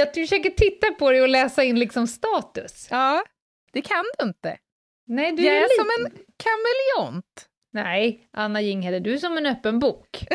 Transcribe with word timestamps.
Jag, 0.00 0.14
försöker 0.14 0.50
titta 0.50 0.92
på 0.92 1.10
dig 1.10 1.22
och 1.22 1.28
läsa 1.28 1.64
in 1.64 1.78
liksom 1.78 2.06
status. 2.06 2.88
Ja, 2.90 3.24
det 3.72 3.82
kan 3.82 4.04
du 4.18 4.24
inte. 4.24 4.58
Nej, 5.06 5.32
du 5.32 5.42
Jag 5.42 5.56
är, 5.56 5.62
är 5.62 5.68
som 5.68 6.04
en 6.04 6.12
kameleont. 6.36 7.48
Nej, 7.72 8.28
Anna 8.32 8.60
Jinghede, 8.60 9.00
du 9.00 9.14
är 9.14 9.18
som 9.18 9.36
en 9.36 9.46
öppen 9.46 9.78
bok. 9.78 10.20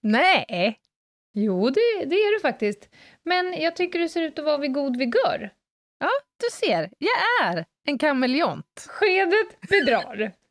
Nej, 0.00 0.78
Jo, 1.38 1.70
det, 1.70 2.04
det 2.04 2.16
är 2.16 2.34
du 2.34 2.40
faktiskt. 2.40 2.88
Men 3.24 3.60
jag 3.60 3.76
tycker 3.76 3.98
du 3.98 4.08
ser 4.08 4.22
ut 4.22 4.38
att 4.38 4.44
vara 4.44 4.58
vid 4.58 4.74
god 4.74 4.96
vigör. 4.96 5.52
ja, 5.98 6.10
du 6.36 6.46
ser, 6.52 6.90
jag 6.98 7.48
är 7.48 7.66
en 7.86 7.98
kameleont. 7.98 8.86
Skedet 8.88 9.60
bedrar. 9.70 10.32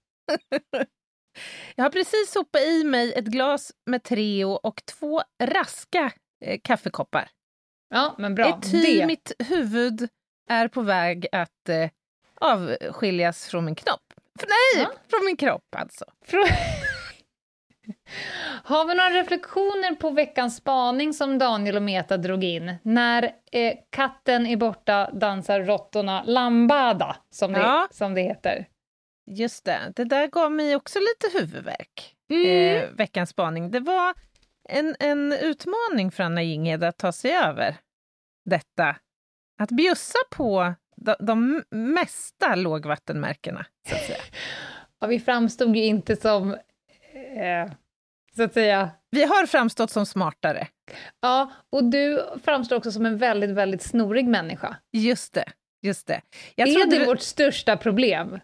Jag 1.76 1.85
har 1.85 1.89
precis 1.89 2.31
sopat 2.31 2.62
i 2.62 2.84
mig 2.84 3.13
ett 3.13 3.26
glas 3.26 3.71
med 3.85 4.03
Treo 4.03 4.49
och 4.49 4.81
två 4.85 5.21
raska 5.43 6.12
eh, 6.46 6.60
kaffekoppar. 6.63 7.29
Ja, 7.90 8.15
men 8.18 8.35
bra. 8.35 8.49
Ety 8.49 8.82
Det. 8.99 9.05
mitt 9.05 9.32
huvud 9.40 10.07
är 10.49 10.68
på 10.68 10.82
väg 10.82 11.27
att 11.32 11.70
eh, 11.70 11.90
avskiljas 12.41 13.48
från 13.48 13.65
min 13.65 13.76
knopp. 13.76 14.01
Nej, 14.41 14.84
Ja. 14.84 14.91
från 15.10 15.26
min 15.26 15.37
kropp 15.37 15.76
alltså. 15.76 16.05
Frå- 16.27 16.48
Har 18.63 18.85
vi 18.85 18.95
några 18.95 19.10
reflektioner 19.10 19.95
på 19.95 20.10
veckans 20.10 20.55
spaning 20.55 21.13
som 21.13 21.37
Daniel 21.37 21.76
och 21.76 21.82
Meta 21.84 22.18
drog 22.18 22.43
in? 22.43 22.76
När 22.84 23.23
eh, 23.51 23.73
katten 23.90 24.48
är 24.48 24.57
borta 24.57 25.12
dansar 25.12 25.60
råttorna 25.63 26.23
lambada, 26.23 27.15
som 27.29 27.54
det, 27.54 27.60
Ja. 27.60 27.88
som 27.91 28.13
det 28.13 28.21
heter. 28.21 28.67
Just 29.32 29.65
det, 29.65 29.93
det 29.95 30.04
där 30.04 30.27
gav 30.27 30.51
mig 30.51 30.76
också 30.76 30.99
lite 30.99 31.38
huvudvärk. 31.40 32.15
Mm. 32.29 32.48
Eh, 32.77 32.90
veckans 32.90 33.29
spaning. 33.29 33.71
Det 33.71 33.79
var 33.79 34.13
en, 34.70 34.96
en 34.99 35.34
utmaning 35.34 36.12
för 36.12 36.24
Anna 36.24 36.44
Jinghede 36.44 36.88
att 36.88 36.98
ta 36.98 37.12
sig 37.12 37.32
över 37.32 37.76
detta. 38.46 38.96
Att 39.60 39.72
bjussa 39.72 40.20
på 40.32 40.74
de, 40.96 41.16
de 41.20 41.63
mesta 41.70 42.55
lågvattenmärkena, 42.55 43.66
så 43.90 43.96
att 43.96 44.02
säga. 44.02 44.18
Ja, 44.99 45.07
vi 45.07 45.20
framstod 45.20 45.76
ju 45.76 45.84
inte 45.84 46.16
som, 46.16 46.52
eh, 47.38 47.72
så 48.35 48.44
att 48.44 48.54
säga... 48.54 48.90
Vi 49.12 49.24
har 49.24 49.46
framstått 49.46 49.91
som 49.91 50.05
smartare. 50.05 50.68
Ja, 51.22 51.52
och 51.70 51.84
du 51.84 52.26
framstår 52.44 52.76
också 52.76 52.91
som 52.91 53.05
en 53.05 53.18
väldigt, 53.18 53.50
väldigt 53.50 53.82
snorig 53.82 54.27
människa. 54.27 54.76
Just 54.91 55.34
det. 55.34 55.46
Just 55.82 56.07
det. 56.07 56.22
Jag 56.55 56.68
är 56.68 56.90
det 56.90 57.05
vårt 57.05 57.22
största 57.22 57.77
problem? 57.77 58.40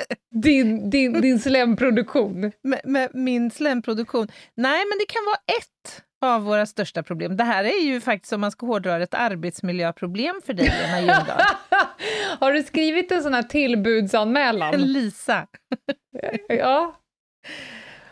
Din, 0.42 0.90
din, 0.90 1.20
din 1.20 1.38
slemproduktion? 1.38 2.52
med, 2.62 2.80
med 2.84 3.10
min 3.14 3.50
slemproduktion. 3.50 4.28
Nej, 4.54 4.84
men 4.90 4.98
det 4.98 5.06
kan 5.08 5.24
vara 5.24 5.56
ett 5.58 6.04
av 6.20 6.42
våra 6.42 6.66
största 6.66 7.02
problem. 7.02 7.36
Det 7.36 7.44
här 7.44 7.64
är 7.64 7.84
ju 7.84 8.00
faktiskt, 8.00 8.32
om 8.32 8.40
man 8.40 8.50
ska 8.50 8.66
hårdra 8.66 9.02
ett 9.02 9.14
arbetsmiljöproblem 9.14 10.40
för 10.46 10.54
dig, 10.54 10.72
Lena 10.82 10.98
Ljungdahl. 10.98 11.42
Har 12.40 12.52
du 12.52 12.62
skrivit 12.62 13.12
en 13.12 13.22
sån 13.22 13.34
här 13.34 13.42
tillbudsanmälan? 13.42 14.74
Lisa. 14.74 15.46
Ja, 16.48 16.98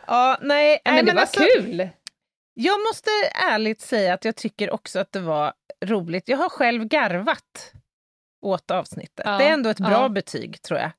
Ja, 0.07 0.39
nej, 0.41 0.81
men, 0.85 0.95
nej, 0.95 1.05
det 1.05 1.13
var 1.13 1.21
alltså, 1.21 1.41
kul! 1.41 1.89
Jag 2.55 2.81
måste 2.81 3.11
ärligt 3.51 3.81
säga 3.81 4.15
att 4.15 4.25
jag 4.25 4.37
tycker 4.37 4.71
också 4.71 4.99
att 4.99 5.13
det 5.13 5.21
var 5.21 5.53
roligt. 5.85 6.29
Jag 6.29 6.39
har 6.39 6.49
själv 6.49 6.85
garvat 6.85 7.73
åt 8.43 8.71
avsnittet. 8.71 9.23
Ja, 9.25 9.39
det 9.39 9.45
är 9.45 9.53
ändå 9.53 9.71
ett 9.71 9.79
bra 9.79 9.91
ja. 9.91 10.09
betyg, 10.09 10.63
tror 10.63 10.81
jag. 10.81 10.91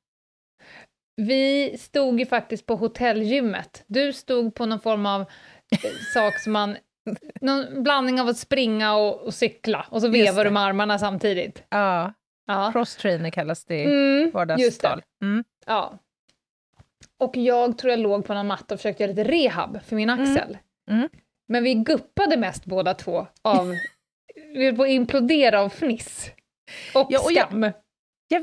Vi 1.21 1.77
stod 1.77 2.19
ju 2.19 2.25
faktiskt 2.25 2.65
på 2.65 2.75
hotellgymmet. 2.75 3.83
Du 3.87 4.13
stod 4.13 4.55
på 4.55 4.65
någon 4.65 4.79
form 4.79 5.05
av 5.05 5.21
eh, 5.21 5.91
sak 6.13 6.39
som 6.39 6.53
man... 6.53 6.77
Någon 7.41 7.83
blandning 7.83 8.21
av 8.21 8.27
att 8.27 8.37
springa 8.37 8.95
och, 8.95 9.21
och 9.21 9.33
cykla, 9.33 9.85
och 9.89 10.01
så 10.01 10.07
vevar 10.07 10.43
du 10.45 10.49
med 10.51 10.63
armarna 10.63 10.99
samtidigt. 10.99 11.63
Ja, 11.69 12.13
Ja. 12.47 12.69
cross-trainer 12.73 13.29
kallas 13.29 13.65
det 13.65 13.75
i 13.75 13.83
Mm, 13.83 14.31
vardagstal. 14.31 15.01
Mm. 15.21 15.43
Ja. 15.65 15.99
Och 17.19 17.37
jag 17.37 17.77
tror 17.77 17.91
jag 17.91 17.99
låg 17.99 18.25
på 18.25 18.33
någon 18.33 18.47
matta 18.47 18.73
och 18.73 18.79
försökte 18.79 19.03
göra 19.03 19.11
lite 19.13 19.23
rehab 19.31 19.79
för 19.85 19.95
min 19.95 20.09
axel. 20.09 20.57
Mm. 20.89 21.09
Men 21.47 21.63
vi 21.63 21.73
guppade 21.73 22.37
mest 22.37 22.65
båda 22.65 22.93
två 22.93 23.27
av... 23.41 23.73
vi 24.55 24.65
höll 24.65 24.75
på 24.75 24.83
att 24.83 24.89
implodera 24.89 25.61
av 25.61 25.69
fniss. 25.69 26.31
Och, 26.93 27.07
Ja, 27.09 27.19
och 27.19 27.31
skam. 27.31 27.63
Jag 27.63 27.73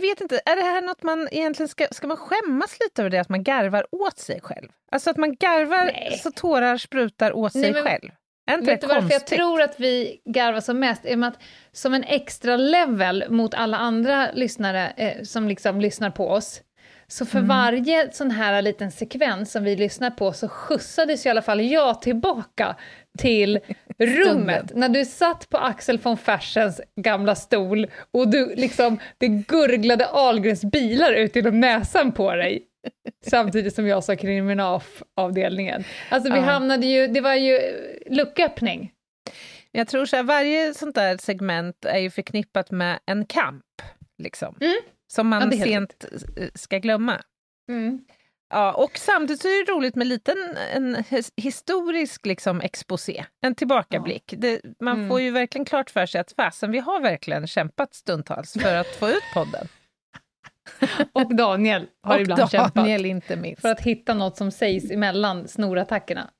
vet 0.00 0.20
inte, 0.20 0.40
är 0.44 0.56
det 0.56 0.62
här 0.62 0.82
något 0.82 1.02
man 1.02 1.28
egentligen 1.30 1.68
ska, 1.68 1.86
ska 1.90 2.06
man 2.06 2.16
skämmas 2.16 2.76
lite 2.80 3.02
över 3.02 3.10
det 3.10 3.18
att 3.18 3.28
man 3.28 3.42
garvar 3.42 3.86
åt 3.90 4.18
sig 4.18 4.40
själv? 4.40 4.68
Alltså 4.92 5.10
att 5.10 5.16
man 5.16 5.34
garvar 5.36 5.84
Nej. 5.84 6.20
så 6.22 6.30
tårar 6.30 6.76
sprutar 6.76 7.32
åt 7.36 7.54
Nej, 7.54 7.62
sig 7.64 7.72
men- 7.72 7.82
själv. 7.82 8.10
Är 8.50 8.54
inte 8.54 8.66
Vet 8.66 8.80
det 8.80 8.86
du 8.86 8.94
varför 8.94 9.10
jag 9.12 9.26
tror 9.26 9.62
att 9.62 9.80
vi 9.80 10.20
garvar 10.24 10.60
som 10.60 10.78
mest? 10.78 11.04
Är 11.04 11.24
att 11.24 11.38
som 11.72 11.94
en 11.94 12.04
extra 12.04 12.56
level 12.56 13.24
mot 13.28 13.54
alla 13.54 13.76
andra 13.76 14.32
lyssnare 14.32 14.92
eh, 14.96 15.22
som 15.22 15.48
liksom 15.48 15.80
lyssnar 15.80 16.10
på 16.10 16.28
oss, 16.30 16.60
så 17.06 17.26
för 17.26 17.38
Mm. 17.38 17.48
varje 17.48 18.12
sån 18.12 18.30
här 18.30 18.62
liten 18.62 18.90
sekvens 18.90 19.52
som 19.52 19.64
vi 19.64 19.76
lyssnar 19.76 20.10
på 20.10 20.32
så 20.32 20.48
skjutsades 20.48 21.26
i 21.26 21.28
alla 21.28 21.42
fall 21.42 21.60
jag 21.60 22.02
tillbaka 22.02 22.76
till 23.18 23.60
rummet. 23.98 24.72
När 24.74 24.88
du 24.88 25.04
satt 25.04 25.48
på 25.50 25.58
Axel 25.58 25.98
von 25.98 26.16
Fersens 26.16 26.80
gamla 27.00 27.34
stol 27.34 27.86
och 28.10 28.28
du 28.28 28.54
liksom, 28.54 28.98
det 29.18 29.28
gurglade 29.28 30.08
Ahlgrens 30.08 30.64
bilar 30.64 31.12
ut 31.12 31.36
genom 31.36 31.60
näsan 31.60 32.12
på 32.12 32.34
dig. 32.34 32.62
Samtidigt 33.30 33.74
som 33.74 33.86
jag 33.86 34.04
sa 34.04 34.16
kriminalavdelningen. 34.16 35.84
Alltså 36.08 36.32
vi 36.32 36.38
Ja. 36.38 36.44
hamnade 36.44 36.86
ju, 36.86 37.06
det 37.06 37.20
var 37.20 37.34
ju 37.34 37.58
lucköppning. 38.10 38.90
Jag 39.72 39.88
tror 39.88 40.06
så 40.06 40.16
här, 40.16 40.22
varje 40.22 40.74
sånt 40.74 40.94
där 40.94 41.16
segment 41.16 41.84
är 41.84 41.98
ju 41.98 42.10
förknippat 42.10 42.70
med 42.70 42.98
en 43.06 43.26
kamp, 43.26 43.64
liksom. 44.22 44.56
Mm. 44.60 44.74
Som 45.12 45.28
man 45.28 45.50
Ja, 45.52 45.64
sent 45.64 46.04
eh, 46.36 46.48
ska 46.54 46.78
glömma. 46.78 47.20
Ja, 48.54 48.72
och 48.72 48.98
samtidigt 48.98 49.42
så 49.42 49.48
är 49.48 49.66
det 49.66 49.72
roligt 49.72 49.94
med 49.94 50.06
lite 50.06 50.32
en, 50.32 50.56
en 50.84 50.96
his- 50.96 51.32
historisk 51.36 52.26
liksom, 52.26 52.60
exposé, 52.60 53.24
en 53.44 53.54
tillbakablick. 53.54 54.34
Det, 54.36 54.60
man 54.80 54.96
Mm. 54.96 55.08
får 55.08 55.20
ju 55.20 55.30
verkligen 55.30 55.64
klart 55.64 55.90
för 55.90 56.06
sig 56.06 56.20
att 56.20 56.32
fasen, 56.32 56.70
vi 56.70 56.78
har 56.78 57.00
verkligen 57.00 57.46
kämpat 57.46 57.94
stundtals 57.94 58.52
för 58.52 58.74
att 58.76 58.86
få 58.86 59.08
ut 59.08 59.22
podden. 59.34 59.68
Och 61.12 61.36
Daniel 61.36 61.86
har 62.02 62.14
och 62.14 62.20
ibland 62.20 62.50
kämpat 62.50 62.74
Daniel 62.74 63.06
inte 63.06 63.36
minst. 63.36 63.62
för 63.62 63.68
att 63.68 63.80
hitta 63.80 64.14
något 64.14 64.36
som 64.36 64.50
sägs 64.50 64.90
emellan 64.90 65.48
snorattackerna. 65.48 66.30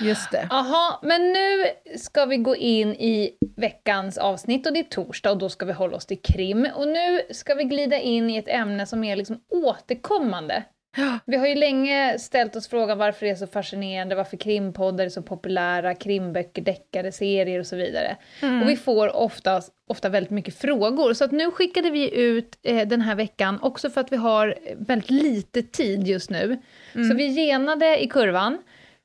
Just 0.00 0.30
det. 0.30 0.46
Jaha, 0.50 0.98
men 1.02 1.32
nu 1.32 1.64
ska 1.98 2.24
vi 2.26 2.36
gå 2.36 2.56
in 2.56 2.88
i 2.88 3.30
veckans 3.56 4.18
avsnitt 4.18 4.66
och 4.66 4.72
det 4.72 4.78
är 4.78 4.84
torsdag 4.84 5.30
och 5.30 5.38
då 5.38 5.48
ska 5.48 5.66
vi 5.66 5.72
hålla 5.72 5.96
oss 5.96 6.06
till 6.06 6.22
krim. 6.22 6.68
Och 6.74 6.88
nu 6.88 7.20
ska 7.30 7.54
vi 7.54 7.64
glida 7.64 7.98
in 7.98 8.30
i 8.30 8.36
ett 8.36 8.48
ämne 8.48 8.86
som 8.86 9.04
är 9.04 9.16
liksom 9.16 9.40
återkommande. 9.52 10.62
Vi 11.24 11.36
har 11.36 11.46
ju 11.46 11.54
länge 11.54 12.18
ställt 12.18 12.56
oss 12.56 12.68
frågan 12.68 12.98
varför 12.98 13.26
det 13.26 13.32
är 13.32 13.36
så 13.36 13.46
fascinerande, 13.46 14.14
varför 14.14 14.36
krimpoddar 14.36 15.04
är 15.04 15.08
så 15.08 15.22
populära, 15.22 15.94
krimböcker, 15.94 16.62
deckare, 16.62 17.12
serier 17.12 17.60
och 17.60 17.66
så 17.66 17.76
vidare. 17.76 18.16
Och 18.62 18.68
vi 18.68 18.76
får 18.76 19.16
ofta, 19.16 19.62
ofta 19.86 20.08
väldigt 20.08 20.30
mycket 20.30 20.58
frågor, 20.58 21.14
så 21.14 21.24
att 21.24 21.32
nu 21.32 21.50
skickade 21.50 21.90
vi 21.90 22.14
ut 22.20 22.58
eh, 22.62 22.88
den 22.88 23.00
här 23.00 23.14
veckan, 23.14 23.58
också 23.62 23.90
för 23.90 24.00
att 24.00 24.12
vi 24.12 24.16
har 24.16 24.54
väldigt 24.76 25.10
lite 25.10 25.62
tid 25.62 26.06
just 26.06 26.30
nu. 26.30 26.62
Så 26.92 27.14
vi 27.14 27.34
genade 27.34 28.02
i 28.02 28.06
kurvan, 28.06 28.58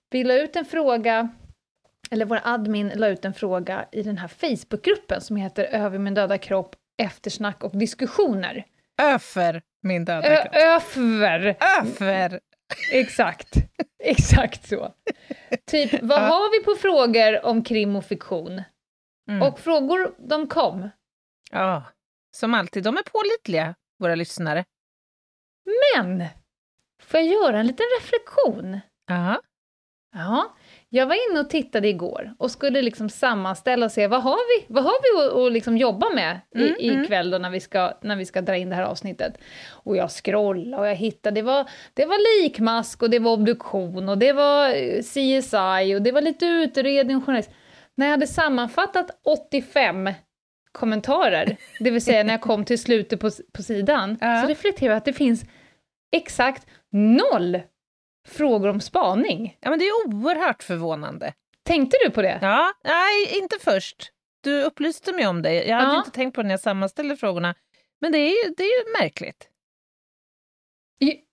vi 0.10 0.24
la 0.24 0.34
ut 0.34 0.56
en 0.56 0.66
fråga, 0.66 1.30
eller 2.12 2.25
vår 2.25 2.40
admin 2.44 2.92
la 2.96 3.08
ut 3.08 3.25
en 3.25 3.34
fråga 3.34 3.86
i 3.92 4.04
den 4.04 4.18
här 4.18 4.28
Facebookgruppen 4.28 5.22
som 5.22 5.36
heter 5.36 5.63
Över 5.63 5.98
min 6.00 6.13
döda 6.13 6.38
kropp, 6.38 6.75
eftersnack 6.98 7.63
och 7.63 7.78
diskussioner. 7.78 8.66
Öfer 9.02 9.62
min 9.84 10.06
döda 10.06 10.28
Ö- 10.28 10.42
kropp. 10.44 10.56
Öfer! 10.56 12.40
Exakt, 12.92 13.54
exakt 14.04 14.68
så. 14.70 14.94
Typ, 15.72 15.92
vad 16.02 16.18
Ja. 16.18 16.26
har 16.28 16.52
vi 16.60 16.64
på 16.66 16.76
frågor 16.76 17.46
om 17.46 17.64
krim 17.64 17.96
och 17.96 18.06
fiktion? 18.06 18.62
Mm. 19.30 19.42
Och 19.42 19.60
frågor, 19.60 20.16
de 20.18 20.48
kom. 20.48 20.90
Ja, 21.52 21.84
som 22.36 22.54
alltid. 22.54 22.84
De 22.84 22.98
är 22.98 23.04
pålitliga, 23.04 23.76
våra 24.00 24.16
lyssnare. 24.16 24.66
Men, 25.96 26.26
får 27.04 27.20
jag 27.20 27.30
göra 27.30 27.60
en 27.60 27.68
liten 27.68 27.86
reflektion? 28.00 28.80
Aha. 29.12 29.42
Ja, 30.16 30.56
jag 30.95 31.07
var 31.07 31.31
inne 31.31 31.40
och 31.40 31.50
tittade 31.50 31.88
igår 31.88 32.34
och 32.38 32.51
skulle 32.51 32.81
liksom 32.81 33.10
sammanställa 33.10 33.86
och 33.86 33.92
se 33.92 34.07
vad 34.07 34.24
har 34.24 34.60
vi, 34.60 34.66
vad 34.74 34.84
har 34.84 34.94
vi 35.01 35.28
att, 35.28 35.48
att 35.48 35.51
liksom 35.54 35.78
jobba 35.78 36.10
med 36.10 36.40
i, 36.56 36.57
Mm, 36.57 36.75
mm. 36.80 37.04
ikväll 37.04 37.30
då 37.31 37.38
när 37.38 37.50
vi, 37.50 37.60
ska, 37.60 37.94
när 38.01 38.16
vi 38.16 38.25
ska 38.25 38.42
dra 38.42 38.57
in 38.57 38.69
det 38.69 38.75
här 38.75 38.84
avsnittet. 38.84 39.38
Och 39.69 39.98
jag 39.98 40.12
scrollade 40.12 40.81
och 40.81 40.88
jag 40.88 40.95
hittade, 40.95 41.36
det 41.36 41.42
var, 41.42 41.69
det 41.94 42.06
var 42.06 42.44
likmask 42.44 43.04
och 43.04 43.10
det 43.10 43.19
var 43.19 43.31
obduktion 43.31 44.10
och 44.10 44.18
det 44.18 44.34
var 44.34 44.69
eh, 44.69 45.01
CSI 45.01 45.95
och 45.95 46.01
det 46.01 46.12
var 46.12 46.22
lite 46.22 46.45
utredning 46.45 47.18
och 47.18 47.25
journalist. 47.25 47.51
När 47.96 48.06
jag 48.06 48.12
hade 48.12 48.28
sammanfattat 48.28 49.19
85 49.25 50.10
kommentarer, 50.72 51.57
det 51.80 51.92
vill 51.92 52.01
säga 52.01 52.24
när 52.24 52.34
jag 52.34 52.42
kom 52.42 52.66
till 52.66 52.80
slutet 52.81 53.19
på, 53.19 53.30
på 53.54 53.63
sidan, 53.63 54.18
Ja. 54.22 54.42
så 54.42 54.48
reflekterade 54.48 54.94
jag 54.94 54.98
att 54.98 55.06
det 55.06 55.13
finns 55.13 55.46
exakt 56.16 56.68
noll 56.92 57.60
frågor 58.28 58.70
om 58.70 58.81
spaning. 58.81 59.58
Ja, 59.62 59.70
men 59.70 59.80
det 59.80 59.86
är 59.86 60.08
oerhört 60.08 60.64
förvånande. 60.64 61.34
Tänkte 61.66 61.98
du 62.06 62.10
på 62.12 62.22
det? 62.22 62.40
Ja, 62.42 62.72
nej, 62.84 63.38
inte 63.42 63.56
först. 63.62 64.12
Du 64.44 64.64
upplyste 64.64 65.12
mig 65.14 65.28
om 65.28 65.42
det. 65.42 65.54
Jag 65.64 65.75
hade 65.78 65.92
Ja. 65.94 65.98
inte 65.98 66.12
tänkt 66.12 66.36
på 66.36 66.42
det 66.42 66.48
när 66.48 66.54
jag 66.54 66.60
sammanställde 66.60 67.18
frågorna. 67.18 67.56
Men 68.02 68.12
det 68.12 68.18
är 68.18 68.30
ju, 68.48 68.54
det 68.58 68.64
är 68.64 68.86
ju 68.86 68.92
märkligt. 69.02 69.50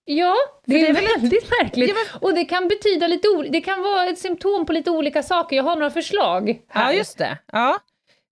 Ja, 0.05 0.35
det, 0.65 0.73
det 0.73 0.85
är 0.85 0.89
är 0.89 0.93
väl 0.93 1.05
väldigt 1.19 1.49
märkligt. 1.61 1.89
Ja, 1.89 2.17
Och 2.21 2.33
det 2.33 2.45
kan 2.45 2.67
betyda 2.67 3.07
lite 3.07 3.27
ol- 3.27 3.47
det 3.51 3.61
kan 3.61 3.81
vara 3.81 4.05
ett 4.05 4.19
symptom 4.19 4.65
på 4.65 4.73
lite 4.73 4.91
olika 4.91 5.23
saker. 5.23 5.55
Jag 5.55 5.63
har 5.63 5.75
några 5.75 5.89
förslag 5.91 6.61
här. 6.67 6.91
Ja, 6.91 6.97
just 6.97 7.17
det. 7.17 7.37
Ja. 7.51 7.79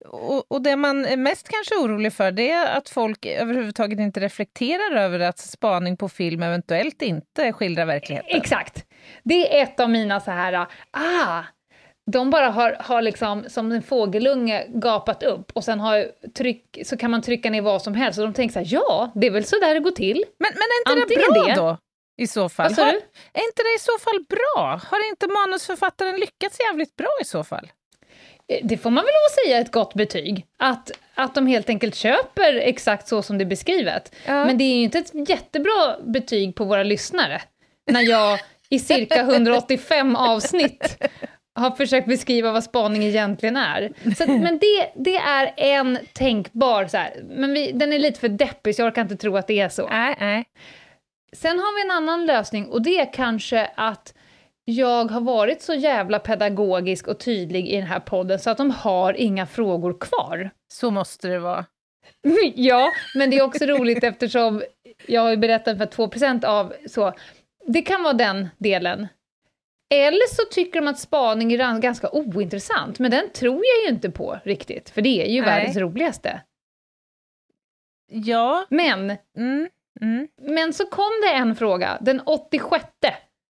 Och, 0.06 0.52
och 0.52 0.62
det 0.62 0.76
man 0.76 1.06
är 1.06 1.18
mest 1.18 1.50
kanske 1.50 1.76
orolig 1.76 2.14
för 2.14 2.32
det 2.32 2.52
är 2.52 2.78
att 2.78 2.90
folk 2.90 3.26
överhuvudtaget 3.26 4.00
inte 4.00 4.20
reflekterar 4.20 4.96
över 4.96 5.20
att 5.20 5.40
spaning 5.40 5.98
på 5.98 6.10
film 6.10 6.44
eventuellt 6.44 7.02
inte 7.02 7.54
skildrar 7.54 7.86
verkligheten. 7.86 8.38
Exakt. 8.38 8.86
Det 9.24 9.58
är 9.60 9.64
ett 9.64 9.80
av 9.80 9.90
mina 9.90 10.20
så 10.20 10.32
här, 10.32 10.68
ah, 10.92 11.44
de 12.12 12.30
bara 12.30 12.50
har, 12.50 12.78
har 12.80 13.02
liksom 13.02 13.46
som 13.50 13.72
en 13.72 13.82
fågelunge 13.84 14.66
gapat 14.70 15.24
upp 15.24 15.52
och 15.54 15.64
sen 15.64 15.80
har 15.80 16.08
tryck, 16.38 16.78
så 16.86 16.98
kan 16.98 17.12
man 17.12 17.22
trycka 17.22 17.50
ner 17.50 17.62
vad 17.62 17.82
som 17.82 17.94
helst 17.96 18.20
och 18.20 18.26
de 18.26 18.34
tänker 18.34 18.54
så 18.54 18.60
här, 18.60 18.68
ja, 18.70 19.12
det 19.16 19.28
är 19.28 19.32
väl 19.32 19.46
så 19.46 19.60
där 19.60 19.74
det 19.74 19.80
går 19.80 19.92
till. 19.92 20.24
Men, 20.40 20.52
men 20.54 20.62
är 20.62 20.92
inte 20.94 21.04
Antingen 21.04 21.34
det 21.34 21.40
bra 21.40 21.48
det- 21.48 21.56
då? 21.56 21.78
I 22.22 22.28
så 22.28 22.50
fall. 22.50 22.74
Har, 22.74 22.84
är 23.34 23.44
inte 23.46 23.64
det 23.64 23.76
i 23.76 23.80
så 23.80 23.98
fall 24.00 24.26
bra? 24.30 24.82
Har 24.92 25.10
inte 25.10 25.28
manusförfattaren 25.28 26.16
lyckats 26.16 26.60
jävligt 26.60 26.96
bra 26.96 27.10
i 27.22 27.26
så 27.26 27.44
fall? 27.44 27.72
Eh, 28.50 28.58
Det 28.64 28.78
får 28.78 28.90
man 28.90 29.04
väl 29.04 29.12
lov 29.14 29.26
att 29.30 29.46
säga 29.46 29.60
ett 29.60 29.72
gott 29.72 29.94
betyg. 29.94 30.46
Att, 30.60 30.92
att 31.16 31.36
de 31.36 31.48
helt 31.48 31.70
enkelt 31.70 31.96
köper 31.96 32.54
exakt 32.56 33.08
så 33.08 33.22
som 33.22 33.38
det 33.38 33.44
är 33.44 33.46
beskrivet. 33.46 34.16
Ja. 34.26 34.46
Men 34.46 34.58
det 34.58 34.64
är 34.64 34.76
ju 34.76 34.84
inte 34.84 34.98
ett 35.00 35.30
jättebra 35.30 35.96
betyg 36.04 36.56
på 36.56 36.64
våra 36.66 36.84
lyssnare. 36.84 37.42
När 37.92 38.02
jag 38.02 38.40
i 38.70 38.80
cirka 38.80 39.20
185 39.22 40.16
avsnitt 40.16 41.04
har 41.56 41.72
försökt 41.72 42.08
beskriva 42.08 42.52
vad 42.52 42.64
spaning 42.64 43.04
egentligen 43.04 43.58
är. 43.58 43.92
Så, 44.18 44.24
att- 44.24 44.30
men 44.30 44.60
det, 44.60 44.92
det 44.96 45.16
är 45.18 45.54
en 45.58 46.00
tänkbar, 46.14 46.88
så 46.88 46.98
här, 46.98 47.14
men 47.30 47.54
vi, 47.54 47.72
den 47.72 47.94
är 47.94 48.00
lite 48.00 48.20
för 48.20 48.30
deppig 48.30 48.76
så 48.76 48.82
jag 48.82 48.88
orkar 48.88 49.02
inte 49.02 49.16
tro 49.16 49.38
att 49.38 49.48
det 49.48 49.60
är 49.60 49.70
så. 49.70 49.88
Nej, 49.88 50.16
nej. 50.20 50.46
Sen 51.34 51.60
har 51.60 51.76
vi 51.76 51.82
en 51.86 51.92
annan 51.98 52.26
lösning 52.26 52.66
och 52.66 52.82
det 52.82 53.00
är 53.00 53.14
kanske 53.14 53.72
att 53.76 54.14
jag 54.70 55.12
har 55.12 55.22
varit 55.22 55.62
så 55.62 55.74
jävla 55.74 56.20
pedagogisk 56.20 57.08
och 57.08 57.20
tydlig 57.20 57.68
i 57.68 57.76
den 57.76 57.88
här 57.88 58.00
podden 58.00 58.40
så 58.40 58.50
att 58.50 58.58
de 58.58 58.72
har 58.72 59.14
inga 59.14 59.46
frågor 59.46 59.98
kvar. 60.00 60.50
Så 60.74 60.92
måste 60.92 61.28
det 61.28 61.40
vara. 61.40 61.66
Ja, 62.56 62.92
men 63.16 63.30
det 63.30 63.38
är 63.38 63.44
också 63.44 63.66
roligt 63.66 64.04
eftersom 64.04 64.64
jag 65.08 65.22
har 65.22 65.30
ju 65.30 65.38
berättat 65.38 65.78
för 65.78 65.86
2% 65.86 66.46
av 66.46 66.74
så. 66.88 67.14
Det 67.68 67.82
kan 67.82 68.04
vara 68.04 68.14
den 68.14 68.50
delen. 68.58 69.08
Eller 69.94 70.36
så 70.36 70.44
tycker 70.52 70.82
de 70.82 70.88
att 70.88 71.00
spaning 71.00 71.54
är 71.54 71.80
ganska 71.80 72.10
ointressant, 72.10 73.00
men 73.00 73.12
den 73.12 73.30
tror 73.34 73.64
jag 73.66 73.84
ju 73.84 73.96
inte 73.96 74.10
på 74.10 74.40
riktigt, 74.44 74.90
för 74.90 75.02
det 75.02 75.24
är 75.24 75.30
ju 75.30 75.42
Nej. 75.42 75.50
världens 75.50 75.78
roligaste. 75.78 76.42
Ja, 78.12 78.66
Men, 78.70 79.10
mm, 79.38 79.70
mm. 80.02 80.28
men 80.42 80.74
så 80.74 80.86
kom 80.86 81.12
det 81.24 81.34
en 81.34 81.56
fråga, 81.56 81.98
den 82.02 82.22
86 82.26 82.86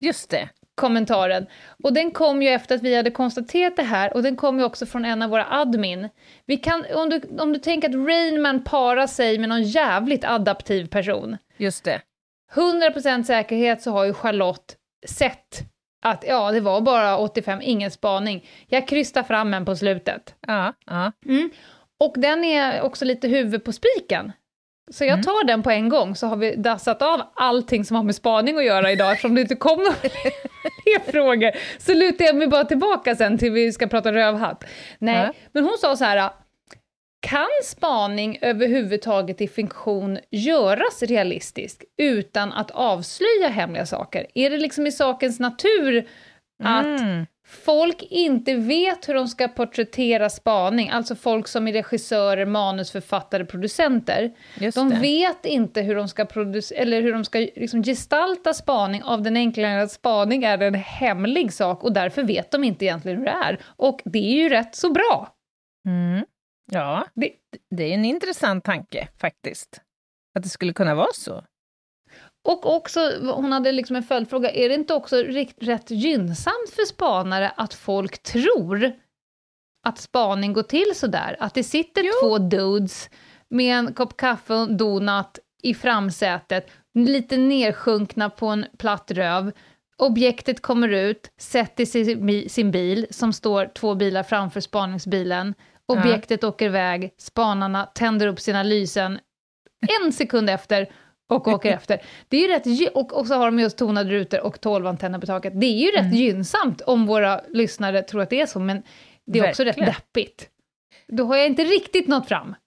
just 0.00 0.30
det. 0.30 0.48
Kommentaren. 0.76 1.46
Och 1.84 1.92
den 1.92 2.10
kom 2.10 2.42
ju 2.42 2.48
efter 2.48 2.74
att 2.74 2.82
vi 2.82 2.96
hade 2.96 3.10
konstaterat 3.10 3.76
det 3.76 3.82
här, 3.82 4.14
och 4.14 4.22
den 4.22 4.36
kom 4.36 4.58
ju 4.58 4.64
också 4.64 4.86
från 4.86 5.04
en 5.04 5.22
av 5.22 5.30
våra 5.30 5.46
admin. 5.50 6.08
Vi 6.46 6.56
kan, 6.56 6.84
om, 6.94 7.08
du, 7.10 7.20
om 7.38 7.52
du 7.52 7.58
tänker 7.58 7.88
att 7.88 7.94
Rainman 7.94 8.64
parar 8.64 9.06
sig 9.06 9.38
med 9.38 9.48
någon 9.48 9.62
jävligt 9.62 10.24
adaptiv 10.24 10.88
person, 10.88 11.36
Just 11.56 11.84
det. 11.84 12.00
100% 12.54 13.22
säkerhet 13.22 13.82
så 13.82 13.90
har 13.90 14.04
ju 14.04 14.14
Charlotte 14.14 14.76
sett 15.06 15.60
att 16.04 16.24
ja, 16.28 16.52
det 16.52 16.60
var 16.60 16.80
bara 16.80 17.18
85, 17.18 17.60
ingen 17.62 17.90
spaning. 17.90 18.48
Jag 18.66 18.88
krystar 18.88 19.22
fram 19.22 19.54
en 19.54 19.64
på 19.64 19.76
slutet. 19.76 20.34
Ja, 20.46 20.72
ja. 20.86 21.12
Och 22.00 22.14
den 22.16 22.44
är 22.44 22.82
också 22.82 23.04
lite 23.04 23.28
huvud 23.28 23.64
på 23.64 23.72
spiken. 23.72 24.32
Så 24.90 25.04
jag 25.04 25.22
tar 25.22 25.46
den 25.46 25.62
på 25.62 25.70
en 25.70 25.88
gång, 25.88 26.16
så 26.16 26.26
har 26.26 26.36
vi 26.36 26.56
dassat 26.56 27.02
av 27.02 27.20
allting 27.34 27.84
som 27.84 27.96
har 27.96 28.02
med 28.04 28.14
spaning 28.14 28.58
att 28.58 28.64
göra 28.64 28.92
idag, 28.92 29.10
eftersom 29.12 29.34
det 29.34 29.40
inte 29.40 29.54
kom 29.56 29.78
några 29.78 29.92
fler 30.82 31.12
frågor. 31.12 31.50
Så 31.78 31.94
lutar 31.94 32.24
jag 32.24 32.36
mig 32.36 32.46
bara 32.48 32.64
tillbaka 32.64 33.16
sen 33.16 33.38
till 33.38 33.52
vi 33.52 33.72
ska 33.72 33.86
prata 33.86 34.12
rövhatt. 34.12 34.64
Nej, 34.98 35.16
Ja. 35.26 35.32
men 35.52 35.64
hon 35.64 35.78
sa 35.80 35.96
så 35.96 36.04
här, 36.04 36.30
kan 37.20 37.46
spaning 37.64 38.38
överhuvudtaget 38.42 39.40
i 39.40 39.48
fiktion 39.48 40.18
göras 40.30 41.02
realistisk 41.02 41.84
utan 41.96 42.52
att 42.52 42.70
avslöja 42.70 43.48
hemliga 43.48 43.86
saker? 43.86 44.26
Är 44.34 44.50
det 44.50 44.58
liksom 44.58 44.86
i 44.86 44.92
sakens 44.92 45.40
natur 45.40 46.08
att 46.64 46.84
Mm. 47.00 47.26
Folk 47.48 48.02
inte 48.02 48.54
vet 48.54 49.08
hur 49.08 49.14
de 49.14 49.28
ska 49.28 49.48
porträttera 49.48 50.30
spaning, 50.30 50.88
alltså 50.90 51.14
folk 51.16 51.48
som 51.48 51.68
är 51.68 51.72
regissörer, 51.72 52.46
manusförfattare, 52.46 53.44
producenter. 53.44 54.32
Just 54.60 54.76
De 54.76 54.90
det. 54.90 54.96
vet 54.96 55.46
inte 55.46 55.82
hur 55.82 55.94
de 55.94 56.08
ska, 56.08 56.26
eller 56.76 57.02
hur 57.02 57.12
de 57.12 57.24
ska 57.24 57.38
liksom 57.38 57.82
gestalta 57.82 58.54
spaning 58.54 59.02
av 59.02 59.22
den 59.22 59.36
enkla 59.36 59.60
anledningen 59.62 59.84
att 59.84 59.90
spaning 59.92 60.44
är 60.44 60.62
en 60.62 60.74
hemlig 60.74 61.52
sak 61.52 61.84
och 61.84 61.92
därför 61.92 62.22
vet 62.22 62.50
de 62.50 62.64
inte 62.64 62.84
egentligen 62.84 63.18
hur 63.18 63.24
det 63.24 63.30
är. 63.44 63.58
Och 63.66 64.00
det 64.04 64.18
är 64.18 64.42
ju 64.42 64.48
rätt 64.48 64.74
så 64.74 64.92
bra. 64.92 65.28
Mm. 65.88 66.24
Ja, 66.72 67.06
Det, 67.14 67.30
det 67.76 67.84
är 67.84 67.94
en 67.94 68.04
intressant 68.04 68.64
tanke 68.64 69.08
faktiskt. 69.20 69.80
Att 70.36 70.42
det 70.42 70.48
skulle 70.48 70.72
kunna 70.72 70.94
vara 70.94 71.12
så. 71.14 71.44
Och 72.46 72.76
också, 72.76 73.00
hon 73.20 73.52
hade 73.52 73.72
liksom 73.72 73.96
en 73.96 74.02
följdfråga, 74.02 74.50
är 74.50 74.68
det 74.68 74.74
inte 74.74 74.94
också 74.94 75.16
rikt, 75.16 75.56
rätt 75.60 75.90
gynnsamt 75.90 76.70
för 76.72 76.84
spanare 76.86 77.52
att 77.56 77.74
folk 77.74 78.22
tror 78.22 78.92
att 79.86 79.98
spaning 79.98 80.52
går 80.52 80.62
till 80.62 80.92
sådär? 80.94 81.36
Att 81.40 81.54
det 81.54 81.64
sitter 81.64 82.02
Jo. 82.04 82.12
två 82.22 82.38
dudes 82.38 83.10
med 83.48 83.78
en 83.78 83.94
kopp 83.94 84.16
kaffe 84.16 84.54
och 84.54 84.60
en 84.60 84.76
donut 84.76 85.38
i 85.62 85.74
framsätet, 85.74 86.70
lite 86.94 87.36
nersjunkna 87.36 88.30
på 88.30 88.46
en 88.46 88.66
platt 88.78 89.10
röv. 89.10 89.52
Objektet 89.98 90.62
kommer 90.62 90.88
ut, 90.88 91.30
sätter 91.40 91.84
sig 91.84 92.30
i 92.44 92.48
sin 92.48 92.70
bil, 92.70 93.06
som 93.10 93.32
står 93.32 93.66
två 93.66 93.94
bilar 93.94 94.22
framför 94.22 94.60
spaningsbilen. 94.60 95.54
Objektet 95.86 96.44
åker 96.44 96.66
iväg, 96.66 97.10
spanarna 97.18 97.86
tänder 97.86 98.26
upp 98.26 98.40
sina 98.40 98.62
lysen 98.62 99.18
en 100.02 100.12
sekund 100.12 100.50
efter 100.50 100.88
och 101.28 101.48
åker 101.48 101.72
efter. 101.72 102.02
Det 102.28 102.36
är 102.36 102.40
ju 102.40 102.48
rätt, 102.48 102.92
och, 102.94 103.12
och 103.12 103.26
så 103.26 103.34
har 103.34 103.46
de 103.46 103.58
just 103.58 103.78
tonade 103.78 104.10
rutor 104.10 104.40
och 104.40 104.60
tolvantenner 104.60 105.18
på 105.18 105.26
taket. 105.26 105.60
Det 105.60 105.66
är 105.66 105.78
ju 105.78 105.90
rätt 105.90 106.14
gynnsamt 106.14 106.80
om 106.80 107.06
våra 107.06 107.40
lyssnare 107.48 108.02
tror 108.02 108.22
att 108.22 108.30
det 108.30 108.40
är 108.40 108.46
så, 108.46 108.58
men 108.60 108.82
det 109.26 109.38
är 109.38 109.48
också 109.50 109.64
Verkligen. 109.64 109.88
rätt 109.88 109.96
deppigt. 109.96 110.48
Då 111.08 111.24
har 111.24 111.36
jag 111.36 111.46
inte 111.46 111.64
riktigt 111.64 112.08
nått 112.08 112.28
fram. 112.28 112.54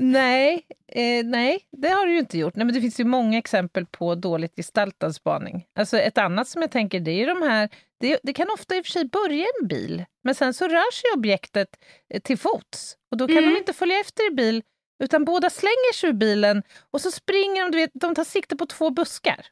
Nej, 0.00 0.62
eh, 0.92 1.24
nej, 1.26 1.60
det 1.76 1.88
har 1.88 2.06
du 2.06 2.12
ju 2.12 2.18
inte 2.18 2.38
gjort. 2.38 2.56
Nej, 2.56 2.64
men 2.66 2.74
det 2.74 2.80
finns 2.80 3.00
ju 3.00 3.04
många 3.04 3.38
exempel 3.38 3.86
på 3.86 4.14
dåligt 4.14 4.56
gestaltad 4.56 5.12
spaning. 5.12 5.64
Alltså 5.78 5.98
ett 5.98 6.18
annat 6.18 6.48
som 6.48 6.62
jag 6.62 6.70
tänker, 6.70 7.00
det 7.00 7.10
är 7.22 7.26
de 7.26 7.42
här... 7.48 7.68
Det, 8.00 8.18
det 8.22 8.32
kan 8.32 8.50
ofta 8.54 8.76
i 8.76 8.80
och 8.80 8.84
för 8.86 8.90
sig 8.92 9.04
börja 9.04 9.46
en 9.60 9.68
bil, 9.68 10.04
men 10.24 10.34
sen 10.34 10.54
så 10.54 10.64
rör 10.68 10.92
sig 10.92 11.10
objektet 11.16 11.68
eh, 12.14 12.20
till 12.20 12.38
fots. 12.38 12.96
Och 13.10 13.16
då 13.16 13.26
kan 13.26 13.38
Mm. 13.38 13.50
de 13.50 13.58
inte 13.58 13.72
följa 13.72 14.00
efter 14.00 14.32
i 14.32 14.34
bil, 14.34 14.62
utan 15.04 15.24
båda 15.24 15.50
slänger 15.50 15.92
sig 15.94 16.08
ur 16.08 16.12
bilen 16.14 16.62
och 16.90 17.00
så 17.00 17.10
springer 17.10 17.62
de, 17.64 17.70
du 17.70 17.78
vet, 17.78 17.90
de 17.94 18.14
tar 18.14 18.24
sikte 18.24 18.56
på 18.56 18.66
två 18.66 18.90
buskar. 18.90 19.46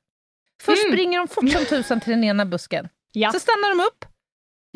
Först 0.62 0.84
Mm. 0.84 0.92
springer 0.96 1.18
de 1.18 1.28
fort 1.28 1.50
som 1.50 1.64
tusan 1.64 2.00
till 2.00 2.10
den 2.10 2.24
ena 2.24 2.46
busken. 2.46 2.88
Ja. 3.12 3.32
Så 3.32 3.40
stannar 3.40 3.68
de 3.70 3.80
upp, 3.84 4.04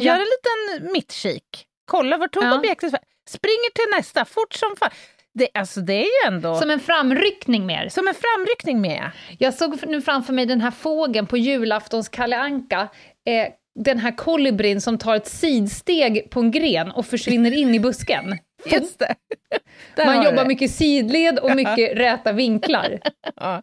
gör 0.03 0.15
en 0.15 0.21
liten 0.21 0.93
mittkik, 0.93 1.67
kollar 1.85 2.19
vart 2.19 2.33
tog 2.33 2.43
Ja. 2.45 2.59
objektet? 2.59 2.95
Springer 3.29 3.71
till 3.75 3.97
nästa, 3.99 4.25
fort 4.25 4.53
som 4.55 4.77
fan. 4.77 4.91
Det, 5.35 5.49
alltså 5.55 5.81
det 5.81 5.93
är 5.93 6.03
ju 6.05 6.35
ändå 6.35 6.55
som, 6.55 6.61
Som 6.61 6.71
en 6.71 6.81
framryckning 6.81 7.67
mer. 7.67 7.89
en 8.09 8.15
framryckning 8.15 8.81
med. 8.81 9.11
Jag 9.39 9.55
såg 9.55 9.87
nu 9.89 10.03
framför 10.03 10.33
mig 10.33 10.47
den 10.47 10.61
här 10.61 10.71
fågeln 10.71 11.27
på 11.27 11.37
julaftons 11.37 12.09
Kalle 12.09 12.37
Anka. 12.39 12.89
Eh, 13.27 13.53
den 13.75 13.99
här 13.99 14.17
kolibrin 14.17 14.81
som 14.81 14.99
tar 14.99 15.15
ett 15.17 15.27
sidsteg 15.29 16.31
på 16.31 16.41
en 16.41 16.51
gren 16.51 16.91
och 16.91 17.07
försvinner 17.07 17.51
in 17.53 17.75
i 17.75 17.81
busken. 17.81 18.39
Just 18.67 18.99
det. 18.99 19.15
Där 19.97 20.05
Man 20.07 20.25
jobbar 20.25 20.43
det. 20.43 20.49
mycket 20.49 20.71
sidled 20.71 21.39
och 21.39 21.51
mycket 21.57 21.97
räta 21.99 22.33
vinklar. 22.33 23.01
Ja. 23.37 23.63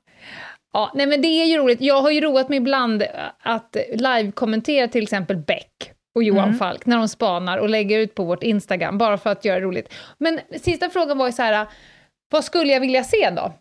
Ja, 0.73 0.91
nej 0.95 1.07
men 1.07 1.21
det 1.21 1.27
är 1.27 1.45
ju 1.45 1.57
roligt. 1.57 1.81
Jag 1.81 2.01
har 2.01 2.11
ju 2.11 2.21
roat 2.21 2.49
mig 2.49 2.57
ibland 2.57 3.03
att 3.39 3.77
live-kommentera 3.93 4.87
till 4.87 5.03
exempel 5.03 5.37
Beck 5.37 5.91
och 6.15 6.23
Johan 6.23 6.43
Mm. 6.43 6.57
Falk 6.59 6.85
när 6.85 6.97
de 6.97 7.07
spanar 7.07 7.57
och 7.57 7.69
lägger 7.69 7.99
ut 7.99 8.15
på 8.15 8.23
vårt 8.23 8.43
Instagram, 8.43 8.97
bara 8.97 9.17
för 9.17 9.29
att 9.29 9.45
göra 9.45 9.59
det 9.59 9.65
roligt. 9.65 9.93
Men 10.17 10.39
sista 10.61 10.89
frågan 10.89 11.17
var 11.17 11.25
ju 11.25 11.31
så 11.31 11.41
här, 11.41 11.67
vad 12.31 12.43
skulle 12.43 12.73
jag 12.73 12.79
vilja 12.79 13.03
se 13.03 13.29
då? 13.29 13.53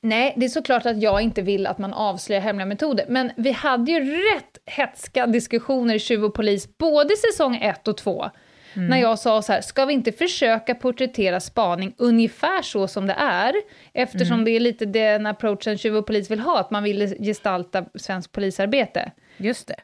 Nej, 0.00 0.34
det 0.36 0.44
är 0.44 0.48
såklart 0.48 0.86
att 0.86 1.02
jag 1.02 1.20
inte 1.22 1.42
vill 1.42 1.66
att 1.66 1.78
man 1.78 1.94
avslöjar 1.94 2.40
hemliga 2.42 2.66
metoder, 2.66 3.04
men 3.08 3.32
vi 3.36 3.52
hade 3.52 3.92
ju 3.92 4.00
rätt 4.34 4.58
hetska 4.66 5.26
diskussioner 5.26 5.94
i 5.94 5.98
Tjuv 5.98 6.24
och 6.24 6.34
polis, 6.34 6.78
både 6.78 7.16
säsong 7.16 7.56
1 7.56 7.88
och 7.88 7.96
2, 7.96 8.30
när 8.74 8.96
jag 8.96 9.18
sa 9.18 9.42
så 9.42 9.52
här, 9.52 9.60
ska 9.60 9.84
vi 9.84 9.92
inte 9.92 10.12
försöka 10.12 10.74
porträttera 10.74 11.40
spaning 11.40 11.94
ungefär 11.98 12.62
så 12.62 12.88
som 12.88 13.06
det 13.06 13.16
är, 13.18 13.54
eftersom 13.92 14.44
det 14.44 14.50
är 14.50 14.60
lite 14.60 14.84
den 14.86 15.26
approachen 15.26 15.78
Tjuv 15.78 15.96
och 15.96 16.06
polis 16.06 16.30
vill 16.30 16.40
ha, 16.40 16.60
att 16.60 16.70
man 16.70 16.82
vill 16.82 17.16
gestalta 17.18 17.84
svensk 17.94 18.32
polisarbete. 18.32 19.12
Just 19.36 19.68
det. 19.68 19.76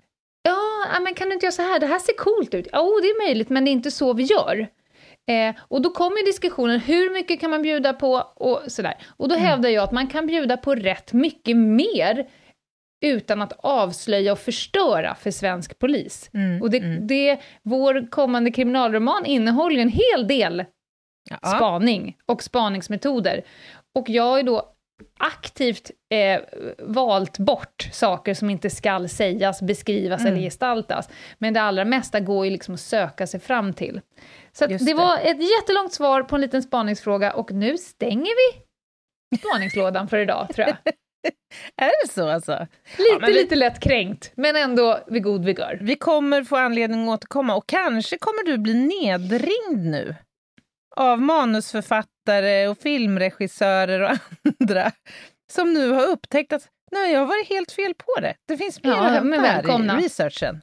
Ja, 0.43 1.01
men 1.01 1.15
kan 1.15 1.29
du 1.29 1.35
inte 1.35 1.47
göra 1.47 1.53
så 1.53 1.63
här? 1.63 1.81
Det 1.81 1.87
här 1.87 1.99
ser 1.99 2.17
coolt 2.17 2.55
ut. 2.55 2.69
Jo, 2.73 2.99
det 3.03 3.09
är 3.09 3.27
möjligt, 3.27 3.49
men 3.49 3.65
det 3.65 3.71
är 3.71 3.73
inte 3.73 3.91
så 3.91 4.13
vi 4.13 4.23
gör. 4.23 4.69
Eh, 5.29 5.55
och 5.61 5.83
då 5.83 5.91
kommer 5.91 6.27
diskussionen, 6.27 6.81
hur 6.81 7.13
mycket 7.13 7.41
kan 7.41 7.51
man 7.51 7.63
bjuda 7.63 7.93
på 7.93 8.13
och 8.37 8.63
sådär. 8.69 8.95
Och 9.17 9.29
då 9.29 9.35
hävdar 9.35 9.71
jag 9.71 9.85
att 9.85 9.93
man 9.93 10.07
kan 10.07 10.27
bjuda 10.27 10.57
på 10.57 10.75
rätt 10.75 11.13
mycket 11.13 11.57
mer 11.57 12.27
utan 13.01 13.43
att 13.43 13.53
avslöja 13.59 14.33
och 14.33 14.39
förstöra 14.39 15.15
för 15.15 15.31
svensk 15.31 15.79
polis. 15.79 16.31
Mm, 16.35 16.63
och 16.63 16.71
det, 16.71 16.79
mm. 16.79 17.07
det, 17.07 17.41
vår 17.63 18.11
kommande 18.11 18.51
kriminalroman 18.51 19.27
innehåller 19.27 19.81
en 19.81 19.89
hel 19.89 20.29
del 20.29 20.65
Ja. 21.31 21.37
spaning 21.57 22.17
och 22.27 22.43
spaningsmetoder. 22.43 23.43
Och 23.99 24.09
jag 24.11 24.23
har 24.25 24.43
då 24.43 24.75
aktivt 25.19 25.91
eh, 26.15 26.41
valt 26.79 27.39
bort 27.39 27.89
saker 27.93 28.35
som 28.35 28.51
inte 28.51 28.71
skall 28.71 29.09
sägas, 29.09 29.63
beskrivas 29.63 30.21
Mm. 30.21 30.33
eller 30.33 30.43
gestaltas. 30.43 31.09
Men 31.39 31.55
det 31.55 31.61
allra 31.63 31.85
mesta 31.85 32.21
går 32.21 32.45
ju 32.45 32.51
liksom 32.51 32.75
att 32.75 32.81
söka 32.81 33.27
sig 33.27 33.41
fram 33.41 33.73
till. 33.73 34.01
Så 34.53 34.67
det 34.67 34.77
det. 34.87 34.95
var 34.95 35.19
ett 35.19 35.43
jättelångt 35.59 35.93
svar 35.93 36.23
på 36.23 36.35
en 36.35 36.41
liten 36.41 36.63
spaningsfråga 36.63 37.33
och 37.33 37.53
nu 37.53 37.79
stänger 37.79 38.33
vi 39.33 39.39
spaningslådan 39.39 40.09
för 40.09 40.19
idag, 40.19 40.49
tror 40.55 40.67
jag. 40.69 40.77
Är 41.77 42.07
det 42.07 42.13
så 42.13 42.29
alltså? 42.29 42.67
Lite, 42.99 43.19
men 43.21 43.27
vi- 43.27 43.35
lite 43.35 43.57
lätt 43.57 43.81
kränkt, 43.81 44.33
men 44.37 44.57
ändå 44.57 45.01
vid 45.07 45.23
god 45.23 45.45
vigör. 45.45 45.79
Vi 45.81 45.95
kommer 45.97 46.45
få 46.45 46.57
anledning 46.57 47.09
att 47.09 47.15
återkomma 47.19 47.55
och 47.57 47.67
kanske 47.67 48.19
kommer 48.19 48.45
du 48.45 48.59
bli 48.59 48.75
nedringd 48.75 49.87
nu 49.91 50.15
av 50.97 51.21
manusförfattare 51.23 52.69
och 52.69 52.79
filmregissörer 52.79 54.01
och 54.01 54.19
andra 54.61 54.93
som 55.53 55.73
nu 55.73 55.91
har 55.91 56.07
upptäckt 56.07 56.53
att 56.53 56.69
nej, 56.93 57.13
jag 57.13 57.21
har 57.21 57.27
varit 57.27 57.49
helt 57.49 57.73
fel 57.73 57.95
på 57.95 58.21
det. 58.21 58.35
Det 58.49 58.57
finns 58.57 58.83
mer 58.83 58.91
Ja, 58.91 58.97
att 59.07 59.13
hämta 59.13 59.41
här 59.41 59.63
i 60.01 60.05
researchen. 60.05 60.63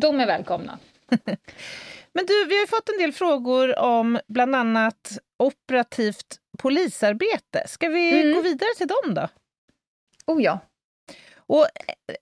De 0.00 0.20
är 0.20 0.26
välkomna. 0.26 0.78
Men 2.14 2.26
du, 2.26 2.44
vi 2.44 2.58
har 2.58 2.66
fått 2.66 2.88
en 2.88 2.98
del 2.98 3.12
frågor 3.12 3.78
om 3.78 4.18
bland 4.28 4.56
annat 4.56 5.18
operativt 5.38 6.36
polisarbete. 6.58 7.64
Ska 7.66 7.88
vi 7.88 8.20
Mm. 8.22 8.34
gå 8.34 8.40
vidare 8.42 8.70
till 8.76 8.86
dem 8.86 9.14
då? 9.14 9.28
Oh 10.26 10.42
ja. 10.42 10.58
Och 11.36 11.66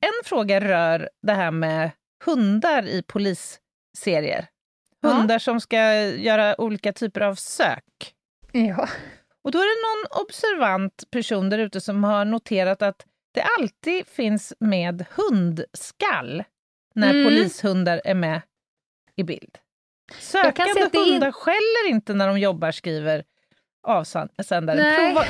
en 0.00 0.24
fråga 0.24 0.60
rör 0.60 1.08
det 1.22 1.32
här 1.32 1.50
med 1.50 1.90
hundar 2.24 2.82
i 2.86 3.02
polisserier. 3.02 4.46
Ja. 5.00 5.08
Hundar 5.08 5.38
som 5.38 5.60
ska 5.60 5.94
göra 6.04 6.60
olika 6.60 6.92
typer 6.92 7.20
av 7.20 7.34
sök. 7.34 8.14
Ja. 8.52 8.88
Och 9.44 9.50
då 9.50 9.58
är 9.58 9.62
det 9.62 9.82
någon 9.88 10.24
observant 10.26 11.04
person 11.10 11.50
där 11.50 11.58
ute 11.58 11.80
som 11.80 12.04
har 12.04 12.24
noterat 12.24 12.82
att 12.82 13.06
det 13.34 13.42
alltid 13.58 14.06
finns 14.06 14.52
med 14.60 15.04
hundskall 15.10 16.44
när 16.94 17.10
Mm. 17.10 17.24
polishundar 17.24 18.00
är 18.04 18.14
med 18.14 18.40
i 19.16 19.22
bild. 19.22 19.58
Sökande 20.18 20.82
att 20.82 20.92
det 20.92 20.98
hundar 20.98 21.32
skäller 21.32 21.88
inte 21.90 22.14
när 22.14 22.28
de 22.28 22.38
jobbar, 22.38 22.72
skriver 22.72 23.24
avsändaren. 23.82 24.94
Prova, 24.96 25.24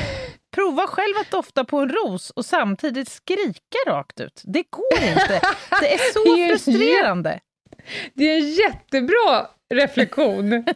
prova 0.55 0.87
själv 0.87 1.15
att 1.21 1.31
dofta 1.31 1.65
på 1.65 1.79
en 1.79 1.89
ros 1.89 2.31
och 2.31 2.45
samtidigt 2.45 3.09
skrika 3.09 3.79
rakt 3.87 4.21
ut. 4.21 4.43
Det 4.45 4.65
går 4.71 5.03
inte. 5.09 5.41
Det 5.81 5.95
är 5.95 6.13
så 6.13 6.25
Det 6.37 6.43
är 6.43 6.49
frustrerande. 6.49 7.41
Det 8.15 8.25
är 8.25 8.39
en 8.39 8.51
jättebra 8.53 9.47
reflektion. 9.75 10.65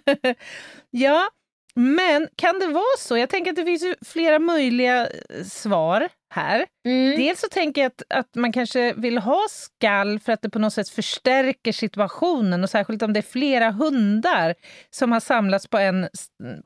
Ja, 0.96 1.28
men 1.76 2.28
kan 2.36 2.58
det 2.58 2.66
vara 2.66 2.98
så? 2.98 3.18
Jag 3.18 3.30
tänker 3.30 3.50
att 3.50 3.56
det 3.56 3.64
finns 3.64 3.84
flera 4.06 4.38
möjliga 4.38 5.06
eh, 5.06 5.44
svar 5.44 6.08
här. 6.34 6.66
Mm. 6.86 7.16
Dels 7.16 7.40
så 7.40 7.48
tänker 7.48 7.82
jag 7.82 7.86
att, 7.88 8.02
att 8.18 8.34
man 8.34 8.52
kanske 8.52 8.94
vill 8.96 9.18
ha 9.18 9.46
skall 9.50 10.18
för 10.18 10.32
att 10.32 10.42
det 10.42 10.50
på 10.50 10.58
något 10.58 10.72
sätt 10.72 10.88
förstärker 10.88 11.72
situationen 11.72 12.62
och 12.62 12.70
särskilt 12.70 13.02
om 13.02 13.12
det 13.12 13.20
är 13.20 13.22
flera 13.22 13.70
hundar 13.70 14.54
som 14.90 15.12
har 15.12 15.20
samlats 15.20 15.66
på 15.66 15.78
en 15.78 16.08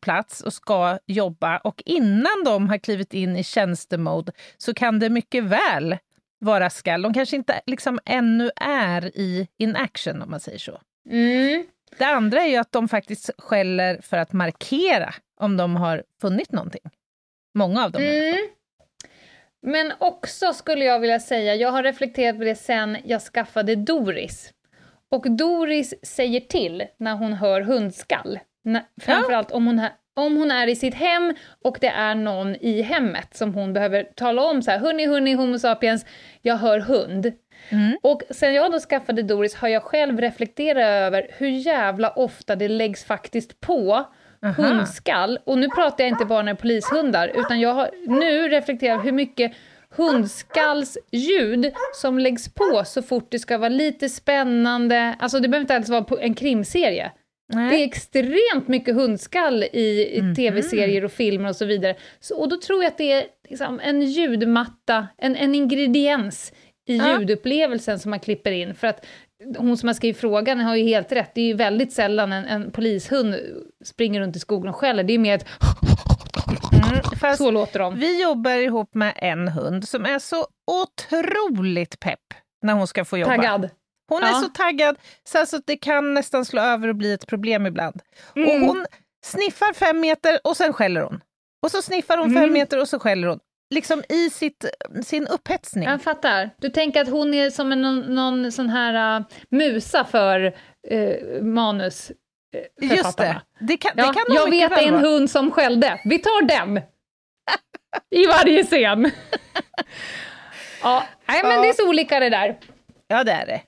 plats 0.01 0.41
och 0.41 0.53
ska 0.53 0.99
jobba 1.07 1.59
och 1.59 1.83
innan 1.87 2.45
de 2.45 2.69
har 2.69 2.79
klivit 2.79 3.15
in 3.15 3.37
i 3.37 3.45
tjänstemode 3.45 4.33
så 4.59 4.75
kan 4.75 4.99
det 4.99 5.11
mycket 5.11 5.45
väl 5.45 5.97
vara 6.41 6.71
skall. 6.71 7.03
De 7.03 7.15
kanske 7.15 7.37
inte 7.37 7.61
liksom 7.67 7.99
ännu 8.05 8.51
är 8.57 9.17
i 9.19 9.49
in 9.59 9.77
action 9.77 10.23
om 10.23 10.31
man 10.31 10.41
säger 10.41 10.59
så. 10.59 10.81
Mm. 11.11 11.67
Det 11.99 12.05
andra 12.05 12.41
är 12.41 12.49
ju 12.49 12.57
att 12.57 12.73
de 12.73 12.89
faktiskt 12.89 13.31
skäller 13.39 14.01
för 14.03 14.17
att 14.17 14.33
markera 14.33 15.15
om 15.41 15.57
de 15.57 15.77
har 15.77 16.03
funnit 16.21 16.53
någonting. 16.53 16.91
Många 17.55 17.85
av 17.85 17.93
dem. 17.93 18.03
Mm. 18.03 18.49
Men 19.63 19.93
också 19.99 20.53
skulle 20.53 20.85
jag 20.85 21.01
vilja 21.01 21.21
säga, 21.21 21.55
jag 21.55 21.73
har 21.73 21.83
reflekterat 21.83 22.39
på 22.39 22.45
det 22.45 22.55
sen 22.55 22.97
jag 23.05 23.23
skaffade 23.23 23.77
Doris. 23.77 24.53
Och 25.11 25.31
Doris 25.31 25.95
säger 26.03 26.41
till 26.41 26.85
när 26.99 27.15
hon 27.15 27.33
hör 27.33 27.61
hundskall. 27.61 28.39
När, 28.65 28.83
framförallt 29.01 29.51
om 29.51 29.67
hon, 29.67 29.89
om 30.17 30.37
hon 30.37 30.51
är 30.51 30.67
i 30.67 30.77
sitt 30.77 30.95
hem 30.95 31.35
och 31.65 31.79
det 31.81 31.89
är 31.89 32.15
någon 32.15 32.57
i 32.57 32.83
hemmet 32.83 33.37
som 33.37 33.55
hon 33.55 33.73
behöver 33.73 34.05
tala 34.05 34.43
om 34.43 34.63
så 34.63 34.71
här, 34.71 34.79
hörni, 34.79 35.07
hörni, 35.07 35.33
Homo 35.33 35.59
sapiens, 35.59 36.07
jag 36.43 36.57
hör 36.57 36.81
hund. 36.81 37.33
Mm. 37.69 37.99
Och 38.03 38.23
sen 38.31 38.55
jag 38.55 38.73
då 38.73 38.79
skaffade 38.81 39.23
Doris 39.23 39.55
har 39.55 39.69
jag 39.69 39.83
själv 39.83 40.21
reflekterat 40.21 40.85
över 40.85 41.27
hur 41.39 41.49
jävla 41.49 42.11
ofta 42.11 42.57
det 42.57 42.69
läggs 42.69 43.05
faktiskt 43.05 43.61
på 43.61 44.05
Aha. 44.45 44.63
hundskall. 44.63 45.39
Och 45.45 45.59
nu 45.59 45.69
pratar 45.69 46.05
jag 46.05 46.09
inte 46.09 46.25
bara 46.25 46.43
när 46.43 46.55
polishundar, 46.55 47.29
utan 47.35 47.61
jag 47.61 47.75
har 47.75 47.91
nu 48.07 48.49
reflekterat 48.49 49.05
hur 49.05 49.13
mycket 49.13 49.53
hundskallsljud 49.97 51.73
som 51.95 52.19
läggs 52.19 52.55
på 52.55 52.83
så 52.87 53.03
fort 53.03 53.29
det 53.31 53.39
ska 53.39 53.59
vara 53.59 53.69
lite 53.69 54.09
spännande. 54.09 55.17
Alltså 55.19 55.41
det 55.41 55.49
behöver 55.49 55.63
inte 55.65 55.77
alls 55.77 55.89
vara 55.89 56.03
på 56.03 56.19
en 56.19 56.35
krimserie. 56.35 57.11
Nej. 57.53 57.71
Det 57.71 57.77
är 57.83 57.85
extremt 57.87 58.69
mycket 58.69 58.95
hundskall 58.95 59.63
i, 59.63 60.17
i 60.17 60.23
Mhm. 60.23 60.35
tv-serier 60.35 61.05
och 61.05 61.13
filmer 61.13 61.49
och 61.49 61.57
så 61.57 61.65
vidare. 61.65 61.97
Så, 62.21 62.37
och 62.41 62.49
då 62.49 62.57
tror 62.61 62.83
jag 62.83 62.91
att 62.91 62.99
det 62.99 63.13
är 63.13 63.25
liksom 63.49 63.81
en 63.83 64.03
ljudmatta, 64.03 65.07
en, 65.19 65.37
en 65.37 65.55
ingrediens 65.55 66.53
i 66.89 66.97
ljudupplevelsen 66.97 67.99
som 67.99 68.11
man 68.11 68.21
klipper 68.21 68.53
in. 68.53 68.75
För 68.75 68.87
att 68.87 69.07
hon 69.59 69.77
som 69.77 69.87
har 69.87 69.95
skrivit 69.95 70.21
frågan 70.21 70.61
har 70.61 70.77
ju 70.77 70.85
helt 70.85 71.13
rätt. 71.13 71.31
Det 71.35 71.41
är 71.41 71.47
ju 71.47 71.55
väldigt 71.55 71.93
sällan 71.93 72.33
en, 72.33 72.45
en 72.45 72.71
polishund 72.71 73.37
springer 73.85 74.21
runt 74.21 74.37
i 74.37 74.39
skogen 74.41 74.69
och 74.69 74.77
skäller. 74.77 75.03
Det 75.05 75.13
är 75.13 75.19
mer 75.19 75.35
ett 75.35 75.47
Mm, 77.23 77.37
så 77.37 77.51
låter 77.51 77.79
de. 77.79 77.95
vi 77.99 78.23
jobbar 78.23 78.51
ihop 78.51 78.95
med 78.95 79.13
en 79.17 79.49
hund 79.49 79.89
som 79.89 80.05
är 80.05 80.19
så 80.19 80.47
otroligt 80.71 82.01
pepp 82.01 82.21
när 82.63 82.73
hon 82.73 82.87
ska 82.87 83.05
få 83.05 83.19
jobba. 83.19 83.37
Taggad. 83.37 83.71
Hon 84.09 84.23
är 84.23 84.27
Ja. 84.29 84.35
så 84.35 84.49
taggad 84.49 84.97
så 85.25 85.39
alltså, 85.39 85.57
att 85.57 85.67
det 85.67 85.77
kan 85.77 86.15
nästan 86.15 86.45
slå 86.45 86.61
över 86.63 86.89
och 86.89 86.95
bli 86.97 87.13
ett 87.13 87.27
problem 87.27 87.67
ibland. 87.67 88.01
Mm. 88.37 88.49
Och 88.49 88.69
hon 88.69 88.87
sniffar 89.25 89.73
fem 89.73 90.01
meter 90.01 90.39
och 90.45 90.57
sen 90.57 90.73
skäller 90.73 91.01
hon. 91.01 91.21
Och 91.63 91.71
så 91.71 91.83
sniffar 91.83 92.17
hon 92.19 92.29
fem 92.29 92.37
Mm. 92.43 92.53
meter 92.53 92.81
och 92.81 92.89
så 92.89 92.99
skäller 92.99 93.29
hon. 93.29 93.39
Liksom 93.71 94.03
i 94.09 94.31
sitt, 94.31 94.65
sin 95.05 95.27
upphetsning. 95.27 95.85
Jag 95.89 96.03
fattar. 96.03 96.51
Du 96.59 96.69
tänker 96.71 97.01
att 97.01 97.09
hon 97.09 97.35
är 97.35 97.51
som 97.51 97.73
en, 97.73 97.83
någon, 98.01 98.53
sån 98.53 98.69
här 98.69 99.19
uh, 99.21 99.27
musa 99.51 100.05
för 100.05 100.57
uh, 100.93 101.43
manus. 101.43 102.11
eh, 102.81 102.97
Just 102.97 103.19
det. 103.19 103.41
Det 103.61 103.77
kan, 103.77 103.93
det 103.97 104.03
Ja, 104.03 104.13
kan 104.13 104.25
nog 104.29 104.37
jag 104.37 104.51
vet 104.51 104.73
väl 104.73 104.85
en 104.87 104.93
vara. 104.95 105.03
hund 105.03 105.31
som 105.31 105.51
skällde. 105.51 106.01
Vi 106.05 106.19
tar 106.19 106.43
den! 106.47 106.81
I 108.11 108.27
varje 108.27 108.65
scen. 108.65 109.11
ja, 110.83 111.05
nej 111.29 111.41
men 111.43 111.53
Ja. 111.53 111.63
det 111.63 111.69
är 111.69 111.73
så 111.73 111.89
olika 111.89 112.21
det 112.21 112.31
där. 112.31 112.59
Ja, 113.09 113.25
det 113.25 113.33
är 113.33 113.47
det. 113.47 113.61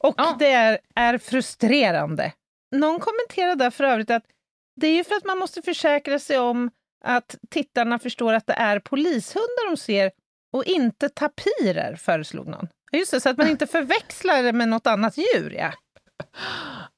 Och 0.00 0.14
Ja. 0.18 0.36
det 0.38 0.52
är, 0.52 0.78
är 0.94 1.18
frustrerande. 1.18 2.32
Någon 2.76 3.00
kommenterade 3.00 3.64
där 3.64 3.70
för 3.70 3.84
övrigt 3.84 4.10
att 4.10 4.22
det 4.80 4.86
är 4.86 4.94
ju 4.94 5.04
för 5.04 5.14
att 5.14 5.24
man 5.24 5.38
måste 5.38 5.62
försäkra 5.62 6.18
sig 6.18 6.38
om 6.38 6.70
att 7.04 7.36
tittarna 7.50 7.98
förstår 7.98 8.32
att 8.32 8.46
det 8.46 8.52
är 8.52 8.78
polishundar 8.78 9.70
de 9.70 9.76
ser 9.76 10.10
och 10.52 10.64
inte 10.64 11.08
tapirer, 11.08 11.96
föreslog 11.96 12.46
någon. 12.48 12.68
Just 12.92 13.10
det, 13.10 13.20
så 13.20 13.28
att 13.28 13.38
man 13.38 13.48
inte 13.48 13.66
förväxlar 13.76 14.42
det 14.42 14.52
med 14.52 14.68
något 14.68 14.86
annat 14.86 15.14
djur. 15.18 15.54
Ja. 15.58 15.72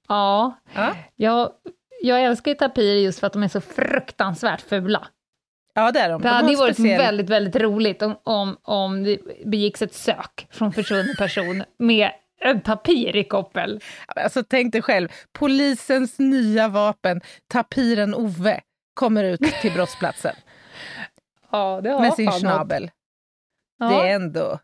Ja, 0.08 0.54
Ja. 0.74 0.96
jag, 1.16 1.50
jag 2.02 2.22
älskar 2.22 2.50
ju 2.50 2.54
tapirer 2.54 2.98
just 3.00 3.18
för 3.20 3.26
att 3.26 3.32
de 3.32 3.42
är 3.42 3.48
så 3.48 3.60
fruktansvärt 3.60 4.60
fula. 4.60 5.08
Ja, 5.74 5.92
det 5.92 6.00
är 6.00 6.08
de. 6.08 6.22
Det 6.22 6.28
de 6.28 6.34
hade 6.34 6.50
ju 6.50 6.56
varit 6.56 6.76
speciell... 6.76 6.98
väldigt, 6.98 7.30
väldigt 7.30 7.56
roligt 7.62 8.02
om, 8.02 8.16
om, 8.22 8.56
om 8.62 9.04
det 9.04 9.18
begicks 9.44 9.82
ett 9.82 9.94
sök 9.94 10.46
från 10.50 10.72
försvunnen 10.72 11.16
person 11.18 11.64
med 11.78 12.10
en 12.40 12.60
tapir 12.60 13.16
i 13.16 13.24
koppel. 13.24 13.80
Alltså, 14.06 14.42
tänk 14.48 14.72
dig 14.72 14.82
själv, 14.82 15.08
polisens 15.32 16.18
nya 16.18 16.68
vapen, 16.68 17.20
tapiren 17.52 18.14
Ove, 18.14 18.60
kommer 18.94 19.24
ut 19.24 19.40
till 19.40 19.72
brottsplatsen. 19.74 20.34
ja, 21.50 21.80
det 21.82 21.90
har 21.90 22.00
med 22.00 22.14
sin 22.14 22.30
fan 22.30 22.40
schnabel. 22.40 22.90
Ja. 23.78 23.88
Det 23.88 23.94
är 23.94 24.14
ändå... 24.14 24.58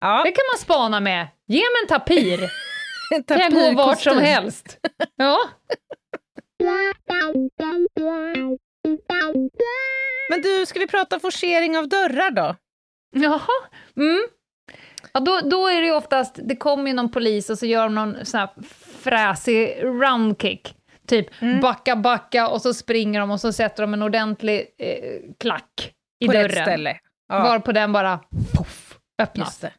Ja, 0.00 0.22
Det 0.24 0.30
kan 0.32 0.42
man 0.52 0.58
spana 0.58 1.00
med. 1.00 1.28
Ge 1.46 1.58
mig 1.60 1.82
en 1.82 1.88
tapir, 1.88 2.40
en 3.14 3.22
kan 3.22 3.40
jag 3.40 3.52
gå 3.52 3.72
vart 3.84 4.00
som 4.00 4.18
helst. 4.18 4.78
Ja. 5.16 5.38
Men 10.30 10.42
du, 10.42 10.66
ska 10.66 10.78
vi 10.78 10.86
prata 10.86 11.20
forcering 11.20 11.78
av 11.78 11.88
dörrar 11.88 12.30
då? 12.30 12.54
Jaha. 13.16 13.48
Mm. 13.96 14.26
Ja, 15.12 15.20
då, 15.20 15.40
då 15.40 15.66
är 15.68 15.80
det 15.80 15.86
ju 15.86 15.94
oftast, 15.94 16.38
det 16.42 16.56
kommer 16.56 16.86
ju 16.86 16.92
någon 16.92 17.10
polis 17.10 17.50
och 17.50 17.58
så 17.58 17.66
gör 17.66 17.82
de 17.82 17.94
någon 17.94 18.24
sån 18.26 18.40
här 18.40 18.50
fräsig 19.02 19.76
roundkick. 19.82 20.74
Typ 21.08 21.42
Mm. 21.42 21.60
backa, 21.60 21.96
backa 21.96 22.48
och 22.48 22.62
så 22.62 22.74
springer 22.74 23.20
de 23.20 23.30
och 23.30 23.40
så 23.40 23.52
sätter 23.52 23.82
de 23.82 23.94
en 23.94 24.02
ordentlig 24.02 24.66
eh, 24.78 25.20
klack 25.38 25.94
i 26.20 26.26
På 26.26 26.32
dörren. 26.32 26.46
ett 26.46 26.52
ställe. 26.62 26.98
Ja, 27.28 27.38
Varpå 27.42 27.72
den 27.72 27.92
bara 27.92 28.20
poff, 28.56 28.98
öppnas. 29.22 29.58
det. 29.58 29.72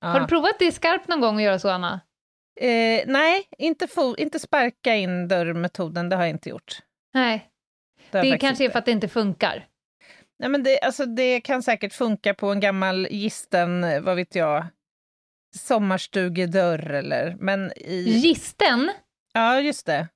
Ja. 0.00 0.08
Har 0.08 0.20
du 0.20 0.26
provat 0.26 0.58
det 0.58 0.72
skarpt 0.72 1.08
någon 1.08 1.20
gång 1.20 1.36
att 1.36 1.42
göra 1.42 1.58
så, 1.58 1.68
Anna? 1.68 2.00
Eh, 2.60 3.02
nej, 3.06 3.48
inte, 3.58 3.88
inte 4.18 4.38
sparka 4.38 4.94
in 4.94 5.28
dörrmetoden, 5.28 6.08
det 6.08 6.16
har 6.16 6.22
jag 6.22 6.30
inte 6.30 6.48
gjort. 6.48 6.78
Nej, 7.14 7.48
det 8.10 8.18
faktiskt 8.18 8.40
kanske 8.40 8.64
är 8.64 8.66
inte. 8.66 8.72
för 8.72 8.78
att 8.78 8.84
det 8.84 8.90
inte 8.92 9.08
funkar. 9.08 9.66
Nej, 10.38 10.48
men 10.48 10.62
det, 10.62 10.80
alltså, 10.80 11.06
det 11.06 11.40
kan 11.40 11.62
säkert 11.62 11.92
funka 11.92 12.34
på 12.34 12.52
en 12.52 12.60
gammal 12.60 13.06
gisten, 13.10 13.84
eh, 13.84 14.00
vad 14.00 14.16
vet 14.16 14.34
jag, 14.34 14.66
sommarstugedörr 15.56 16.90
eller... 16.90 17.36
Men 17.40 17.72
i... 17.76 18.02
Gisten? 18.22 18.90
Ja, 19.32 19.60
just 19.60 19.86
det. 19.86 20.08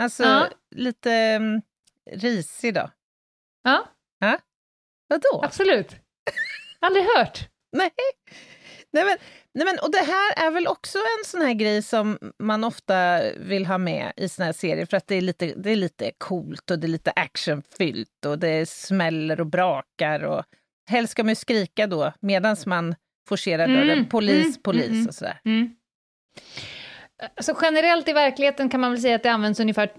Alltså, 0.00 0.22
Ja. 0.22 0.48
lite 0.74 1.36
um, 1.36 1.62
risig 2.10 2.74
då. 2.74 2.90
Ja, 3.62 3.88
Vadå? 5.08 5.44
absolut. 5.44 5.96
Aldrig 6.80 7.04
hört. 7.04 7.48
Nej. 7.72 7.90
Nej, 8.92 9.04
men, 9.04 9.16
nej 9.54 9.64
men, 9.64 9.78
och 9.82 9.90
det 9.92 10.04
här 10.06 10.46
är 10.46 10.50
väl 10.50 10.66
också 10.66 10.98
en 10.98 11.24
sån 11.24 11.40
här 11.40 11.52
grej 11.52 11.82
som 11.82 12.18
man 12.38 12.64
ofta 12.64 13.20
vill 13.36 13.66
ha 13.66 13.78
med 13.78 14.12
i 14.16 14.28
såna 14.28 14.46
här 14.46 14.52
serier 14.52 14.86
för 14.86 14.96
att 14.96 15.06
det 15.06 15.14
är 15.14 15.20
lite, 15.20 15.54
det 15.56 15.70
är 15.70 15.76
lite 15.76 16.12
coolt 16.18 16.70
och 16.70 16.78
det 16.78 16.86
är 16.86 16.88
lite 16.88 17.10
actionfyllt 17.10 18.26
och 18.26 18.38
det 18.38 18.68
smäller 18.68 19.40
och 19.40 19.46
brakar 19.46 20.24
och 20.24 20.44
helst 20.90 21.10
ska 21.12 21.22
man 21.22 21.28
ju 21.28 21.34
skrika 21.34 21.86
då 21.86 22.12
medan 22.20 22.56
man 22.66 22.94
forcerar 23.28 23.68
dörren. 23.68 23.90
Mm, 23.90 24.08
Polis, 24.08 24.44
mm, 24.46 24.62
polis 24.62 24.84
mm, 24.86 24.94
mm. 24.96 25.08
och 25.08 25.14
sådär. 25.14 25.40
Mm. 25.44 25.76
Alltså 27.36 27.56
generellt 27.62 28.08
i 28.08 28.12
verkligheten 28.12 28.68
kan 28.68 28.80
man 28.80 28.90
väl 28.92 29.00
säga 29.00 29.16
att 29.16 29.22
det 29.22 29.32
används 29.32 29.60
ungefär 29.60 29.90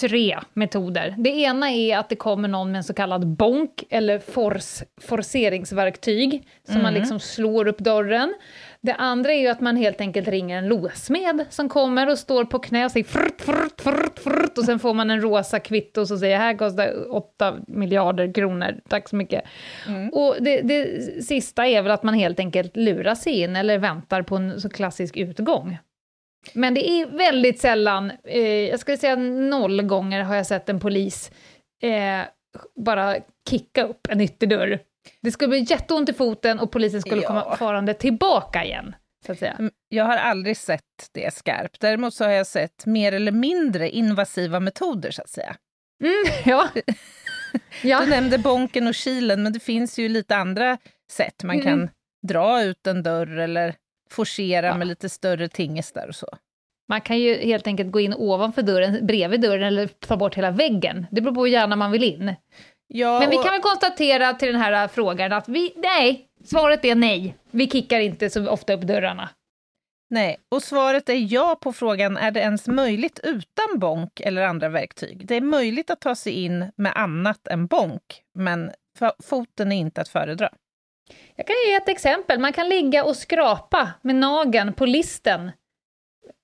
tre 0.00 0.38
metoder. 0.52 1.14
Det 1.18 1.30
ena 1.30 1.70
är 1.70 1.98
att 1.98 2.08
det 2.08 2.16
kommer 2.16 2.48
någon 2.48 2.70
med 2.72 2.78
en 2.78 2.84
så 2.84 2.94
kallad 2.94 3.26
bonk, 3.26 3.84
eller 3.90 4.18
force, 4.18 4.84
forceringsverktyg, 5.00 6.48
som 6.64 6.74
man 6.82 6.86
Mm. 6.86 6.94
liksom 7.00 7.20
slår 7.20 7.68
upp 7.68 7.78
dörren. 7.78 8.34
Det 8.80 8.94
andra 8.94 9.32
är 9.32 9.40
ju 9.40 9.48
att 9.48 9.60
man 9.60 9.76
helt 9.76 10.00
enkelt 10.00 10.28
ringer 10.28 10.58
en 10.58 10.68
låsmed 10.68 11.46
som 11.50 11.68
kommer 11.68 12.10
och 12.10 12.18
står 12.18 12.44
på 12.44 12.58
knä 12.58 12.84
och 12.84 12.90
säger 12.90 13.04
frrt, 13.04 13.40
frrt, 13.40 13.80
frrt, 13.80 14.18
frrt, 14.18 14.58
och 14.58 14.64
sen 14.64 14.78
får 14.78 14.94
man 14.94 15.10
en 15.10 15.20
rosa 15.20 15.60
kvitto 15.60 16.06
som 16.06 16.18
säger 16.18 16.38
här 16.38 16.54
kostar 16.56 17.14
8 17.14 17.56
miljarder 17.66 18.34
kronor, 18.34 18.80
tack 18.88 19.08
så 19.08 19.16
mycket. 19.16 19.42
Mm. 19.88 20.08
Och 20.08 20.36
det, 20.40 20.60
det 20.60 21.02
sista 21.24 21.66
är 21.66 21.82
väl 21.82 21.92
att 21.92 22.02
man 22.02 22.14
helt 22.14 22.38
enkelt 22.40 22.76
lurar 22.76 23.14
sig 23.14 23.40
in 23.40 23.56
eller 23.56 23.78
väntar 23.78 24.22
på 24.22 24.36
en 24.36 24.60
så 24.60 24.68
klassisk 24.68 25.16
utgång. 25.16 25.78
Men 26.54 26.74
det 26.74 26.88
är 26.90 27.06
väldigt 27.06 27.60
sällan, 27.60 28.12
eh, 28.24 28.40
jag 28.48 28.80
skulle 28.80 28.96
säga 28.96 29.16
noll 29.16 29.82
gånger 29.82 30.22
har 30.22 30.36
jag 30.36 30.46
sett 30.46 30.68
en 30.68 30.80
polis 30.80 31.30
eh, 31.82 32.20
bara 32.84 33.16
kicka 33.50 33.82
upp 33.86 34.06
en 34.10 34.20
ytterdörr. 34.20 34.78
Det 35.22 35.30
skulle 35.30 35.48
bli 35.48 35.66
jätteont 35.70 36.08
i 36.08 36.12
foten 36.12 36.58
och 36.60 36.72
polisen 36.72 37.00
skulle 37.00 37.22
Ja. 37.22 37.28
komma 37.28 37.56
farande 37.56 37.94
tillbaka 37.94 38.64
igen, 38.64 38.94
så 39.26 39.32
att 39.32 39.38
säga. 39.38 39.52
Mm, 39.58 39.70
Jag 39.88 40.04
har 40.04 40.16
aldrig 40.16 40.56
sett 40.56 40.82
det 41.12 41.34
skarpt. 41.34 41.80
Däremot 41.80 42.14
så 42.14 42.24
har 42.24 42.30
jag 42.32 42.46
sett 42.46 42.86
mer 42.86 43.12
eller 43.12 43.32
mindre 43.32 43.90
invasiva 43.90 44.60
metoder 44.60 45.10
så 45.10 45.22
att 45.22 45.28
säga. 45.30 45.56
Mm, 46.02 46.12
ja. 46.44 46.68
ja. 47.82 48.00
Du 48.00 48.10
nämnde 48.10 48.38
bonken 48.38 48.86
och 48.86 48.94
kilen, 48.94 49.42
men 49.42 49.52
det 49.52 49.60
finns 49.60 49.98
ju 49.98 50.08
lite 50.08 50.36
andra 50.36 50.78
sätt. 51.10 51.42
Man 51.44 51.60
kan 51.60 51.72
Mm. 51.72 51.88
dra 52.28 52.62
ut 52.62 52.86
en 52.86 53.02
dörr 53.02 53.38
eller 53.38 53.74
forcera 54.10 54.66
Ja. 54.66 54.76
med 54.76 54.86
lite 54.86 55.08
större 55.08 55.48
tingestar 55.48 56.08
och 56.08 56.14
så. 56.14 56.26
Man 56.88 57.00
kan 57.00 57.18
ju 57.18 57.34
helt 57.34 57.66
enkelt 57.66 57.92
gå 57.92 58.00
in 58.00 58.14
ovanför 58.14 58.62
dörren, 58.62 59.06
bredvid 59.06 59.40
dörren 59.40 59.62
eller 59.62 59.86
ta 59.86 60.16
bort 60.16 60.34
hela 60.34 60.50
väggen. 60.50 61.06
Det 61.10 61.20
beror 61.20 61.34
på 61.34 61.40
hur 61.44 61.52
gärna 61.52 61.76
man 61.76 61.90
vill 61.92 62.02
in. 62.04 62.34
Ja, 62.86 63.20
Men 63.20 63.30
vi 63.30 63.36
och- 63.38 63.42
kan 63.44 63.52
väl 63.52 63.60
konstatera 63.60 64.32
till 64.34 64.52
den 64.52 64.60
här 64.60 64.88
frågan 64.88 65.32
att 65.32 65.48
vi, 65.48 65.72
nej, 65.76 66.26
svaret 66.44 66.84
är 66.84 66.94
nej. 66.94 67.34
Vi 67.50 67.70
kickar 67.70 68.00
inte 68.00 68.30
så 68.30 68.48
ofta 68.48 68.72
upp 68.72 68.80
dörrarna. 68.80 69.28
Nej, 70.12 70.36
och 70.48 70.62
svaret 70.62 71.08
är 71.08 71.32
ja 71.32 71.58
på 71.60 71.72
frågan 71.72 72.16
är 72.16 72.30
det 72.30 72.40
ens 72.40 72.66
möjligt 72.66 73.20
utan 73.22 73.78
bonk 73.78 74.20
eller 74.20 74.42
andra 74.42 74.68
verktyg. 74.68 75.26
Det 75.26 75.34
är 75.36 75.40
möjligt 75.40 75.90
att 75.90 76.00
ta 76.00 76.14
sig 76.14 76.32
in 76.32 76.72
med 76.76 76.92
annat 76.96 77.48
än 77.48 77.66
bonk, 77.66 78.22
men 78.34 78.70
foten 79.22 79.72
är 79.72 79.76
inte 79.76 80.00
att 80.00 80.08
föredra. 80.08 80.50
Jag 81.40 81.46
kan 81.46 81.56
ge 81.68 81.74
ett 81.74 81.88
exempel. 81.88 82.38
Man 82.38 82.52
kan 82.52 82.68
ligga 82.68 83.04
och 83.04 83.16
skrapa 83.16 83.90
med 84.02 84.16
nageln 84.16 84.72
på 84.72 84.86
listen. 84.86 85.50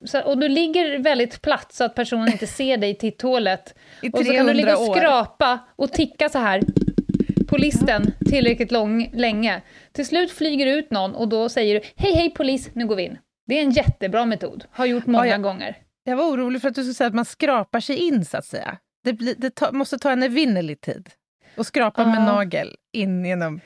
Så, 0.04 0.22
och 0.22 0.38
du 0.38 0.48
ligger 0.48 0.98
väldigt 0.98 1.42
platt 1.42 1.72
så 1.72 1.84
att 1.84 1.94
personen 1.94 2.28
inte 2.32 2.46
ser 2.46 2.76
dig 2.76 2.90
i 2.90 2.94
titthålet. 2.94 3.74
I 4.02 4.08
Och 4.08 4.18
så 4.26 4.32
kan 4.32 4.46
du 4.46 4.52
ligga 4.52 4.76
300 4.76 4.90
och 4.90 4.96
skrapa 4.96 5.58
och 5.76 5.92
ticka 5.92 6.28
så 6.28 6.38
här 6.38 6.60
på 7.48 7.56
listen 7.56 8.12
tillräckligt 8.30 8.72
lång, 8.72 9.10
länge. 9.12 9.62
Till 9.92 10.06
slut 10.06 10.30
flyger 10.32 10.66
ut 10.66 10.90
någon 10.90 11.14
och 11.14 11.28
då 11.28 11.48
säger 11.48 11.74
du 11.74 11.80
hej 11.96 12.14
hej 12.14 12.30
polis, 12.30 12.70
nu 12.72 12.86
går 12.86 12.96
vi 12.96 13.02
in. 13.02 13.18
Det 13.46 13.58
är 13.58 13.62
en 13.62 13.70
jättebra 13.70 14.24
metod, 14.24 14.64
har 14.70 14.86
gjort 14.86 15.06
många 15.06 15.26
Ja, 15.26 15.32
ja. 15.32 15.38
gånger. 15.38 15.76
Jag 16.04 16.16
var 16.16 16.24
orolig 16.24 16.60
för 16.62 16.68
att 16.68 16.74
du 16.74 16.82
skulle 16.82 16.94
säga 16.94 17.08
att 17.08 17.14
man 17.14 17.24
skrapar 17.24 17.80
sig 17.80 17.96
in, 17.96 18.24
så 18.24 18.36
att 18.36 18.46
säga. 18.46 18.78
Det, 19.04 19.12
blir, 19.12 19.34
det 19.38 19.54
ta, 19.54 19.72
måste 19.72 19.98
ta 19.98 20.10
en 20.10 20.22
evinnerlig 20.22 20.80
tid. 20.80 21.10
Och 21.56 21.66
skrapa 21.66 22.06
med 22.06 22.16
Ja. 22.16 22.24
nagel 22.32 22.76
in 22.92 23.24
genom... 23.24 23.60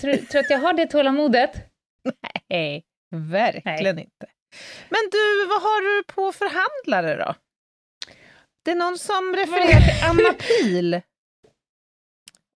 Tror, 0.00 0.12
tror 0.16 0.40
att 0.40 0.50
jag 0.50 0.58
har 0.58 0.72
det 0.72 0.86
tålamodet? 0.86 1.50
Nej, 2.50 2.84
verkligen 3.16 3.98
inte. 3.98 4.26
Men 4.88 5.00
du, 5.12 5.46
vad 5.46 5.62
har 5.62 5.96
du 5.98 6.04
på 6.04 6.32
förhandlare 6.32 7.24
då? 7.24 7.34
Det 8.64 8.70
är 8.70 8.74
någon 8.74 8.98
som 8.98 9.34
refererar 9.36 9.80
till 9.80 10.04
Anna 10.10 10.32
Pil. 10.38 10.94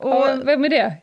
Och, 0.02 0.10
Ja, 0.10 0.36
vem 0.44 0.64
är 0.64 0.68
det? 0.68 0.96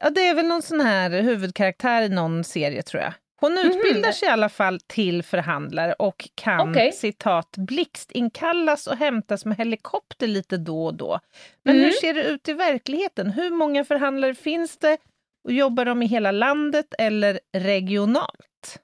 ja, 0.00 0.10
det 0.10 0.26
är 0.26 0.34
väl 0.34 0.46
någon 0.46 0.62
sån 0.62 0.80
här 0.80 1.10
huvudkaraktär 1.10 2.02
i 2.02 2.08
någon 2.08 2.44
serie, 2.44 2.82
tror 2.82 3.02
jag. 3.02 3.12
Hon 3.40 3.58
utbildar 3.58 4.12
sig 4.12 4.28
i 4.28 4.30
alla 4.30 4.48
fall 4.48 4.80
till 4.86 5.22
förhandlare 5.22 5.92
och 5.92 6.28
kan, 6.34 6.70
Okej. 6.70 6.92
citat, 6.92 7.54
blixtinkallas 7.56 8.86
och 8.86 8.96
hämtas 8.96 9.44
med 9.44 9.56
helikopter 9.58 10.26
lite 10.26 10.56
då 10.56 10.84
och 10.86 10.94
då. 10.94 11.20
Men 11.64 11.74
Mm. 11.74 11.84
hur 11.84 11.92
ser 11.92 12.14
det 12.14 12.22
ut 12.24 12.48
i 12.48 12.52
verkligheten? 12.52 13.30
Hur 13.30 13.50
många 13.50 13.84
förhandlare 13.84 14.34
finns 14.34 14.76
det? 14.78 14.98
Och 15.44 15.52
jobbar 15.52 15.84
de 15.84 16.02
i 16.02 16.06
hela 16.06 16.30
landet 16.30 16.94
eller 16.98 17.40
regionalt? 17.56 18.80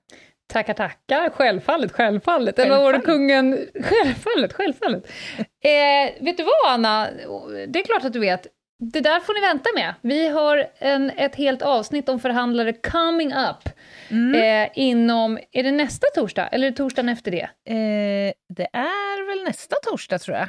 Tackar, 0.53 0.75
tackar. 0.75 1.31
Självfallet, 1.31 1.93
självfallet. 1.93 2.59
Eller 2.59 2.77
var 2.77 2.93
det 2.93 3.01
kungen... 3.01 3.59
Självfallet, 3.83 4.53
självfallet. 4.53 5.11
Eh, 5.39 6.25
vet 6.25 6.37
du 6.37 6.43
vad, 6.43 6.73
Anna? 6.73 7.09
Det 7.69 7.81
är 7.81 7.85
klart 7.85 8.05
att 8.05 8.13
du 8.13 8.19
vet. 8.19 8.47
Det 8.79 9.01
där 9.01 9.21
får 9.21 9.35
ni 9.35 9.41
vänta 9.41 9.71
med. 9.75 9.95
Vi 10.03 10.29
har 10.29 10.67
en, 10.79 11.11
ett 11.11 11.35
helt 11.37 11.63
avsnitt 11.63 12.09
om 12.09 12.21
förhandlare 12.21 12.73
coming 12.73 13.33
up. 13.33 13.69
Mm. 14.11 14.35
Eh, 14.65 14.71
inom... 14.75 15.39
Är 15.53 15.63
det 15.63 15.73
nästa 15.73 16.07
torsdag? 16.15 16.47
Eller 16.47 16.71
torsdagen 16.71 17.09
efter 17.09 17.31
det? 17.31 17.43
Eh, 17.43 18.33
det 18.49 18.69
är 18.73 19.27
väl 19.29 19.45
nästa 19.45 19.77
torsdag, 19.91 20.19
tror 20.19 20.37
jag. 20.37 20.49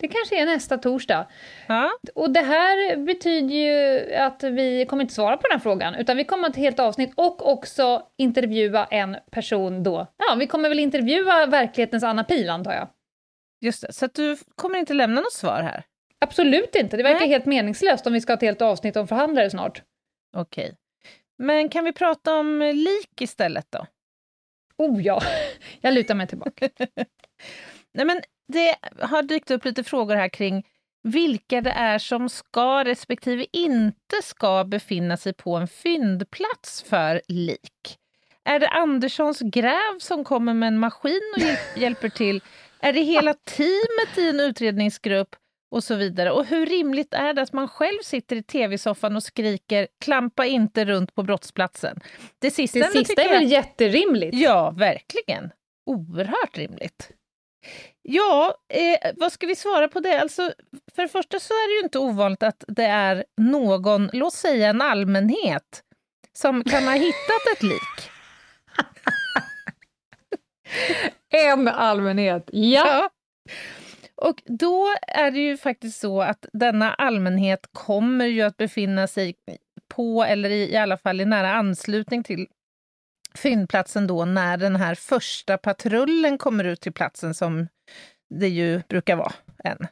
Det 0.00 0.08
kanske 0.08 0.42
är 0.42 0.46
nästa 0.46 0.78
torsdag. 0.78 1.26
Ja. 1.66 1.90
Och 2.14 2.30
det 2.30 2.40
här 2.40 2.96
betyder 2.96 3.54
ju 3.54 4.14
att 4.14 4.42
vi 4.42 4.86
kommer 4.86 5.02
inte 5.02 5.14
svara 5.14 5.36
på 5.36 5.42
den 5.42 5.52
här 5.52 5.62
frågan, 5.62 5.94
utan 5.94 6.16
vi 6.16 6.24
kommer 6.24 6.42
ha 6.42 6.50
ett 6.50 6.56
helt 6.56 6.78
avsnitt 6.78 7.12
och 7.14 7.48
också 7.52 8.02
intervjua 8.16 8.84
en 8.84 9.16
person 9.30 9.82
då. 9.82 10.06
Ja, 10.16 10.34
vi 10.34 10.46
kommer 10.46 10.68
väl 10.68 10.78
intervjua 10.78 11.46
verklighetens 11.46 12.04
Anna 12.04 12.24
Pihl, 12.24 12.50
antar 12.50 12.72
jag. 12.72 12.88
Just 13.60 13.86
det. 13.86 13.92
Så 13.92 14.04
att 14.04 14.14
du 14.14 14.36
kommer 14.54 14.78
inte 14.78 14.94
lämna 14.94 15.20
något 15.20 15.32
svar 15.32 15.62
här? 15.62 15.84
Absolut 16.20 16.74
inte, 16.74 16.96
det 16.96 17.02
verkar 17.02 17.20
Nej. 17.20 17.28
helt 17.28 17.46
meningslöst 17.46 18.06
om 18.06 18.12
vi 18.12 18.20
ska 18.20 18.32
ha 18.32 18.36
ett 18.36 18.42
helt 18.42 18.62
avsnitt 18.62 18.96
om 18.96 19.08
förhandlare 19.08 19.50
snart. 19.50 19.82
Okej. 20.36 20.76
Men 21.38 21.68
kan 21.68 21.84
vi 21.84 21.92
prata 21.92 22.34
om 22.34 22.60
lik 22.74 23.20
istället 23.20 23.66
då? 23.70 23.86
Oh 24.78 25.02
ja, 25.02 25.22
jag 25.80 25.94
lutar 25.94 26.14
mig 26.14 26.26
tillbaka. 26.26 26.68
Nej, 27.94 28.06
men 28.06 28.20
det 28.48 28.74
har 29.00 29.22
dykt 29.22 29.50
upp 29.50 29.64
lite 29.64 29.84
frågor 29.84 30.14
här 30.14 30.28
kring 30.28 30.66
vilka 31.02 31.60
det 31.60 31.70
är 31.70 31.98
som 31.98 32.28
ska 32.28 32.84
respektive 32.84 33.46
inte 33.52 34.22
ska 34.22 34.64
befinna 34.64 35.16
sig 35.16 35.32
på 35.32 35.56
en 35.56 35.68
fyndplats 35.68 36.82
för 36.82 37.22
lik. 37.28 37.98
Är 38.44 38.58
det 38.58 38.68
Anderssons 38.68 39.40
gräv 39.40 39.98
som 40.00 40.24
kommer 40.24 40.54
med 40.54 40.66
en 40.66 40.78
maskin 40.78 41.34
och 41.36 41.42
hjälper 41.80 42.08
till? 42.08 42.40
Är 42.80 42.92
det 42.92 43.00
hela 43.00 43.34
teamet 43.34 44.18
i 44.18 44.28
en 44.28 44.40
utredningsgrupp? 44.40 45.36
och 45.70 45.84
så 45.84 45.94
vidare. 45.94 46.30
Och 46.30 46.46
hur 46.46 46.66
rimligt 46.66 47.14
är 47.14 47.34
det 47.34 47.42
att 47.42 47.52
man 47.52 47.68
själv 47.68 47.98
sitter 48.02 48.36
i 48.36 48.42
tv-soffan 48.42 49.16
och 49.16 49.22
skriker 49.22 49.88
“klampa 50.00 50.46
inte 50.46 50.84
runt 50.84 51.14
på 51.14 51.22
brottsplatsen”? 51.22 52.00
Det 52.38 52.50
sista, 52.50 52.78
det 52.78 52.84
sista 52.84 53.22
är 53.22 53.28
väl 53.28 53.42
jag... 53.42 53.52
jätterimligt? 53.52 54.36
Ja, 54.36 54.70
verkligen. 54.70 55.50
Oerhört 55.86 56.58
rimligt. 56.58 57.10
Ja, 58.02 58.54
eh, 58.68 59.12
vad 59.16 59.32
ska 59.32 59.46
vi 59.46 59.56
svara 59.56 59.88
på 59.88 60.00
det? 60.00 60.20
Alltså, 60.20 60.52
för 60.94 61.02
det 61.02 61.08
första 61.08 61.40
så 61.40 61.54
är 61.54 61.68
det 61.68 61.80
ju 61.80 61.84
inte 61.84 61.98
ovanligt 61.98 62.42
att 62.42 62.64
det 62.68 62.84
är 62.84 63.24
någon, 63.36 64.10
låt 64.12 64.34
säga 64.34 64.68
en 64.68 64.82
allmänhet, 64.82 65.82
som 66.32 66.64
kan 66.64 66.84
ha 66.84 66.92
hittat 66.92 67.56
ett 67.56 67.62
lik. 67.62 68.10
en 71.30 71.68
allmänhet, 71.68 72.50
ja. 72.52 72.86
ja. 72.86 73.10
Och 74.22 74.42
då 74.46 74.94
är 75.08 75.30
det 75.30 75.38
ju 75.38 75.56
faktiskt 75.56 76.00
så 76.00 76.22
att 76.22 76.46
denna 76.52 76.94
allmänhet 76.94 77.60
kommer 77.72 78.26
ju 78.26 78.42
att 78.42 78.56
befinna 78.56 79.06
sig 79.06 79.34
på, 79.88 80.24
eller 80.24 80.50
i, 80.50 80.72
i 80.72 80.76
alla 80.76 80.96
fall 80.96 81.20
i 81.20 81.24
nära 81.24 81.52
anslutning 81.52 82.22
till 82.22 82.46
fyndplatsen 83.38 84.06
då 84.06 84.24
när 84.24 84.56
den 84.56 84.76
här 84.76 84.94
första 84.94 85.58
patrullen 85.58 86.38
kommer 86.38 86.64
ut 86.64 86.80
till 86.80 86.92
platsen 86.92 87.34
som 87.34 87.68
det 88.30 88.48
ju 88.48 88.82
brukar 88.88 89.16
vara 89.16 89.32
en. 89.64 89.86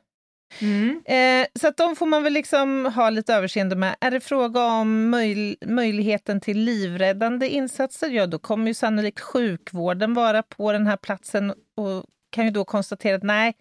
Mm. 0.61 1.03
Eh, 1.05 1.47
så 1.61 1.69
att 1.69 1.77
de 1.77 1.97
får 1.97 2.07
man 2.07 2.23
väl 2.23 2.33
liksom 2.33 2.87
ha 2.87 3.11
lite 3.11 3.35
överseende 3.35 3.77
med. 3.77 3.97
Är 4.01 4.11
det 4.11 4.21
fråga 4.21 4.65
om 4.65 5.11
möj 5.11 5.57
möjligheten 5.67 6.41
till 6.41 6.59
livräddande 6.59 7.49
insatser, 7.49 8.11
ja 8.11 8.27
då 8.27 8.39
kommer 8.39 8.67
ju 8.67 8.75
sannolikt 8.75 9.21
sjukvården 9.21 10.15
vara 10.15 10.43
på 10.43 10.73
den 10.73 10.87
här 10.87 10.97
platsen 10.97 11.51
och 11.77 12.05
kan 12.31 12.45
ju 12.45 12.51
då 12.51 12.65
konstatera 12.65 13.17
att 13.17 13.23
nej, 13.23 13.55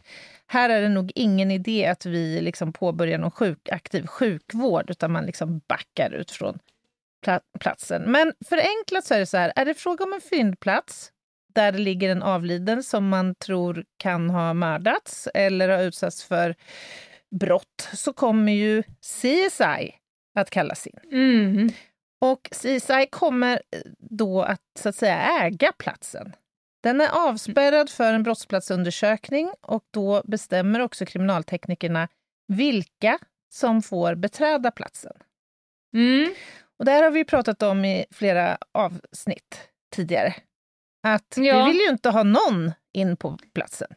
här 0.47 0.69
är 0.69 0.81
det 0.81 0.89
nog 0.89 1.11
ingen 1.15 1.51
idé 1.51 1.85
att 1.85 2.05
vi 2.05 2.41
liksom 2.41 2.73
påbörjar 2.73 3.17
någon 3.17 3.31
sjuk, 3.31 3.69
aktiv 3.69 4.07
sjukvård, 4.07 4.89
utan 4.89 5.11
man 5.11 5.25
liksom 5.25 5.61
backar 5.67 6.13
ut 6.13 6.31
från 6.31 6.59
platsen. 7.59 8.11
Men 8.11 8.33
förenklat 8.45 9.05
så 9.05 9.13
är 9.13 9.19
det 9.19 9.25
så 9.25 9.37
här, 9.37 9.53
är 9.55 9.65
det 9.65 9.73
fråga 9.73 10.05
om 10.05 10.13
en 10.13 10.21
fyndplats 10.21 11.11
där 11.55 11.71
det 11.71 11.77
ligger 11.77 12.09
en 12.09 12.23
avliden 12.23 12.83
som 12.83 13.09
man 13.09 13.35
tror 13.35 13.85
kan 13.97 14.29
ha 14.29 14.53
mördats 14.53 15.27
eller 15.33 15.69
har 15.69 15.83
utsatts 15.83 16.23
för 16.23 16.55
brott, 17.39 17.89
så 17.93 18.13
kommer 18.13 18.51
ju 18.51 18.83
CSI 18.83 19.95
att 20.39 20.49
kallas 20.49 20.87
in. 20.87 20.99
Mm. 21.11 21.69
Och 22.21 22.49
CSI 22.51 23.07
kommer 23.11 23.61
då 23.99 24.41
att, 24.41 24.61
så 24.79 24.89
att 24.89 24.95
säga, 24.95 25.41
äga 25.41 25.71
platsen. 25.71 26.35
Den 26.83 27.01
är 27.01 27.29
avspärrad 27.29 27.89
för 27.89 28.13
en 28.13 28.23
brottsplatsundersökning 28.23 29.51
och 29.61 29.83
då 29.91 30.21
bestämmer 30.25 30.79
också 30.79 31.05
kriminalteknikerna 31.05 32.07
vilka 32.47 33.19
som 33.53 33.81
får 33.81 34.15
beträda 34.15 34.71
platsen. 34.71 35.13
Mm. 35.93 36.33
Och 36.79 36.85
det 36.85 36.91
här 36.91 37.03
har 37.03 37.11
vi 37.11 37.25
pratat 37.25 37.63
om 37.63 37.85
i 37.85 38.05
flera 38.11 38.57
avsnitt 38.71 39.69
tidigare. 39.95 40.35
Att 41.07 41.33
ja. 41.37 41.65
vi 41.65 41.71
vill 41.71 41.81
ju 41.81 41.89
inte 41.89 42.09
ha 42.09 42.23
någon 42.23 42.71
in 42.93 43.17
på 43.17 43.37
platsen. 43.53 43.87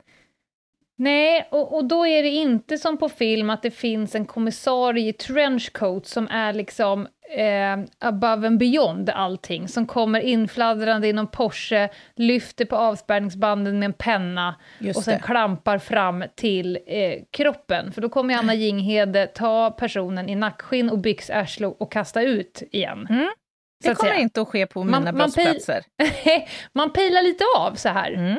Nej, 1.01 1.49
och, 1.51 1.77
och 1.77 1.85
då 1.85 2.07
är 2.07 2.23
det 2.23 2.29
inte 2.29 2.79
som 2.79 2.97
på 2.97 3.09
film 3.09 3.51
att 3.51 3.63
det 3.63 3.71
finns 3.71 4.15
en 4.15 4.27
kommissarie 4.27 5.09
i 5.09 5.13
trenchcoat 5.13 6.07
som 6.07 6.29
är 6.29 6.53
liksom 6.53 7.07
eh, 7.37 7.79
above 7.99 8.47
and 8.47 8.59
beyond 8.59 9.11
allting, 9.11 9.69
som 9.69 9.87
kommer 9.87 10.21
infladdrande 10.21 11.09
i 11.09 11.13
någon 11.13 11.27
Porsche, 11.27 11.89
lyfter 12.17 12.65
på 12.65 12.77
avspärrningsbanden 12.77 13.79
med 13.79 13.87
en 13.87 13.93
penna 13.93 14.55
Just 14.79 14.99
och 14.99 15.05
sen 15.05 15.15
det. 15.15 15.27
klampar 15.27 15.79
fram 15.79 16.25
till 16.37 16.79
eh, 16.87 17.15
kroppen. 17.31 17.93
För 17.93 18.01
då 18.01 18.09
kommer 18.09 18.35
Anna 18.35 18.55
Jinghede 18.55 19.27
ta 19.27 19.71
personen 19.71 20.29
i 20.29 20.35
nackskinn 20.35 20.91
och 20.91 20.99
byxarsle 20.99 21.67
och 21.67 21.93
kasta 21.93 22.23
ut 22.23 22.63
igen. 22.71 23.07
Mm. 23.11 23.29
Det 23.85 23.95
kommer 23.95 24.19
inte 24.19 24.41
att 24.41 24.49
ske 24.49 24.67
på 24.67 24.85
mina 24.85 25.01
man, 25.01 25.15
brottsplatser. 25.15 25.85
Man, 25.99 26.09
man 26.73 26.93
pilar 26.93 27.23
lite 27.23 27.45
av 27.59 27.75
så 27.75 27.89
här. 27.89 28.13
Mm. 28.13 28.39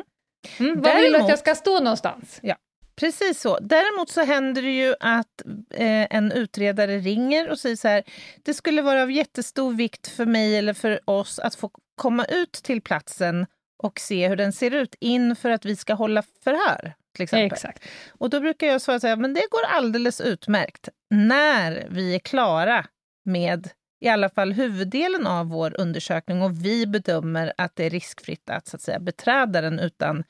Mm, 0.58 0.80
var 0.80 1.00
vill 1.00 1.12
du 1.12 1.18
att 1.18 1.28
jag 1.28 1.38
ska 1.38 1.54
stå 1.54 1.80
någonstans? 1.80 2.38
Ja, 2.42 2.56
precis 2.96 3.40
så. 3.40 3.58
Däremot 3.60 4.10
så 4.10 4.24
händer 4.24 4.62
det 4.62 4.72
ju 4.72 4.94
att 5.00 5.42
eh, 5.74 6.06
en 6.16 6.32
utredare 6.32 6.98
ringer 6.98 7.50
och 7.50 7.58
säger 7.58 7.76
så 7.76 7.88
här, 7.88 8.02
det 8.42 8.54
skulle 8.54 8.82
vara 8.82 9.02
av 9.02 9.10
jättestor 9.10 9.72
vikt 9.72 10.08
för 10.08 10.26
mig 10.26 10.56
eller 10.56 10.74
för 10.74 11.00
oss 11.04 11.38
att 11.38 11.54
få 11.54 11.70
komma 11.94 12.24
ut 12.24 12.52
till 12.52 12.82
platsen 12.82 13.46
och 13.82 14.00
se 14.00 14.28
hur 14.28 14.36
den 14.36 14.52
ser 14.52 14.70
ut 14.70 14.94
inför 15.00 15.50
att 15.50 15.64
vi 15.64 15.76
ska 15.76 15.94
hålla 15.94 16.22
förhör. 16.44 16.94
Till 17.14 17.22
exempel. 17.24 17.52
Exakt. 17.52 17.84
Och 18.10 18.30
då 18.30 18.40
brukar 18.40 18.66
jag 18.66 18.80
svara 18.80 19.00
så 19.00 19.06
här, 19.06 19.16
men 19.16 19.34
det 19.34 19.46
går 19.50 19.64
alldeles 19.76 20.20
utmärkt 20.20 20.88
när 21.10 21.86
vi 21.90 22.14
är 22.14 22.18
klara 22.18 22.86
med 23.24 23.68
i 24.00 24.08
alla 24.08 24.28
fall 24.28 24.52
huvuddelen 24.52 25.26
av 25.26 25.48
vår 25.48 25.80
undersökning 25.80 26.42
och 26.42 26.64
vi 26.64 26.86
bedömer 26.86 27.52
att 27.58 27.76
det 27.76 27.84
är 27.84 27.90
riskfritt 27.90 28.50
att, 28.50 28.66
så 28.66 28.76
att 28.76 28.82
säga, 28.82 28.98
beträda 28.98 29.60
den 29.60 29.78
utan 29.78 30.24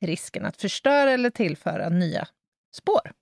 risken 0.00 0.44
att 0.44 0.60
förstöra 0.60 1.10
eller 1.10 1.30
tillföra 1.30 1.88
nya 1.88 2.28
spår. 2.76 3.12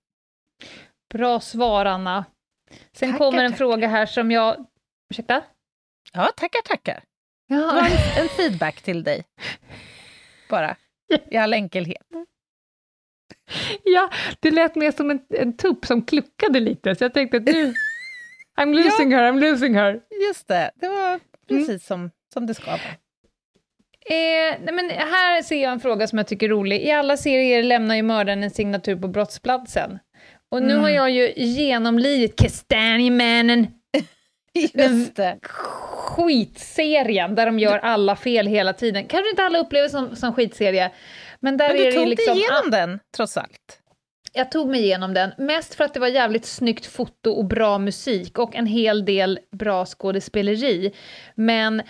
Bra 1.09 1.39
svar, 1.39 1.85
Anna. 1.85 2.25
Sen 2.91 3.11
tackar, 3.11 3.25
kommer 3.25 3.43
en 3.43 3.51
tackar. 3.51 3.57
fråga 3.57 3.87
här 3.87 4.05
som 4.05 4.31
jag... 4.31 4.65
Ursäkta? 5.09 5.43
Ja, 6.13 6.29
tackar, 6.37 6.61
tackar. 6.61 7.03
Ja. 7.47 7.85
En, 7.85 8.23
en 8.23 8.29
feedback 8.29 8.81
till 8.81 9.03
dig. 9.03 9.25
Bara, 10.49 10.75
i 11.31 11.37
all 11.37 11.53
enkelhet. 11.53 12.07
Ja, 13.83 14.09
det 14.39 14.51
lät 14.51 14.75
mer 14.75 14.91
som 14.91 15.11
en, 15.11 15.19
en 15.29 15.57
tupp 15.57 15.85
som 15.85 16.05
kluckade 16.05 16.59
lite, 16.59 16.95
så 16.95 17.03
jag 17.03 17.13
tänkte 17.13 17.37
att 17.37 17.43
nu 17.43 17.73
I'm 18.57 18.73
losing 18.73 19.11
ja. 19.11 19.17
her, 19.17 19.31
I'm 19.31 19.39
losing 19.39 19.73
her. 19.73 19.99
Just 20.27 20.47
det, 20.47 20.71
det 20.75 20.87
var 20.87 21.19
precis 21.47 21.69
mm. 21.69 21.79
som, 21.79 22.11
som 22.33 22.45
det 22.45 22.53
ska 22.53 22.71
vara. 22.71 22.79
Eh, 24.05 24.59
nej 24.61 24.73
men 24.73 24.89
här 24.89 25.41
ser 25.41 25.63
jag 25.63 25.71
en 25.71 25.79
fråga 25.79 26.07
som 26.07 26.17
jag 26.17 26.27
tycker 26.27 26.45
är 26.45 26.49
rolig. 26.49 26.81
I 26.81 26.91
alla 26.91 27.17
serier 27.17 27.63
lämnar 27.63 27.95
ju 27.95 28.03
mördaren 28.03 28.43
en 28.43 28.51
signatur 28.51 28.95
på 28.95 29.07
brottsplatsen. 29.07 29.99
Och 30.51 30.61
nu 30.61 30.71
mm. 30.71 30.81
har 30.81 30.89
jag 30.89 31.11
ju 31.11 31.33
genomlidit 31.35 32.35
Kastanjemannen. 32.35 33.67
Just 34.73 35.15
det. 35.15 35.39
Skitserien 35.41 37.35
där 37.35 37.45
de 37.45 37.59
gör 37.59 37.77
alla 37.77 38.15
fel 38.15 38.47
hela 38.47 38.73
tiden. 38.73 39.07
Kanske 39.07 39.29
inte 39.29 39.43
alla 39.43 39.59
upplever 39.59 39.87
som, 39.87 40.15
som 40.15 40.33
skitserie. 40.33 40.91
Men, 41.39 41.57
där 41.57 41.67
men 41.67 41.77
du 41.77 41.83
är 41.83 41.91
tog 41.91 42.03
det 42.03 42.09
liksom, 42.09 42.35
dig 42.35 42.43
igenom 42.43 42.71
den, 42.71 42.99
trots 43.15 43.37
allt. 43.37 43.79
Jag 44.33 44.51
tog 44.51 44.69
mig 44.69 44.81
igenom 44.81 45.13
den, 45.13 45.31
mest 45.37 45.75
för 45.75 45.83
att 45.83 45.93
det 45.93 45.99
var 45.99 46.07
jävligt 46.07 46.45
snyggt 46.45 46.85
foto 46.85 47.31
och 47.31 47.45
bra 47.45 47.77
musik 47.77 48.39
och 48.39 48.55
en 48.55 48.65
hel 48.65 49.05
del 49.05 49.39
bra 49.51 49.85
skådespeleri. 49.85 50.93
Men 51.35 51.79
eh, 51.79 51.85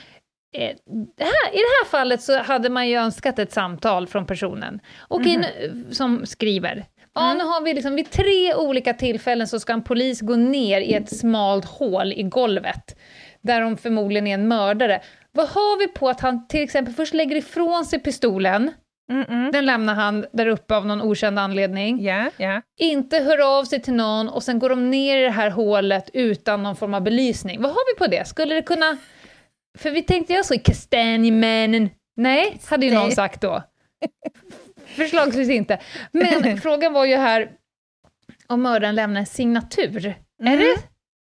här, 1.20 1.50
i 1.54 1.58
det 1.58 1.76
här 1.80 1.86
fallet 1.86 2.22
så 2.22 2.40
hade 2.40 2.70
man 2.70 2.88
ju 2.88 2.96
önskat 2.96 3.40
ett 3.40 3.52
samtal 3.52 4.08
från 4.08 4.26
personen. 4.26 4.80
Och 4.98 5.22
in, 5.22 5.44
mm. 5.44 5.94
som 5.94 6.26
skriver, 6.26 6.86
Ja, 7.14 7.26
mm. 7.26 7.38
nu 7.38 7.44
har 7.44 7.62
vi 7.62 7.74
liksom 7.74 7.96
vid 7.96 8.12
tre 8.12 8.56
olika 8.56 8.94
tillfällen 8.94 9.48
så 9.48 9.60
ska 9.60 9.74
en 9.74 9.84
polis 9.84 10.22
gå 10.22 10.36
ner 10.36 10.82
i 10.82 10.94
ett 10.94 11.18
smalt 11.18 11.66
hål 11.66 12.14
i 12.14 12.24
golvet, 12.24 13.00
där 13.42 13.62
de 13.62 13.78
förmodligen 13.78 14.28
är 14.28 14.34
en 14.34 14.48
mördare. 14.48 15.02
Vad 15.32 15.48
har 15.48 15.80
vi 15.80 15.88
på 15.88 16.10
att 16.10 16.22
han 16.22 16.48
till 16.48 16.64
exempel 16.64 16.94
först 16.94 17.14
lägger 17.14 17.36
ifrån 17.36 17.86
sig 17.86 18.00
pistolen, 18.00 18.72
Mm-mm. 19.10 19.52
Den 19.52 19.66
lämnar 19.66 19.96
han 19.96 20.26
där 20.34 20.48
uppe 20.48 20.76
av 20.76 20.86
någon 20.86 21.02
okänd 21.02 21.40
anledning. 21.40 22.02
Yeah, 22.02 22.28
yeah. 22.38 22.62
Inte 22.80 23.20
hör 23.20 23.60
av 23.60 23.64
sig 23.64 23.82
till 23.82 23.94
någon 23.94 24.30
och 24.30 24.44
sen 24.44 24.60
går 24.60 24.70
de 24.70 24.92
ner 24.92 25.18
i 25.18 25.22
det 25.22 25.32
här 25.32 25.50
hålet 25.50 26.10
utan 26.14 26.64
någon 26.64 26.76
form 26.76 26.94
av 26.94 27.02
belysning. 27.02 27.62
Vad 27.62 27.72
har 27.72 27.94
vi 27.94 28.00
på 28.00 28.08
det? 28.08 28.28
Skulle 28.28 28.56
det 28.56 28.62
kunna... 28.62 28.98
För 29.78 29.92
vi 29.92 30.02
tänkte 30.04 30.34
jag 30.34 30.46
så 30.46 30.54
i 30.54 30.60
Kastanjemannen. 30.60 31.90
Nej, 32.16 32.60
hade 32.66 32.86
ju 32.86 32.94
någon 32.94 33.12
sagt 33.12 33.42
då. 33.42 33.64
Förslagsvis 34.86 35.50
inte. 35.50 35.80
Men 36.12 36.58
frågan 36.62 36.94
var 36.94 37.06
ju 37.06 37.16
här 37.16 37.52
om 38.48 38.62
mördaren 38.62 38.96
lämnar 38.96 39.20
en 39.20 39.26
signatur. 39.26 40.16
Mm. 40.42 40.54
Är 40.54 40.58
det 40.58 40.78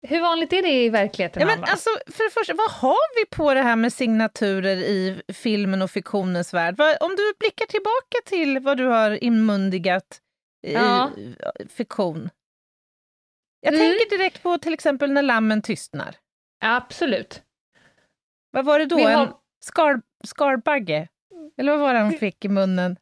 hur 0.08 0.22
vanligt 0.22 0.54
är 0.54 0.62
det 0.62 0.84
i 0.84 0.90
verkligheten? 0.90 1.42
Ja, 1.42 1.48
men 1.48 1.64
alltså, 1.64 1.90
för 2.08 2.24
det 2.24 2.30
första, 2.30 2.54
vad 2.54 2.72
har 2.72 3.22
vi 3.22 3.26
på 3.38 3.54
det 3.54 3.62
här 3.62 3.76
med 3.76 3.94
signaturer 3.94 4.78
i 4.78 5.22
filmen 5.34 5.82
och 5.82 5.92
fiktionens 5.92 6.54
värld? 6.54 6.80
Om 7.00 7.16
du 7.16 7.34
blickar 7.40 7.66
tillbaka 7.66 8.18
till 8.26 8.60
vad 8.60 8.78
du 8.78 8.86
har 8.86 9.24
inmundigat 9.24 10.20
i 10.64 10.74
ja. 10.74 11.12
fiktion. 11.70 12.30
Jag 13.60 13.74
mm. 13.74 13.86
tänker 13.86 14.18
direkt 14.18 14.44
på 14.44 14.58
till 14.58 14.74
exempel 14.74 15.12
när 15.12 15.22
lammen 15.22 15.62
tystnar. 15.62 16.16
Absolut. 16.60 17.44
Vad 18.52 18.66
var 18.66 18.80
det 18.80 18.86
då? 18.86 19.00
Har... 19.00 19.28
En 19.28 19.34
skar, 19.60 20.02
skarbagge? 20.24 21.08
Eller 21.58 21.72
vad 21.72 21.82
var 21.82 21.94
det 21.94 22.00
han 22.00 22.12
fick 22.12 22.46
i 22.46 22.50
munnen? 22.50 22.98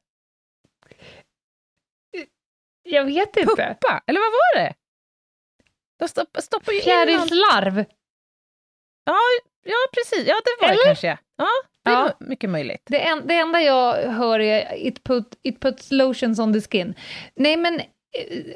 Jag 2.84 3.06
vet 3.06 3.38
inte. 3.38 3.56
Puppa? 3.56 4.04
Eller 4.08 4.20
vad 4.20 4.32
var 4.32 4.64
det? 4.64 4.76
De 6.02 6.08
stoppar, 6.08 6.42
stoppar 6.42 6.72
ju 6.72 6.78
in 6.78 6.84
Fjärilslarv? 6.84 7.78
Ja, 9.06 9.18
ja, 9.64 9.76
precis. 9.94 10.28
Ja, 10.28 10.36
det 10.46 10.62
var 10.62 10.68
det 10.68 10.74
Eller? 10.74 10.86
kanske. 10.86 11.18
Ja, 11.38 11.48
det 11.86 11.92
Ja. 11.92 12.00
var 12.20 12.28
mycket 12.28 12.50
möjligt. 12.50 12.82
Det, 12.86 13.00
en, 13.08 13.28
det 13.28 13.34
enda 13.34 13.62
jag 13.62 13.94
hör 14.12 14.40
är 14.40 14.76
it, 14.88 15.04
put, 15.04 15.40
it 15.44 15.60
puts 15.60 15.92
lotions 15.92 16.40
on 16.40 16.54
the 16.54 16.62
skin. 16.62 16.96
Nej 17.36 17.58
men, 17.58 17.80
eh, 17.80 17.86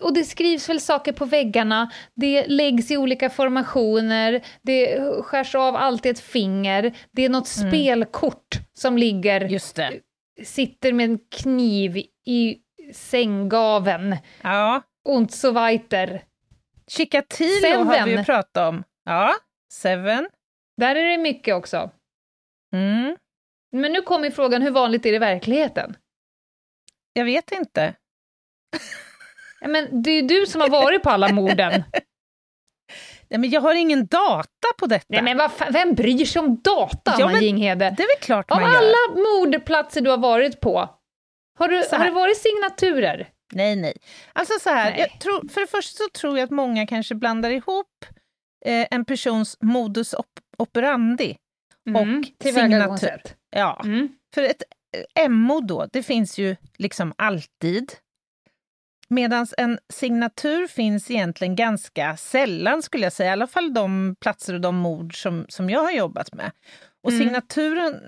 och 0.01 0.13
det 0.13 0.23
skrivs 0.23 0.69
väl 0.69 0.79
saker 0.81 1.11
på 1.13 1.25
väggarna, 1.25 1.91
det 2.15 2.47
läggs 2.47 2.91
i 2.91 2.97
olika 2.97 3.29
formationer, 3.29 4.45
det 4.61 5.01
skärs 5.23 5.55
av 5.55 5.75
alltid 5.75 6.11
ett 6.11 6.19
finger, 6.19 6.97
det 7.11 7.25
är 7.25 7.29
något 7.29 7.57
Mm. 7.57 7.71
spelkort 7.71 8.47
som 8.73 8.97
ligger, 8.97 9.41
Just 9.41 9.75
det. 9.75 9.93
sitter 10.43 10.93
med 10.93 11.03
en 11.05 11.19
kniv 11.31 11.97
i 12.25 12.57
sänggaven. 12.93 14.15
Ja. 14.41 14.81
Und 15.07 15.31
so 15.33 15.51
weiter. 15.51 16.21
Chikatilo 16.91 17.83
har 17.83 17.93
vi 18.05 18.11
ju 18.11 18.17
Seven. 18.17 18.25
pratat 18.25 18.57
om. 18.57 18.83
Ja, 19.05 19.33
Seven. 19.71 20.29
Där 20.77 20.95
är 20.95 21.03
det 21.11 21.17
mycket 21.17 21.55
också. 21.55 21.91
Mm. 22.73 23.17
Men 23.71 23.93
nu 23.93 24.01
kommer 24.01 24.29
frågan, 24.29 24.61
hur 24.61 24.71
vanligt 24.71 25.05
är 25.05 25.09
det 25.09 25.15
i 25.15 25.19
verkligheten? 25.19 25.97
Jag 27.13 27.25
vet 27.25 27.51
inte. 27.51 27.93
Men 29.65 30.03
det 30.03 30.09
är 30.11 30.21
ju 30.21 30.27
du 30.27 30.45
som 30.45 30.61
har 30.61 30.69
varit 30.69 31.03
på 31.03 31.09
alla 31.09 31.33
morden. 31.33 31.83
Ja, 33.27 33.37
men 33.37 33.49
jag 33.49 33.61
har 33.61 33.73
ingen 33.75 34.05
data 34.07 34.67
på 34.79 34.85
detta. 34.85 35.21
Nej 35.21 35.35
men 35.35 35.49
fan, 35.49 35.73
vem 35.73 35.93
bryr 35.95 36.25
sig 36.25 36.39
om 36.39 36.61
data, 36.61 37.15
Ja, 37.19 37.29
Anna 37.29 37.39
Jinghede? 37.39 37.93
Det 37.97 38.03
är 38.03 38.07
väl 38.07 38.21
klart 38.25 38.51
Av 38.51 38.61
man 38.61 38.71
gör. 38.71 38.77
alla 38.79 39.21
mordplatser 39.21 40.01
du 40.01 40.09
har 40.09 40.17
varit 40.17 40.59
på, 40.59 40.89
har, 41.59 41.67
du, 41.67 41.75
har 41.91 42.05
det 42.05 42.11
varit 42.11 42.37
signaturer? 42.37 43.29
Nej, 43.53 43.75
nej. 43.75 43.93
Alltså 44.33 44.53
så 44.61 44.69
här, 44.69 44.91
Nej. 44.91 44.99
jag 44.99 45.19
tror, 45.21 45.47
för 45.49 45.61
det 45.61 45.67
första 45.67 46.03
så 46.03 46.09
tror 46.09 46.37
jag 46.37 46.43
att 46.45 46.51
många 46.51 46.87
kanske 46.87 47.15
blandar 47.15 47.49
ihop 47.49 48.05
eh, 48.65 48.87
en 48.91 49.05
persons 49.05 49.57
modus 49.61 50.13
op 50.13 50.25
operandi. 50.57 51.37
Mm, 51.89 52.19
Och 52.19 52.27
tillvägagångssätt. 52.39 53.35
Ja, 53.49 53.81
Mm. 53.85 54.09
för 54.35 54.43
ett 54.43 54.63
eh, 55.19 55.29
MO 55.29 55.61
då, 55.61 55.87
det 55.93 56.03
finns 56.03 56.37
ju 56.37 56.55
liksom 56.77 57.13
alltid. 57.17 57.91
Medan 59.09 59.47
en 59.57 59.79
signatur 59.93 60.67
finns 60.67 61.11
egentligen 61.11 61.55
ganska 61.55 62.17
sällan, 62.17 62.81
skulle 62.81 63.03
jag 63.05 63.13
säga. 63.13 63.29
I 63.29 63.33
alla 63.33 63.47
fall 63.47 63.73
de 63.73 64.15
platser 64.21 64.53
och 64.53 64.61
de 64.61 64.75
mord 64.75 65.21
som, 65.21 65.45
som 65.49 65.69
jag 65.69 65.79
har 65.83 65.91
jobbat 65.91 66.33
med. 66.33 66.51
Och 67.03 67.11
Mm. 67.11 67.23
signaturen 67.25 68.01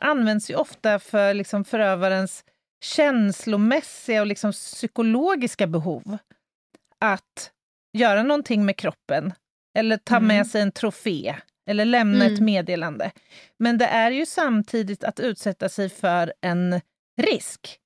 används 0.00 0.50
ju 0.50 0.54
ofta 0.54 0.98
för 0.98 1.34
liksom 1.34 1.64
förövarens 1.64 2.44
känslomässiga 2.82 4.20
och 4.20 4.26
liksom 4.26 4.52
psykologiska 4.52 5.66
behov. 5.66 6.18
Att 7.00 7.50
göra 7.98 8.22
någonting 8.22 8.64
med 8.64 8.76
kroppen, 8.76 9.32
eller 9.78 9.96
ta 9.96 10.16
Mm. 10.16 10.26
med 10.26 10.46
sig 10.46 10.62
en 10.62 10.72
trofé, 10.72 11.34
eller 11.68 11.84
lämna 11.84 12.24
ett 12.24 12.30
Mm. 12.30 12.44
meddelande. 12.44 13.10
Men 13.58 13.78
det 13.78 13.86
är 13.86 14.10
ju 14.10 14.26
samtidigt 14.26 15.04
att 15.04 15.20
utsätta 15.20 15.68
sig 15.68 15.88
för 15.88 16.32
en 16.40 16.80
risk. 17.22 17.78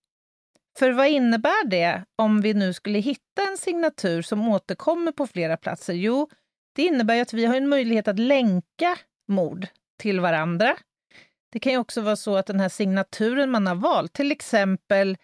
För 0.78 0.90
vad 0.92 1.08
innebär 1.08 1.66
det 1.68 2.04
om 2.16 2.40
vi 2.40 2.54
nu 2.54 2.72
skulle 2.72 2.98
hitta 2.98 3.42
en 3.50 3.56
signatur 3.58 4.22
som 4.22 4.48
återkommer 4.48 5.12
på 5.12 5.26
flera 5.26 5.56
platser? 5.56 5.94
Jo, 5.94 6.28
det 6.74 6.82
innebär 6.82 7.22
att 7.22 7.32
vi 7.32 7.46
har 7.46 7.54
en 7.54 7.68
möjlighet 7.68 8.08
att 8.08 8.18
länka 8.18 8.98
mord 9.28 9.66
till 9.98 10.20
varandra. 10.20 10.76
Det 11.56 11.60
kan 11.60 11.72
ju 11.72 11.78
också 11.78 12.00
vara 12.00 12.16
så 12.16 12.36
att 12.36 12.46
den 12.46 12.60
här 12.60 12.68
signaturen 12.68 13.50
man 13.50 13.66
har 13.66 13.74
valt, 13.74 14.12
till 14.12 14.32
exempel 14.32 15.16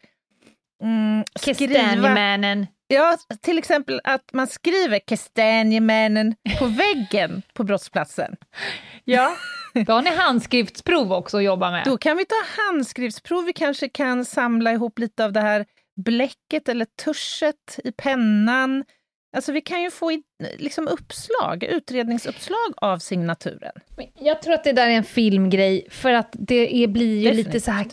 mm. 0.83 1.25
Kastanjemännen. 1.41 2.67
Ja, 2.87 3.17
till 3.41 3.59
exempel 3.59 4.01
att 4.05 4.33
man 4.33 4.47
skriver 4.47 4.99
kastanjemännen 4.99 6.35
på 6.59 6.67
väggen 6.67 7.43
på 7.55 7.65
brottsplatsen. 7.65 8.37
Ja. 9.05 9.37
Då 9.87 9.93
har 9.93 10.03
ni 10.03 10.17
handskriftsprov 10.17 11.13
också 11.13 11.37
att 11.37 11.45
jobba 11.45 11.71
med. 11.71 11.85
Då 11.85 11.99
kan 11.99 12.17
vi 12.17 12.25
ta 12.25 12.63
handskriftsprov, 12.63 13.45
vi 13.45 13.53
kanske 13.53 13.89
kan 13.89 14.25
samla 14.25 14.73
ihop 14.73 14.99
lite 14.99 15.25
av 15.25 15.33
det 15.33 15.41
här 15.41 15.67
bläcket 16.05 16.69
eller 16.69 16.87
tuschet 17.05 17.81
i 17.85 17.93
pennan. 17.93 18.85
Alltså 19.37 19.53
vi 19.53 19.61
kan 19.61 19.83
ju 19.83 19.91
få 19.91 20.13
i, 20.13 20.23
liksom 20.59 20.89
uppslag, 20.89 21.65
utredningsuppslag 21.65 22.75
av 22.77 22.99
signaturen. 22.99 23.73
Jag 24.19 24.43
tror 24.43 24.55
att 24.55 24.65
det 24.65 24.73
där 24.73 24.87
är 24.87 24.91
en 24.91 25.05
filmgrej, 25.05 25.87
för 25.91 26.13
att 26.13 26.31
det 26.33 26.83
är, 26.85 26.89
blir 26.89 27.19
ju 27.19 27.33
lite 27.33 27.61
så 27.61 27.71
här... 27.71 27.87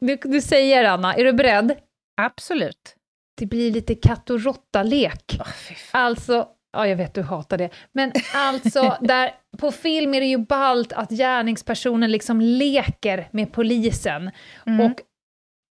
Du, 0.00 0.16
du 0.16 0.40
säger 0.40 0.84
Anna, 0.84 1.14
är 1.14 1.24
du 1.24 1.32
beredd? 1.32 1.76
Absolut. 2.16 2.96
Det 3.36 3.46
blir 3.46 3.70
lite 3.70 3.94
katt 3.94 4.30
och 4.30 4.44
råtta-lek. 4.44 5.38
Fan. 5.38 5.46
Alltså, 5.90 6.48
ja 6.72 6.86
jag 6.86 6.96
vet 6.96 7.14
du 7.14 7.22
hatar 7.22 7.58
det, 7.58 7.70
men 7.92 8.12
alltså 8.34 8.98
där, 9.00 9.30
på 9.58 9.72
film 9.72 10.14
är 10.14 10.20
det 10.20 10.26
ju 10.26 10.38
ballt 10.38 10.92
att 10.92 11.10
gärningspersonen 11.10 12.12
liksom 12.12 12.40
leker 12.40 13.28
med 13.30 13.52
polisen. 13.52 14.30
Mm. 14.66 14.80
Och, 14.80 15.00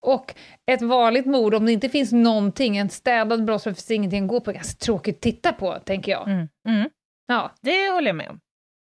och 0.04 0.34
ett 0.70 0.82
vanligt 0.82 1.26
mord, 1.26 1.54
om 1.54 1.66
det 1.66 1.72
inte 1.72 1.88
finns 1.88 2.12
någonting, 2.12 2.76
en 2.76 2.88
städad 2.88 3.44
brottsplats, 3.44 3.78
finns 3.80 3.90
ingenting 3.90 4.24
att 4.24 4.30
gå 4.30 4.40
på, 4.40 4.52
ganska 4.52 4.84
tråkigt 4.84 5.16
att 5.16 5.22
titta 5.22 5.52
på, 5.52 5.78
tänker 5.84 6.12
jag. 6.12 6.28
Mm. 6.28 6.48
Mm. 6.68 6.90
Ja. 7.26 7.50
Det 7.62 7.88
håller 7.90 8.06
jag 8.08 8.16
med 8.16 8.28
om. 8.30 8.40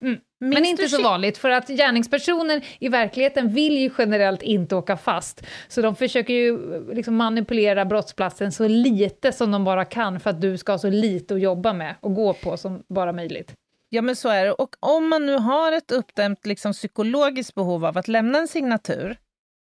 Mm. 0.05 0.21
Men 0.41 0.65
inte 0.65 0.89
så 0.89 1.03
vanligt, 1.03 1.39
för 1.39 1.51
att 1.51 1.69
gärningspersonen 1.69 2.61
i 2.79 2.89
verkligheten 2.89 3.49
vill 3.49 3.79
ju 3.79 3.91
generellt 3.99 4.43
inte 4.43 4.77
åka 4.77 4.97
fast. 4.97 5.47
Så 5.69 5.83
de 5.83 5.97
försöker 5.97 6.35
ju 6.35 6.59
liksom 6.95 7.17
manipulera 7.17 7.85
brottsplatsen 7.85 8.53
så 8.53 8.69
lite 8.69 9.33
som 9.33 9.51
de 9.51 9.65
bara 9.65 9.85
kan 9.85 10.21
för 10.21 10.31
att 10.31 10.41
du 10.41 10.59
ska 10.59 10.73
ha 10.73 10.79
så 10.79 10.91
lite 10.91 11.35
att 11.35 11.41
jobba 11.41 11.73
med 11.73 11.95
och 12.01 12.15
gå 12.15 12.33
på 12.33 12.57
som 12.57 12.83
bara 12.89 13.13
möjligt. 13.13 13.55
Ja, 13.89 14.03
men 14.03 14.17
så 14.17 14.29
är 14.29 14.45
det. 14.45 14.53
Och 14.53 14.77
om 14.81 15.09
man 15.09 15.27
nu 15.27 15.37
har 15.39 15.73
ett 15.73 15.91
uppdämt 15.93 16.47
liksom, 16.47 16.73
psykologiskt 16.73 17.55
behov 17.55 17.85
av 17.85 17.99
att 17.99 18.09
lämna 18.09 18.39
en 18.39 18.49
signatur, 18.49 19.17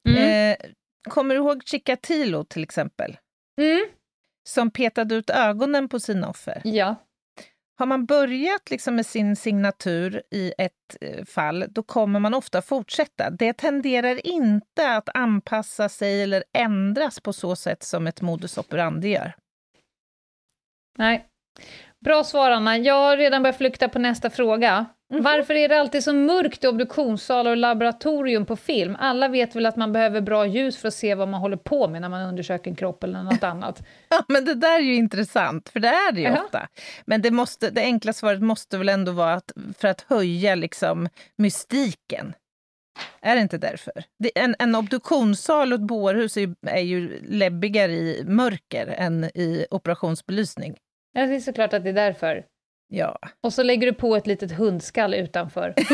Mm. 0.08 0.52
eh, 0.52 0.56
kommer 1.08 1.34
du 1.34 1.40
ihåg 1.40 1.62
Chikatilo 1.64 2.44
till 2.44 2.62
exempel? 2.62 3.16
Mm. 3.60 3.86
Som 4.48 4.70
petade 4.70 5.14
ut 5.14 5.30
ögonen 5.30 5.88
på 5.88 6.00
sina 6.00 6.28
offer. 6.28 6.60
Ja. 6.64 6.96
Har 7.78 7.86
man 7.86 8.06
börjat 8.06 8.70
liksom 8.70 8.96
med 8.96 9.06
sin 9.06 9.36
signatur 9.36 10.22
i 10.30 10.52
ett 10.58 10.96
eh, 11.00 11.24
fall, 11.24 11.64
då 11.68 11.82
kommer 11.82 12.20
man 12.20 12.34
ofta 12.34 12.62
fortsätta. 12.62 13.30
Det 13.30 13.52
tenderar 13.52 14.26
inte 14.26 14.96
att 14.96 15.08
anpassa 15.14 15.88
sig 15.88 16.22
eller 16.22 16.44
ändras 16.52 17.20
på 17.20 17.32
så 17.32 17.56
sätt 17.56 17.82
som 17.82 18.06
ett 18.06 18.20
modus 18.20 18.58
operandi 18.58 19.08
gör. 19.08 19.34
Nej. 20.98 21.26
Bra 22.04 22.24
svar, 22.24 22.50
Anna. 22.50 22.78
Jag 22.78 22.94
har 22.94 23.16
redan 23.16 23.42
börjat 23.42 23.58
flykta 23.58 23.88
på 23.88 23.98
nästa 23.98 24.30
fråga. 24.30 24.86
Mhm. 25.10 25.22
Varför 25.22 25.54
är 25.54 25.68
det 25.68 25.80
alltid 25.80 26.04
så 26.04 26.12
mörkt 26.12 26.64
i 26.64 26.66
obduktionssalar 26.66 27.50
och 27.50 27.56
laboratorium 27.56 28.46
på 28.46 28.56
film? 28.56 28.96
Alla 29.00 29.28
vet 29.28 29.56
väl 29.56 29.66
att 29.66 29.76
man 29.76 29.92
behöver 29.92 30.20
bra 30.20 30.46
ljus 30.46 30.76
för 30.78 30.88
att 30.88 30.94
se 30.94 31.14
vad 31.14 31.28
man 31.28 31.40
håller 31.40 31.56
på 31.56 31.88
med 31.88 32.00
när 32.00 32.08
man 32.08 32.28
undersöker 32.28 32.70
en 32.70 32.76
kropp 32.76 33.04
eller 33.04 33.22
något 33.22 33.42
annat. 33.44 33.82
Ja, 34.08 34.24
men 34.28 34.44
det 34.44 34.54
där 34.54 34.78
är 34.78 34.82
ju 34.82 34.94
intressant, 34.94 35.68
för 35.68 35.80
det 35.80 35.88
är 35.88 36.12
det 36.12 36.20
ju 36.20 36.26
Jaha. 36.26 36.42
ofta. 36.44 36.68
Men 37.04 37.22
det, 37.22 37.30
måste, 37.30 37.70
det 37.70 37.80
enkla 37.80 38.12
svaret 38.12 38.42
måste 38.42 38.78
väl 38.78 38.88
ändå 38.88 39.12
vara 39.12 39.34
att, 39.34 39.52
för 39.78 39.88
att 39.88 40.00
höja 40.08 40.54
liksom, 40.54 41.08
mystiken. 41.36 42.34
Är 43.20 43.34
det 43.36 43.40
inte 43.42 43.58
därför? 43.58 43.92
Det, 44.18 44.38
en, 44.38 44.54
en 44.58 44.74
obduktionssal 44.74 45.72
och 45.72 45.78
ett 45.78 45.86
bårhus 45.86 46.36
är 46.36 46.40
ju, 46.40 46.54
är 46.66 46.80
ju 46.80 47.20
läbbigare 47.28 47.92
i 47.92 48.24
mörker 48.26 48.86
än 48.86 49.24
i 49.24 49.66
operationsbelysning. 49.70 50.76
Ja, 51.12 51.26
det 51.26 51.34
är 51.34 51.40
såklart 51.40 51.72
att 51.72 51.84
det 51.84 51.88
är 51.88 51.94
därför. 51.94 52.44
Ja. 52.92 53.18
Och 53.42 53.52
så 53.52 53.62
lägger 53.62 53.86
du 53.86 53.92
på 53.94 54.16
ett 54.16 54.26
litet 54.26 54.52
hundskall 54.52 55.14
utanför. 55.14 55.74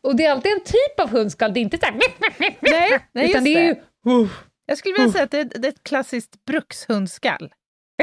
Och 0.00 0.16
det 0.16 0.24
är 0.24 0.30
alltid 0.30 0.52
en 0.52 0.64
typ 0.64 1.00
av 1.00 1.10
hundskall, 1.10 1.54
det 1.54 1.60
är 1.60 1.62
inte 1.62 1.78
så 1.78 1.86
här... 1.86 1.94
Nej, 2.60 2.98
nej 3.12 3.30
utan 3.30 3.44
just 3.44 3.44
det 3.44 3.54
är 3.54 3.74
det. 3.74 3.80
ju... 4.10 4.28
Jag 4.66 4.78
skulle 4.78 4.94
vilja 4.94 5.12
säga 5.12 5.24
att 5.24 5.30
det 5.30 5.38
är, 5.40 5.44
det 5.44 5.68
är 5.68 5.72
ett 5.72 5.82
klassiskt 5.82 6.44
brukshundskall. 6.44 7.52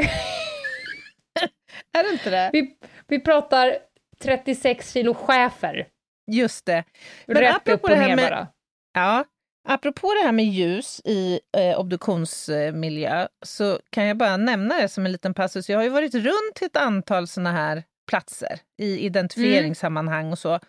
är 1.92 2.02
det 2.02 2.10
inte 2.12 2.30
det? 2.30 2.50
Vi, 2.52 2.76
vi 3.08 3.20
pratar 3.20 3.78
36 4.22 4.92
kilo 4.92 5.14
schäfer. 5.14 5.88
Just 6.32 6.66
det. 6.66 6.84
Men 7.26 7.36
Rätt 7.36 7.68
upp 7.68 7.82
och 7.82 7.88
det 7.88 7.96
här 7.96 8.08
ner 8.08 8.16
med- 8.16 8.30
bara. 8.30 8.48
Ja, 8.92 9.24
apropå 9.68 10.14
det 10.20 10.26
här 10.26 10.32
med 10.32 10.44
ljus 10.44 11.00
i 11.04 11.40
eh, 11.56 11.80
obduktionsmiljö 11.80 13.28
så 13.42 13.78
kan 13.90 14.06
jag 14.06 14.16
bara 14.16 14.36
nämna 14.36 14.78
det 14.80 14.88
som 14.88 15.06
en 15.06 15.12
liten 15.12 15.34
passus. 15.34 15.68
Jag 15.68 15.78
har 15.78 15.84
ju 15.84 15.90
varit 15.90 16.14
runt 16.14 16.54
till 16.54 16.66
ett 16.66 16.76
antal 16.76 17.26
såna 17.26 17.52
här 17.52 17.84
platser 18.08 18.60
i 18.78 18.98
identifieringssammanhang 18.98 20.32
och 20.32 20.38
så. 20.38 20.60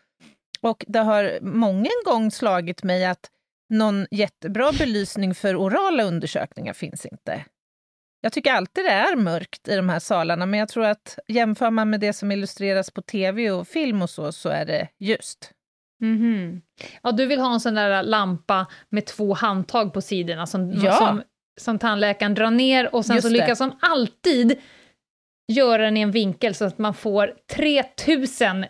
Och 0.62 0.86
det 0.88 1.00
har 1.00 1.40
många 1.42 1.90
gång 2.06 2.32
slagit 2.32 2.84
mig 2.84 3.06
att 3.06 3.30
någon 3.70 4.08
jättebra 4.12 4.72
belysning 4.72 5.36
för 5.36 5.56
orala 5.56 6.04
undersökningar 6.04 6.74
finns 6.74 7.06
inte. 7.06 7.46
Jag 8.22 8.34
tycker 8.34 8.54
alltid 8.54 8.86
det 8.86 8.92
är 8.92 9.16
mörkt 9.16 9.68
i 9.68 9.76
de 9.76 9.90
här 9.90 10.00
salarna, 10.00 10.46
men 10.46 10.60
jag 10.60 10.70
tror 10.70 10.86
att 10.86 11.20
jämför 11.28 11.70
man 11.70 11.90
med 11.90 12.00
det 12.00 12.14
som 12.14 12.32
illustreras 12.32 12.92
på 12.92 13.02
tv 13.02 13.52
och 13.52 13.68
film 13.68 14.02
och 14.02 14.10
så, 14.10 14.32
så 14.32 14.50
är 14.50 14.66
det 14.66 14.88
ljust. 15.00 15.52
Mhm. 16.02 16.62
Ja, 17.04 17.12
du 17.12 17.26
vill 17.26 17.40
ha 17.40 17.54
en 17.54 17.60
sån 17.60 17.74
där 17.74 18.04
lampa 18.04 18.68
med 18.90 19.06
två 19.06 19.34
handtag 19.34 19.94
på 19.94 20.02
sidorna 20.02 20.48
som, 20.48 20.72
Ja. 20.72 20.96
som, 20.98 21.24
som 21.62 21.80
tandläkaren 21.80 22.34
drar 22.34 22.52
ner 22.52 22.96
och 22.96 23.06
sen 23.06 23.16
Just 23.16 23.28
så 23.28 23.34
det. 23.34 23.40
lyckas 23.40 23.60
de 23.60 23.78
alltid 23.82 24.60
göra 25.54 25.84
den 25.84 25.98
i 25.98 26.02
en 26.02 26.12
vinkel 26.12 26.56
så 26.56 26.66
att 26.66 26.78
man 26.78 26.94
får 26.94 27.34
3000 27.56 28.66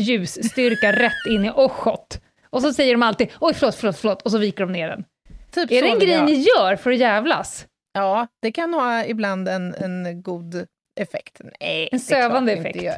ljusstyrka 0.00 0.92
rätt 1.02 1.26
in 1.30 1.44
i 1.44 1.50
ochot. 1.50 2.20
Och 2.50 2.62
så 2.62 2.72
säger 2.72 2.94
de 2.94 3.02
alltid 3.02 3.28
oj 3.40 3.54
förlåt, 3.54 3.74
förlåt, 3.74 3.96
förlåt, 3.98 4.22
och 4.22 4.30
så 4.30 4.38
viker 4.38 4.64
de 4.66 4.72
ner 4.72 4.88
den. 4.88 5.04
Typ 5.50 5.70
är 5.72 5.82
det 5.82 5.88
en 5.88 5.98
grej 5.98 6.10
jag. 6.10 6.24
ni 6.24 6.32
gör 6.34 6.76
för 6.76 6.90
att 6.90 6.98
jävlas? 6.98 7.66
Ja, 7.92 8.26
det 8.42 8.52
kan 8.52 8.74
ha 8.74 9.04
ibland 9.04 9.48
en, 9.48 9.74
en 9.74 10.22
god 10.22 10.66
effekt. 11.00 11.40
Nej, 11.60 11.88
är 11.92 11.98
sövande 11.98 12.52
effekt. 12.52 12.82
Jaha, 12.84 12.96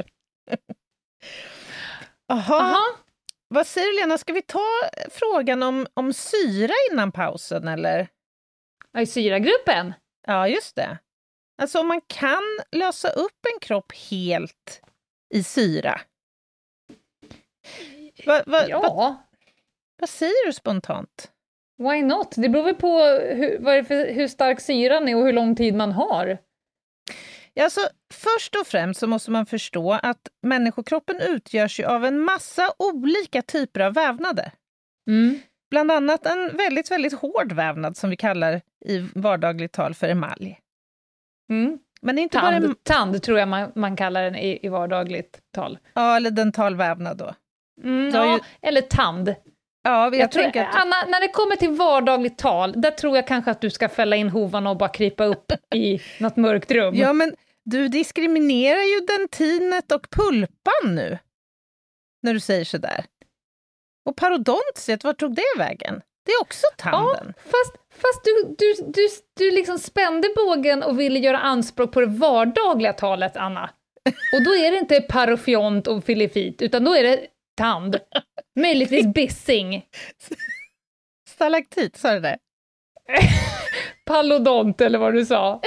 Aha. 2.33 2.77
Vad 3.55 3.67
säger 3.67 3.87
du 3.87 4.01
Lena, 4.01 4.19
ska 4.19 4.33
vi 4.33 4.43
ta 4.43 4.69
frågan 5.11 5.62
om, 5.62 5.87
om 5.95 6.12
syra 6.12 6.73
innan 6.93 7.12
pausen 7.12 7.69
eller? 7.69 8.09
Ja, 8.93 9.01
I 9.01 9.07
syragruppen? 9.07 9.93
Ja, 10.27 10.49
just 10.49 10.77
det. 10.77 10.99
Alltså 11.62 11.81
om 11.81 11.88
man 11.88 12.01
kan 12.07 12.43
lösa 12.73 13.09
upp 13.09 13.47
en 13.55 13.61
kropp 13.61 13.93
helt 14.11 14.83
i 15.35 15.43
syra. 15.43 16.01
Va, 18.27 18.43
va, 18.47 18.61
va, 18.61 18.67
Ja, 18.69 19.25
vad 20.01 20.09
säger 20.09 20.47
du 20.47 20.53
spontant? 20.53 21.31
why 21.79 22.03
not? 22.03 22.35
Det 22.37 22.49
beror 22.49 22.62
väl 22.64 22.75
på 22.75 22.99
hur, 23.35 23.83
för, 23.83 24.12
hur 24.14 24.29
stark 24.29 24.61
syran 24.61 25.09
är 25.09 25.17
och 25.17 25.25
hur 25.25 25.33
lång 25.33 25.57
tid 25.57 25.75
man 25.75 25.93
har. 25.93 26.38
Alltså, 27.61 27.81
först 28.14 28.55
och 28.57 28.67
främst 28.67 29.01
så 29.01 29.07
måste 29.07 29.31
man 29.31 29.47
förstå 29.47 29.93
att 29.93 30.29
människokroppen 30.43 31.21
utgörs 31.21 31.81
av 31.81 32.05
en 32.05 32.21
massa 32.21 32.73
olika 32.79 33.43
typer 33.43 33.81
av 33.81 33.95
vävnader. 33.95 34.51
Mm. 35.11 35.38
Bland 35.71 35.90
annat 35.93 36.27
en 36.27 36.57
väldigt, 36.57 36.90
väldigt 36.90 37.12
hård 37.19 37.53
vävnad 37.53 37.97
som 37.97 38.11
vi 38.11 38.17
kallar 38.17 38.61
i 38.87 38.99
vardagligt 39.14 39.73
tal 39.73 39.95
för 39.95 40.09
emalj. 40.09 40.61
Mm. 41.51 41.79
Men 42.03 42.19
inte 42.19 42.38
bara 42.38 42.51
em- 42.51 42.61
Tand, 42.62 42.85
tand 42.85 43.23
tror 43.23 43.38
jag 43.38 43.49
man, 43.49 43.73
man 43.75 43.97
kallar 43.97 44.23
den 44.23 44.37
i, 44.37 44.59
i 44.62 44.69
vardagligt 44.69 45.38
tal. 45.55 45.79
ja, 45.95 46.17
eller 46.17 46.31
dentalvävnad 46.31 47.17
då. 47.17 47.35
Mm, 47.83 48.11
ja, 48.14 48.35
ju- 48.35 48.69
eller 48.69 48.81
tand. 48.81 49.35
Ja, 49.83 50.05
jag, 50.05 50.14
Jag 50.14 50.33
tror, 50.33 50.47
att... 50.47 50.57
Anna, 50.57 50.97
när 51.09 51.21
det 51.21 51.29
kommer 51.29 51.57
till 51.57 51.71
vardagligt 51.71 52.38
tal, 52.38 52.73
där 52.81 52.90
tror 52.90 53.17
jag 53.17 53.27
kanske 53.27 53.51
att 53.51 53.61
du 53.61 53.71
ska 53.71 53.88
fälla 53.88 54.17
in 54.17 54.29
hovarna 54.29 54.71
och 54.71 54.77
bara 54.77 54.88
krypa 54.88 55.25
upp 55.25 55.53
i 55.75 56.01
något 56.21 56.37
mörkt 56.37 56.71
rum. 56.71 56.95
Ja, 56.95 57.12
men 57.12 57.35
du 57.64 57.88
diskriminerar 57.88 58.83
ju 58.83 59.00
dentinet 59.00 59.92
och 59.92 60.11
pulpan 60.11 60.94
nu. 60.94 61.18
När 62.22 62.35
du 62.35 62.40
säger 62.40 62.64
sådär. 62.64 63.05
Och 64.09 64.16
parodontiet, 64.16 65.05
vart 65.05 65.18
tog 65.18 65.35
det 65.35 65.59
vägen? 65.59 66.03
Det 66.27 66.33
är 66.33 66.40
också 66.42 66.66
tanden. 66.77 67.35
Fast, 67.37 67.77
fast 67.90 68.24
du, 68.24 68.55
du, 68.59 68.74
du, 68.92 69.09
du 69.37 69.50
liksom 69.50 69.79
spände 69.79 70.29
bågen 70.37 70.83
och 70.83 71.00
ville 71.00 71.18
göra 71.18 71.38
anspråk 71.38 71.92
på 71.92 72.00
det 72.00 72.07
vardagliga 72.07 72.92
talet, 72.92 73.37
Anna. 73.37 73.70
Och 74.33 74.44
då 74.44 74.55
är 74.55 74.70
det 74.70 74.79
inte 74.79 75.00
parofjont 75.00 75.87
och 75.87 76.05
filifit, 76.05 76.62
utan 76.62 76.85
då 76.85 76.94
är 76.94 77.03
det 77.03 77.27
tand. 77.57 77.96
Möjligtvis 78.61 79.07
bissing. 79.07 79.87
Stalaktit, 81.29 81.96
sa 81.96 82.12
du 82.12 82.20
det? 82.20 82.38
Pallodont 84.07 84.81
eller 84.81 84.98
vad 84.98 85.14
du 85.14 85.27
sa. 85.27 85.61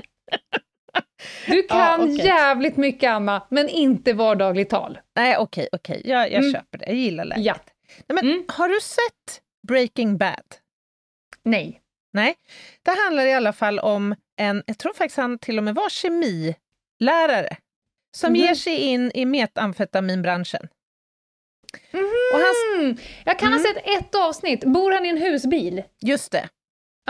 Du 1.47 1.63
kan 1.67 1.77
Ja, 1.79 1.97
okej. 1.99 2.25
jävligt 2.25 2.77
mycket, 2.77 3.09
Anna, 3.09 3.47
men 3.49 3.69
inte 3.69 4.13
vardagligt 4.13 4.69
tal. 4.69 4.99
Nej, 5.15 5.37
okej, 5.37 5.67
okej. 5.71 6.01
Jag, 6.05 6.31
jag 6.31 6.39
Mm. 6.43 6.53
köper 6.53 6.77
det. 6.77 6.85
Jag 6.85 6.95
gillar 6.95 7.25
läget. 7.25 7.45
Ja. 7.45 7.55
Nej, 8.07 8.15
men 8.21 8.31
Mm. 8.31 8.45
Har 8.47 8.69
du 8.69 8.79
sett 8.81 9.41
Breaking 9.67 10.17
Bad? 10.17 10.55
Nej. 11.43 11.81
Nej. 12.13 12.35
Det 12.83 12.91
handlar 13.05 13.25
i 13.25 13.33
alla 13.33 13.53
fall 13.53 13.79
om 13.79 14.15
en, 14.39 14.63
jag 14.65 14.77
tror 14.77 14.93
faktiskt 14.93 15.17
han 15.17 15.39
till 15.39 15.57
och 15.57 15.63
med 15.63 15.75
var 15.75 15.89
kemilärare, 15.89 17.57
som 18.15 18.31
Mhm. 18.33 18.35
ger 18.41 18.55
sig 18.55 18.77
in 18.77 19.11
i 19.13 19.25
metamfetaminbranschen. 19.25 20.67
Och 22.33 22.39
han, 22.39 22.79
Mm. 22.85 22.97
Jag 23.25 23.39
kan 23.39 23.47
Mm. 23.53 23.59
ha 23.59 23.67
sett 23.73 23.87
ett 24.03 24.15
avsnitt. 24.15 24.63
Bor 24.65 24.91
han 24.91 25.05
i 25.05 25.09
en 25.09 25.17
husbil? 25.17 25.83
just 26.01 26.31
det. 26.31 26.49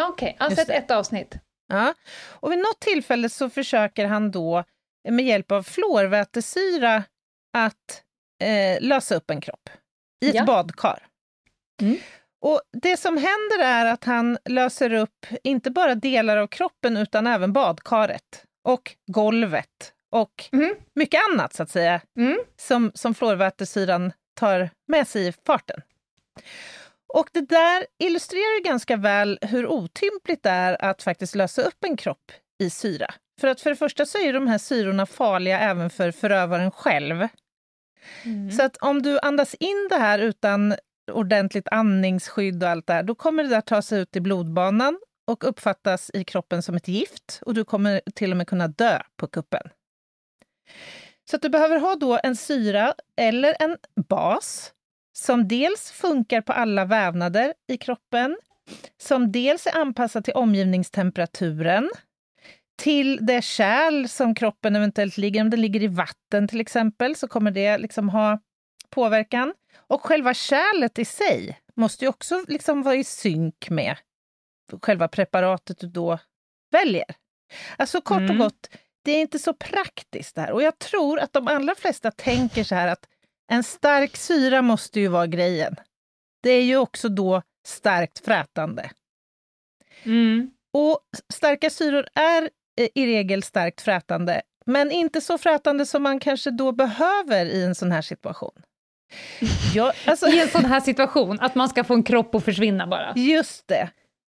Okej, 0.02 0.36
jag 0.40 0.46
har 0.46 0.56
sett 0.56 0.70
ett 0.70 0.92
avsnitt. 0.92 1.36
Ja. 1.68 1.94
Och 2.30 2.52
vid 2.52 2.60
något 2.60 2.80
tillfälle 2.80 3.30
så 3.30 3.50
försöker 3.50 4.06
han 4.06 4.32
då 4.32 4.64
med 5.10 5.26
hjälp 5.26 5.52
av 5.52 5.64
fluorvätesyra 5.64 7.04
att 7.58 8.04
eh, 8.44 8.82
lösa 8.82 9.16
upp 9.16 9.30
en 9.32 9.42
kropp 9.42 9.70
i 10.26 10.30
ett 10.30 10.36
Ja. 10.36 10.44
badkar. 10.46 11.08
Mm. 11.82 11.98
Och 12.42 12.62
Det 12.82 12.98
som 12.98 13.18
händer 13.18 13.60
är 13.64 13.86
att 13.86 14.04
han 14.04 14.38
löser 14.46 14.94
upp 14.94 15.26
inte 15.44 15.72
bara 15.72 15.96
delar 15.96 16.38
av 16.38 16.48
kroppen 16.48 16.98
utan 16.98 17.28
även 17.28 17.54
badkaret 17.54 18.46
och 18.64 18.96
golvet 19.12 19.94
och 20.12 20.50
Mhm. 20.52 20.76
mycket 20.96 21.22
annat 21.32 21.54
så 21.54 21.64
att 21.64 21.70
säga 21.72 22.02
Mm. 22.18 22.38
som, 22.58 22.92
som 22.96 23.14
fluorvätesyran 23.14 24.12
tar 24.40 24.70
med 24.88 25.08
sig 25.08 25.28
i 25.28 25.34
farten. 25.46 25.82
Och 27.14 27.30
det 27.34 27.42
där 27.42 27.86
illustrerar 28.00 28.64
ganska 28.64 28.98
väl 28.98 29.40
hur 29.42 29.68
otympligt 29.68 30.44
det 30.44 30.50
är 30.50 30.86
att 30.86 31.04
faktiskt 31.04 31.36
lösa 31.36 31.62
upp 31.62 31.84
en 31.84 31.98
kropp 31.98 32.32
i 32.60 32.70
syra. 32.70 33.14
För 33.42 33.48
att 33.48 33.62
för 33.62 33.70
det 33.70 33.76
första 33.76 34.06
så 34.06 34.18
är 34.18 34.34
de 34.34 34.48
här 34.48 34.58
syrorna 34.58 35.06
farliga 35.06 35.60
även 35.60 35.90
för 35.90 36.12
förövaren 36.12 36.72
själv. 36.72 37.28
Mm. 38.24 38.52
Så 38.52 38.64
att 38.64 38.78
om 38.78 39.02
du 39.02 39.20
andas 39.20 39.54
in 39.54 39.88
det 39.90 39.96
här 39.96 40.20
utan 40.20 40.76
ordentligt 41.12 41.68
andningsskydd 41.72 42.64
och 42.64 42.70
allt 42.70 42.88
det 42.88 42.94
här, 42.94 43.04
då 43.04 43.16
kommer 43.16 43.44
det 43.44 43.50
där 43.50 43.62
ta 43.62 43.82
sig 43.82 44.02
ut 44.02 44.16
i 44.16 44.22
blodbanan 44.22 45.00
och 45.28 45.44
uppfattas 45.44 46.12
i 46.14 46.24
kroppen 46.24 46.64
som 46.64 46.76
ett 46.76 46.88
gift 46.88 47.40
och 47.46 47.54
du 47.54 47.66
kommer 47.66 48.02
till 48.16 48.32
och 48.32 48.38
med 48.38 48.48
kunna 48.48 48.68
dö 48.68 49.02
på 49.16 49.28
kuppen. 49.28 49.70
Så 51.30 51.36
att 51.36 51.42
du 51.42 51.50
behöver 51.50 51.80
ha 51.80 51.96
då 51.96 52.20
en 52.24 52.36
syra 52.36 52.94
eller 53.18 53.56
en 53.60 53.78
bas 54.08 54.74
som 55.20 55.48
dels 55.48 55.92
funkar 55.92 56.42
på 56.42 56.54
alla 56.54 56.86
vävnader 56.86 57.54
i 57.68 57.78
kroppen, 57.78 58.38
som 59.02 59.32
dels 59.32 59.68
är 59.68 59.76
anpassad 59.76 60.24
till 60.24 60.34
omgivningstemperaturen, 60.34 61.90
till 62.78 63.20
det 63.22 63.44
kärl 63.44 64.08
som 64.08 64.36
kroppen 64.36 64.76
eventuellt 64.76 65.18
ligger 65.18 65.42
Om 65.42 65.50
den 65.50 65.62
ligger 65.62 65.84
i 65.84 65.88
vatten 65.88 66.48
till 66.48 66.62
exempel 66.62 67.16
så 67.16 67.28
kommer 67.28 67.52
det 67.52 67.78
liksom 67.78 68.10
ha 68.10 68.40
påverkan. 68.90 69.54
Och 69.88 70.06
själva 70.06 70.34
kärlet 70.34 71.00
i 71.00 71.06
sig 71.06 71.60
måste 71.76 72.06
ju 72.06 72.10
också 72.10 72.44
liksom 72.48 72.84
vara 72.84 72.96
i 72.96 73.04
synk 73.04 73.70
med 73.70 73.98
själva 74.82 75.08
preparatet 75.08 75.80
du 75.80 75.88
då 75.88 76.20
väljer. 76.72 77.16
Alltså 77.78 78.02
kort 78.02 78.18
Mm. 78.18 78.32
och 78.32 78.38
gott, 78.38 78.70
det 79.04 79.12
är 79.12 79.22
inte 79.22 79.40
så 79.40 79.54
praktiskt 79.54 80.36
det 80.36 80.42
här. 80.42 80.52
Och 80.52 80.62
jag 80.64 80.80
tror 80.80 81.20
att 81.20 81.34
de 81.34 81.48
allra 81.48 81.76
flesta 81.76 82.12
tänker 82.12 82.64
så 82.64 82.76
här 82.76 82.88
att 82.88 83.08
en 83.52 83.64
stark 83.64 84.18
syra 84.18 84.62
måste 84.62 85.00
ju 85.00 85.08
vara 85.08 85.28
grejen. 85.28 85.76
Det 86.44 86.50
är 86.50 86.64
ju 86.64 86.78
också 86.78 87.10
då 87.10 87.42
starkt 87.68 88.26
frätande. 88.26 88.90
Mm. 90.04 90.52
Och 90.74 91.00
starka 91.34 91.70
syror 91.70 92.08
är 92.14 92.50
eh, 92.82 92.88
i 92.96 93.06
regel 93.06 93.44
starkt 93.44 93.82
frätande, 93.82 94.42
men 94.66 94.92
inte 94.92 95.22
så 95.22 95.38
frätande 95.38 95.86
som 95.86 96.04
man 96.04 96.20
kanske 96.20 96.52
då 96.52 96.72
behöver 96.72 97.46
i 97.46 97.64
en 97.64 97.76
sån 97.76 97.92
här 97.92 98.02
situation. 98.02 98.52
Ja, 99.76 99.94
alltså, 100.06 100.28
I 100.28 100.42
en 100.42 100.48
sån 100.50 100.66
här 100.66 100.80
situation, 100.80 101.40
att 101.42 101.56
man 101.56 101.70
ska 101.70 101.84
få 101.84 101.94
en 101.94 102.04
kropp 102.04 102.36
att 102.36 102.44
försvinna 102.46 102.88
bara. 102.88 103.14
just 103.16 103.68
det. 103.68 103.90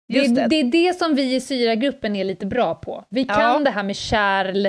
Det, 0.10 0.18
Just 0.18 0.30
är- 0.30 0.36
det. 0.36 0.48
det 0.48 0.56
är 0.56 0.64
det 0.90 0.98
som 0.98 1.16
vi 1.16 1.36
i 1.36 1.42
syragruppen 1.42 2.16
är 2.16 2.24
lite 2.24 2.46
bra 2.46 2.76
på. 2.76 3.06
Vi 3.10 3.26
kan 3.26 3.42
Ja. 3.42 3.60
det 3.60 3.70
här 3.72 3.84
med 3.84 3.96
kärl, 3.96 4.68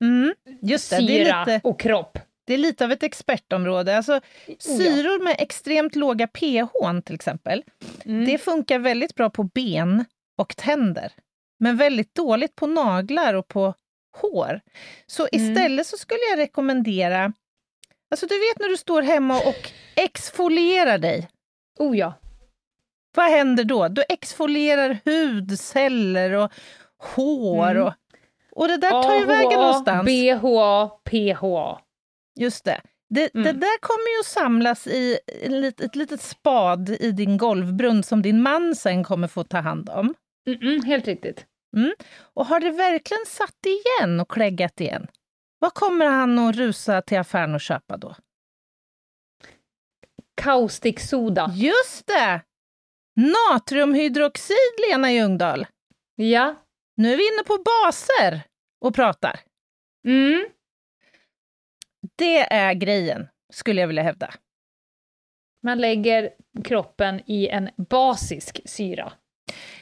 Mm, 0.00 0.34
just 0.62 0.90
det. 0.90 0.96
Det, 0.96 1.06
syra 1.06 1.44
lite, 1.44 1.60
och 1.64 1.80
kropp. 1.80 2.18
Det 2.48 2.54
är 2.54 2.58
lite 2.58 2.84
av 2.84 2.92
ett 2.92 3.02
expertområde. 3.02 3.96
Alltså, 3.96 4.20
syror 4.58 5.24
med 5.24 5.36
extremt 5.38 5.96
låga 5.96 6.26
pH 6.26 7.00
till 7.04 7.14
exempel, 7.14 7.62
Mm. 8.04 8.24
det 8.26 8.38
funkar 8.38 8.78
väldigt 8.78 9.14
bra 9.14 9.30
på 9.30 9.42
ben 9.44 10.04
och 10.38 10.56
tänder, 10.56 11.12
men 11.60 11.76
väldigt 11.76 12.14
dåligt 12.14 12.54
på 12.56 12.66
naglar 12.66 13.34
och 13.34 13.48
på 13.48 13.74
hår. 14.20 14.60
Så 15.06 15.28
Mm. 15.32 15.50
istället 15.50 15.86
så 15.86 15.96
skulle 15.96 16.20
jag 16.30 16.38
rekommendera, 16.38 17.32
alltså 18.10 18.26
du 18.26 18.34
vet 18.38 18.58
när 18.58 18.68
du 18.68 18.76
står 18.76 19.02
hemma 19.02 19.38
och 19.40 19.70
exfolierar 19.96 20.98
dig, 20.98 21.28
Oh 21.78 21.98
ja. 21.98 22.12
vad 23.16 23.30
händer 23.30 23.64
då? 23.64 23.88
Du 23.88 24.02
exfolierar 24.08 24.98
hudceller 25.04 26.32
och 26.32 26.52
hår 27.14 27.70
Mm. 27.70 27.82
och, 27.82 27.92
och 28.52 28.68
det 28.68 28.76
där 28.76 28.90
tar 29.02 29.14
ju 29.20 29.24
vägen 29.26 29.60
någonstans. 29.60 30.06
BHA, 30.06 30.88
PHA. 31.10 31.80
Just 32.38 32.64
det. 32.64 32.80
Det, 33.10 33.30
det 33.34 33.38
Mm. 33.40 33.60
där 33.60 33.78
kommer 33.80 34.14
ju 34.16 34.20
att 34.20 34.26
samlas 34.26 34.86
i 34.86 35.18
lit, 35.42 35.80
ett 35.80 35.96
litet 35.96 36.20
spad 36.20 36.88
i 36.90 37.10
din 37.12 37.36
golvbrunn 37.36 38.02
som 38.02 38.22
din 38.22 38.42
man 38.42 38.74
sen 38.74 39.04
kommer 39.04 39.28
få 39.28 39.44
ta 39.44 39.58
hand 39.60 39.88
om. 39.90 40.14
Mm-mm, 40.48 40.84
helt 40.84 41.06
riktigt. 41.06 41.46
Och 42.34 42.46
har 42.46 42.60
det 42.60 42.70
verkligen 42.70 43.26
satt 43.26 43.56
igen 43.66 44.20
och 44.20 44.30
kläggat 44.30 44.80
igen? 44.80 45.06
Vad 45.58 45.74
kommer 45.74 46.06
han 46.06 46.38
att 46.38 46.56
rusa 46.56 47.02
till 47.02 47.18
affären 47.18 47.54
och 47.54 47.60
köpa 47.60 47.96
då? 47.96 48.14
Kaustiksoda. 50.36 51.52
Just 51.54 52.06
det! 52.06 52.40
Natriumhydroxid, 53.16 54.56
Lena 54.88 55.12
Ljungdahl. 55.12 55.66
Ja. 56.14 56.54
Nu 56.96 57.12
är 57.12 57.16
vi 57.16 57.28
inne 57.34 57.42
på 57.44 57.58
baser 57.64 58.42
och 58.80 58.94
pratar. 58.94 59.40
Mm. 60.06 60.46
Det 62.18 62.52
är 62.52 62.74
grejen, 62.74 63.28
skulle 63.52 63.80
jag 63.80 63.88
vilja 63.88 64.02
hävda. 64.02 64.34
Man 65.62 65.78
lägger 65.78 66.30
kroppen 66.64 67.20
i 67.26 67.48
en 67.48 67.70
basisk 67.76 68.60
syra. 68.64 69.12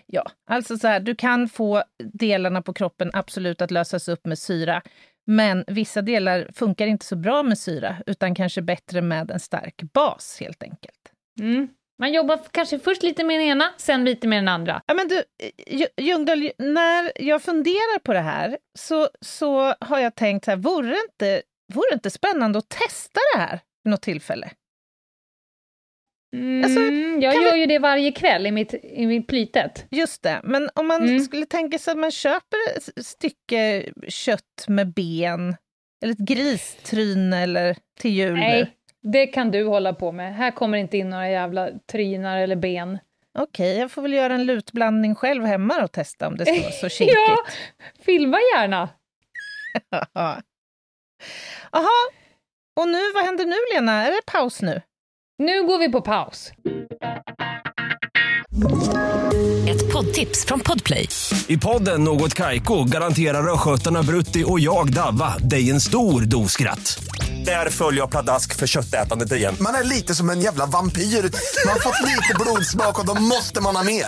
Ja, 0.06 0.30
alltså 0.50 0.76
så 0.78 0.88
här, 0.88 1.00
du 1.00 1.14
kan 1.14 1.48
få 1.48 1.82
delarna 1.98 2.62
på 2.62 2.72
kroppen 2.72 3.10
absolut 3.12 3.62
att 3.62 3.70
lösas 3.70 4.08
upp 4.08 4.26
med 4.26 4.38
syra, 4.38 4.82
men 5.26 5.64
vissa 5.66 6.02
delar 6.02 6.50
funkar 6.54 6.86
inte 6.86 7.06
så 7.06 7.16
bra 7.16 7.42
med 7.42 7.58
syra, 7.58 7.96
utan 8.06 8.34
kanske 8.34 8.62
bättre 8.62 9.02
med 9.02 9.30
en 9.30 9.40
stark 9.40 9.82
bas 9.92 10.36
helt 10.40 10.62
enkelt. 10.62 11.12
Mm. 11.40 11.68
Man 11.98 12.12
jobbar 12.12 12.40
kanske 12.50 12.78
först 12.78 13.02
lite 13.02 13.24
med 13.24 13.40
den 13.40 13.46
ena, 13.46 13.64
sen 13.76 14.04
lite 14.04 14.28
med 14.28 14.38
den 14.38 14.48
andra. 14.48 14.82
Ja, 14.86 14.94
men 14.94 15.08
du, 15.08 15.22
Ljungdahl, 15.96 16.50
när 16.58 17.12
jag 17.22 17.42
funderar 17.42 17.98
på 17.98 18.12
det 18.12 18.20
här 18.20 18.58
så, 18.78 19.08
så 19.20 19.74
har 19.80 19.98
jag 19.98 20.14
tänkt 20.14 20.44
så 20.44 20.50
här, 20.50 20.58
vore 20.58 20.88
det, 20.88 21.00
inte, 21.10 21.42
vore 21.74 21.90
det 21.90 21.94
inte 21.94 22.10
spännande 22.10 22.58
att 22.58 22.68
testa 22.68 23.20
det 23.34 23.40
här 23.40 23.60
vid 23.84 23.90
något 23.90 24.02
tillfälle? 24.02 24.50
Mm, 26.36 26.64
alltså, 26.64 26.80
jag 27.26 27.42
gör 27.44 27.52
vi... 27.52 27.60
ju 27.60 27.66
det 27.66 27.78
varje 27.78 28.12
kväll 28.12 28.46
i 28.46 28.50
mitt, 28.50 28.74
i 28.74 29.06
mitt 29.06 29.26
plytet. 29.26 29.86
Just 29.90 30.22
det, 30.22 30.40
men 30.44 30.70
om 30.74 30.86
man 30.86 31.02
mm. 31.02 31.20
skulle 31.20 31.46
tänka 31.46 31.78
sig 31.78 31.92
att 31.92 31.98
man 31.98 32.10
köper 32.10 32.58
ett 32.76 33.06
stycke 33.06 33.92
kött 34.08 34.64
med 34.68 34.92
ben, 34.92 35.56
eller 36.02 36.12
ett 36.12 36.18
gristryne 36.18 37.42
eller 37.42 37.76
till 38.00 38.10
jul. 38.10 38.34
Nej, 38.34 38.76
det 39.02 39.26
kan 39.26 39.50
du 39.50 39.64
hålla 39.64 39.92
på 39.92 40.12
med. 40.12 40.34
Här 40.34 40.50
kommer 40.50 40.78
inte 40.78 40.96
in 40.96 41.10
några 41.10 41.30
jävla 41.30 41.70
trynar 41.92 42.38
eller 42.38 42.56
ben. 42.56 42.98
Okej, 43.38 43.72
okay, 43.72 43.80
jag 43.80 43.90
får 43.90 44.02
väl 44.02 44.12
göra 44.12 44.34
en 44.34 44.44
lutblandning 44.44 45.14
själv 45.14 45.44
hemma 45.44 45.82
och 45.84 45.92
testa 45.92 46.26
om 46.26 46.36
det 46.36 46.44
vara 46.44 46.70
så 46.70 46.88
kinkigt. 46.88 47.18
ja, 47.28 47.36
filma 48.04 48.38
gärna! 48.54 48.88
Jaha, 51.72 52.10
och 52.80 52.88
nu, 52.88 53.12
vad 53.14 53.24
händer 53.24 53.44
nu 53.44 53.56
Lena? 53.74 54.06
Är 54.06 54.10
det 54.10 54.20
paus 54.32 54.62
nu? 54.62 54.82
Nu 55.38 55.66
går 55.66 55.78
vi 55.78 55.92
på 55.92 56.00
paus. 56.00 56.52
Ett 59.68 59.92
poddtips 59.92 60.44
från 60.46 60.60
Podplay. 60.60 61.08
I 61.46 61.58
podden 61.58 62.04
Något 62.04 62.34
Kaiko 62.34 62.84
garanterar 62.84 63.52
östgötarna 63.54 64.02
Brutti 64.02 64.44
och 64.46 64.60
jag, 64.60 64.92
Davva, 64.92 65.38
dig 65.38 65.70
en 65.70 65.80
stor 65.80 66.20
dos 66.20 66.52
skratt. 66.52 67.04
Där 67.44 67.70
följer 67.70 68.00
jag 68.00 68.10
pladask 68.10 68.56
för 68.56 68.66
köttätandet 68.66 69.32
igen. 69.32 69.56
Man 69.60 69.74
är 69.74 69.84
lite 69.84 70.14
som 70.14 70.30
en 70.30 70.40
jävla 70.40 70.66
vampyr. 70.66 71.00
Man 71.02 71.72
har 71.72 71.80
fått 71.80 72.02
lite 72.04 72.34
blodsmak 72.40 72.98
och 73.00 73.06
då 73.06 73.14
måste 73.14 73.60
man 73.60 73.76
ha 73.76 73.82
mer. 73.82 74.06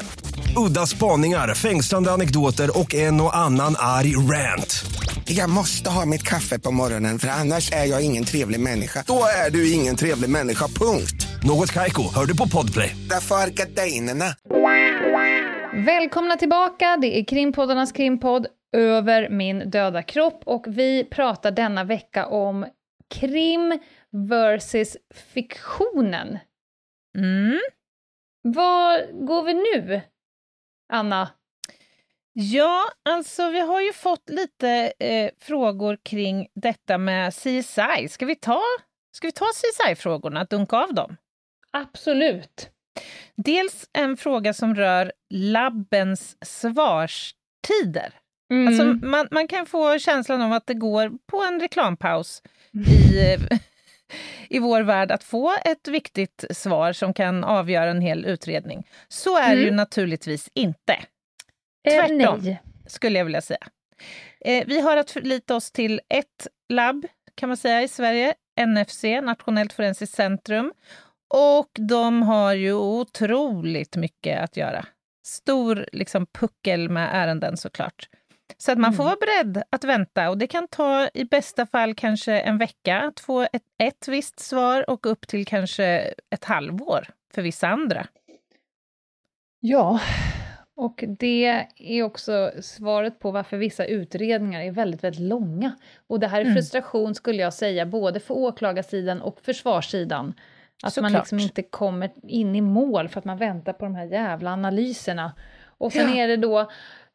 Udda 0.57 0.87
spaningar, 0.87 1.55
fängslande 1.55 2.13
anekdoter 2.13 2.79
och 2.79 2.95
en 2.95 3.21
och 3.21 3.37
annan 3.37 3.75
arg 3.79 4.17
rant. 4.17 4.85
Jag 5.31 5.51
måste 5.51 5.91
ha 5.91 6.07
mitt 6.07 6.23
kaffe 6.23 6.59
på 6.59 6.71
morgonen 6.71 7.19
för 7.19 7.29
annars 7.29 7.73
är 7.73 7.85
jag 7.85 8.05
ingen 8.05 8.25
trevlig 8.25 8.61
människa. 8.61 9.05
Då 9.07 9.21
är 9.47 9.51
du 9.51 9.73
ingen 9.73 9.97
trevlig 9.97 10.31
människa, 10.31 10.65
punkt. 10.69 11.27
Något 11.45 11.73
kajko, 11.73 12.03
hör 12.15 12.27
du 12.27 12.37
på 12.37 12.49
podplay. 12.49 12.97
Därför 13.11 13.35
är 13.35 13.51
gardinerna. 13.51 14.25
Välkomna 15.87 16.37
tillbaka, 16.37 16.97
det 16.97 17.19
är 17.19 17.25
krimpoddarnas 17.25 17.93
krimpodd 17.93 18.47
Över 18.73 19.29
min 19.29 19.71
döda 19.71 20.03
kropp 20.03 20.43
och 20.47 20.65
vi 20.69 21.05
pratar 21.05 21.51
denna 21.51 21.85
vecka 21.85 22.27
om 22.27 22.67
krim 23.15 23.79
versus 24.11 24.97
fiktionen. 25.15 26.39
Mm. 27.19 27.59
Var 28.43 29.27
går 29.27 29.43
vi 29.43 29.55
nu, 29.55 30.01
Anna? 30.93 31.29
Ja, 32.41 32.85
alltså 33.05 33.51
vi 33.51 33.61
har 33.61 33.81
ju 33.81 33.93
fått 33.93 34.31
lite 34.31 34.93
eh, 34.99 35.31
frågor 35.41 35.99
kring 36.03 36.49
detta 36.55 36.99
med 36.99 37.35
CSI. 37.35 38.09
Ska 38.11 38.27
vi 38.27 38.35
ta, 38.35 38.61
ska 39.13 39.27
vi 39.29 39.33
ta 39.33 39.45
CSI-frågorna, 39.45 40.45
dunka 40.45 40.77
av 40.77 40.95
dem? 40.95 41.17
Absolut. 41.71 42.71
Dels 43.37 43.89
en 43.93 44.17
fråga 44.17 44.55
som 44.55 44.75
rör 44.75 45.13
labbens 45.31 46.37
svarstider. 46.47 48.15
Mm. 48.53 48.69
Alltså 48.69 49.07
man, 49.07 49.29
man 49.31 49.49
kan 49.49 49.67
få 49.67 49.99
känslan 49.99 50.43
av 50.43 50.53
att 50.53 50.67
det 50.67 50.75
går 50.75 51.13
på 51.27 51.43
en 51.43 51.61
reklampaus 51.61 52.43
i, 52.89 53.37
i 54.57 54.59
vår 54.59 54.83
värld 54.83 55.11
att 55.11 55.25
få 55.25 55.55
ett 55.65 55.89
viktigt 55.89 56.45
svar 56.51 56.93
som 56.93 57.15
kan 57.15 57.45
avgöra 57.45 57.91
en 57.91 58.01
hel 58.01 58.25
utredning. 58.25 58.87
Så 59.09 59.39
är 59.39 59.47
mm. 59.47 59.59
det 59.59 59.65
ju 59.65 59.71
naturligtvis 59.71 60.51
inte. 60.55 60.97
Eh, 61.83 61.93
Tvärtom, 61.93 62.41
nej. 62.43 62.63
skulle 62.87 63.19
jag 63.19 63.25
vilja 63.25 63.41
säga. 63.41 63.69
Eh, 64.41 64.67
vi 64.67 64.81
har 64.81 64.97
att 64.97 65.11
förlita 65.11 65.57
oss 65.57 65.71
till 65.71 66.01
ett 66.09 66.47
labb, 66.69 67.07
kan 67.35 67.49
man 67.49 67.57
säga, 67.57 67.83
i 67.83 67.89
Sverige, 67.89 68.35
NFC, 68.67 69.05
Nationellt 69.23 69.73
forensiskt 69.73 70.17
centrum. 70.17 70.73
Och 71.29 71.71
de 71.73 72.23
har 72.23 72.55
ju 72.55 72.73
otroligt 72.73 73.97
mycket 73.97 74.43
att 74.43 74.57
göra. 74.57 74.87
Stor 75.27 75.89
liksom, 75.93 76.27
puckel 76.27 76.89
med 76.89 77.09
ärenden 77.13 77.57
såklart. 77.57 78.09
Så 78.57 78.73
att 78.73 78.79
man 78.79 78.93
får 78.93 79.03
mm. 79.03 79.07
vara 79.07 79.43
beredd 79.43 79.63
att 79.71 79.85
vänta 79.85 80.31
och 80.31 80.39
det 80.39 80.47
kan 80.47 80.69
ta 80.69 81.09
i 81.15 81.25
bästa 81.25 81.67
fall 81.67 81.95
kanske 81.95 82.41
en 82.41 82.59
vecka 82.59 83.01
att 83.01 83.21
få 83.21 83.43
ett, 83.43 83.63
ett 83.79 84.09
visst 84.09 84.41
svar 84.41 84.91
och 84.91 85.07
upp 85.07 85.27
till 85.29 85.47
kanske 85.47 86.15
ett 86.31 86.45
halvår 86.45 87.09
för 87.35 87.43
vissa 87.43 87.69
andra. 87.69 88.07
Ja, 89.61 90.01
och 90.79 91.05
det 91.19 91.67
är 91.77 92.03
också 92.03 92.51
svaret 92.61 93.19
på 93.19 93.31
varför 93.31 93.57
vissa 93.57 93.85
utredningar 93.85 94.61
är 94.61 94.71
väldigt, 94.71 95.05
väldigt 95.05 95.21
långa. 95.21 95.73
Och 96.07 96.21
det 96.21 96.27
här 96.27 96.41
är 96.41 96.45
mm. 96.45 96.55
frustration 96.55 97.15
skulle 97.15 97.43
jag 97.43 97.55
säga, 97.55 97.87
både 97.87 98.21
för 98.21 98.35
åklagarsidan 98.35 99.23
och 99.23 99.41
försvarssidan. 99.41 100.35
Att 100.83 100.93
Såklart. 100.93 101.13
man 101.13 101.21
liksom 101.21 101.39
inte 101.39 101.63
kommer 101.63 102.11
in 102.23 102.57
i 102.57 102.61
mål 102.61 103.09
för 103.09 103.19
att 103.19 103.25
man 103.25 103.39
väntar 103.39 103.73
på 103.73 103.85
de 103.85 103.95
här 103.95 104.05
jävla 104.05 104.51
analyserna. 104.51 105.33
Och 105.79 105.93
sen 105.93 106.17
ja. 106.17 106.23
är 106.23 106.29
det 106.29 106.37
då, 106.37 106.71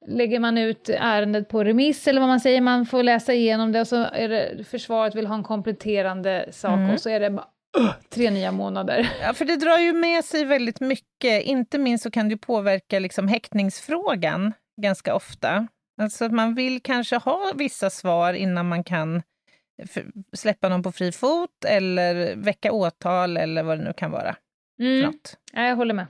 lägger 0.08 0.40
man 0.40 0.58
ut 0.58 0.90
ärendet 0.90 1.50
på 1.50 1.64
remiss 1.64 2.08
eller 2.08 2.20
vad 2.20 2.30
man 2.30 2.40
säger, 2.40 2.62
man 2.62 2.86
får 2.86 3.04
läsa 3.04 3.34
igenom 3.34 3.72
det 3.72 3.82
och 3.82 3.88
så 3.88 4.06
är 4.14 4.30
det 4.30 4.64
försvaret 4.64 5.16
vill 5.16 5.28
ha 5.28 5.36
en 5.36 5.44
kompletterande 5.44 6.46
sak 6.52 6.78
mm. 6.78 6.90
och 6.90 7.00
så 7.00 7.10
är 7.10 7.20
det 7.20 7.40
tre 8.10 8.30
nya 8.30 8.52
månader. 8.52 9.10
Ja, 9.22 9.34
för 9.34 9.46
det 9.46 9.56
drar 9.56 9.78
ju 9.78 9.94
med 9.94 10.26
sig 10.26 10.46
väldigt 10.46 10.80
mycket. 10.80 11.44
Inte 11.44 11.78
minst 11.78 12.04
så 12.04 12.12
kan 12.12 12.30
det 12.30 12.38
påverka 12.38 13.00
liksom 13.00 13.28
häktningsfrågan 13.28 14.54
ganska 14.82 15.16
ofta. 15.16 15.68
Alltså 16.02 16.30
man 16.30 16.56
vill 16.56 16.82
kanske 16.82 17.18
ha 17.18 17.52
vissa 17.56 17.90
svar 17.90 18.34
innan 18.34 18.68
man 18.68 18.84
kan 18.84 19.22
släppa 20.34 20.70
någon 20.70 20.84
på 20.84 20.92
fri 20.92 21.12
fot 21.12 21.66
eller 21.68 22.36
väcka 22.36 22.72
åtal 22.72 23.38
eller 23.38 23.64
vad 23.64 23.80
det 23.80 23.84
nu 23.84 23.94
kan 23.94 24.12
vara. 24.12 24.36
Mm. 24.80 25.14
Ja, 25.54 25.62
jag 25.62 25.76
håller 25.76 25.94
med. 25.94 26.08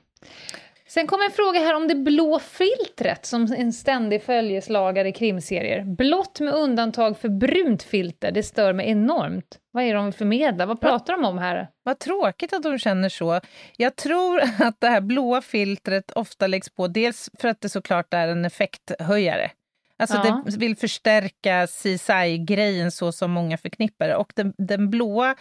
Sen 0.93 1.07
kommer 1.07 1.25
en 1.25 1.31
fråga 1.31 1.59
här 1.59 1.75
om 1.75 1.87
det 1.87 1.95
blå 1.95 2.39
filtret 2.39 3.25
som 3.25 3.53
en 3.57 3.73
ständig 3.73 4.23
följeslagare 4.23 5.07
i 5.07 5.11
krimserier. 5.11 5.83
Blått 5.83 6.39
med 6.39 6.53
undantag 6.53 7.17
för 7.17 7.29
brunt 7.29 7.83
filter, 7.83 8.31
det 8.31 8.43
stör 8.43 8.73
mig 8.73 8.89
enormt. 8.89 9.59
Vad 9.71 9.83
är 9.83 9.87
det 9.87 9.93
de 9.93 10.05
vill 10.05 10.13
förmedla? 10.13 10.65
Vad 10.65 10.81
pratar 10.81 11.13
de 11.13 11.25
om 11.25 11.37
här? 11.37 11.67
Vad 11.83 11.99
tråkigt 11.99 12.53
att 12.53 12.63
de 12.63 12.79
känner 12.79 13.09
så. 13.09 13.39
Jag 13.77 13.95
tror 13.95 14.41
att 14.59 14.79
det 14.79 14.87
här 14.87 15.01
blåa 15.01 15.41
filtret 15.41 16.11
ofta 16.11 16.47
läggs 16.47 16.69
på, 16.69 16.87
dels 16.87 17.29
för 17.39 17.47
att 17.47 17.61
det 17.61 17.69
såklart 17.69 18.13
är 18.13 18.27
en 18.27 18.45
effekthöjare. 18.45 19.51
Alltså 19.97 20.17
ja. 20.17 20.43
det 20.45 20.57
vill 20.57 20.75
förstärka 20.75 21.67
CSI-grejen 21.67 22.91
så 22.91 23.11
som 23.11 23.31
många 23.31 23.57
förknippar 23.57 24.07
det. 24.07 24.15
Och 24.15 24.31
den, 24.35 24.53
den 24.57 24.89
blåa 24.89 25.35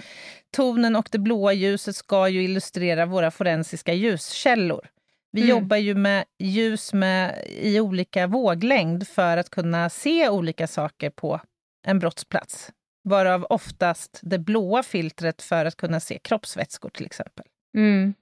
tonen 0.57 0.97
och 0.97 1.09
det 1.13 1.19
blåa 1.19 1.53
ljuset 1.53 1.97
ska 1.97 2.29
ju 2.29 2.43
illustrera 2.43 3.07
våra 3.07 3.31
forensiska 3.31 3.93
ljuskällor. 3.93 4.89
Vi 5.33 5.43
mm. 5.43 5.51
jobbar 5.51 5.77
ju 5.77 5.95
med 5.95 6.25
ljus 6.39 6.93
med, 6.93 7.45
i 7.47 7.81
olika 7.81 8.27
våglängd 8.27 9.09
för 9.09 9.37
att 9.37 9.51
kunna 9.51 9.91
se 9.91 10.29
olika 10.29 10.67
saker 10.67 11.11
på 11.11 11.41
en 11.87 11.99
brottsplats. 11.99 12.73
Varav 13.05 13.47
oftast 13.51 14.21
det 14.23 14.39
blåa 14.39 14.83
filtret 14.83 15.43
för 15.43 15.65
att 15.65 15.77
kunna 15.77 16.01
se 16.01 16.19
kroppsvätskor 16.19 16.89
till 16.89 17.07
exempel. 17.07 17.45
Mm. 17.77 18.15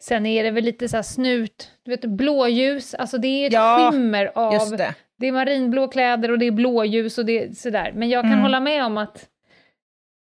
Sen 0.00 0.26
är 0.26 0.44
det 0.44 0.50
väl 0.50 0.64
lite 0.64 0.88
så 0.88 0.96
här 0.96 1.02
snut, 1.02 1.72
du 1.82 1.90
vet 1.90 2.04
blåljus, 2.04 2.94
alltså 2.94 3.18
det 3.18 3.28
är 3.28 3.46
ett 3.46 3.52
ja, 3.52 3.90
skimmer 3.92 4.32
av... 4.34 4.70
Det. 4.70 4.94
det. 5.16 5.26
är 5.26 5.32
marinblå 5.32 5.88
kläder 5.88 6.30
och 6.30 6.38
det 6.38 6.46
är 6.46 6.50
blåljus 6.50 7.18
och 7.18 7.26
det 7.26 7.44
är 7.44 7.52
sådär. 7.52 7.92
Men 7.94 8.08
jag 8.08 8.22
kan 8.22 8.32
mm. 8.32 8.42
hålla 8.42 8.60
med 8.60 8.84
om 8.84 8.98
att 8.98 9.28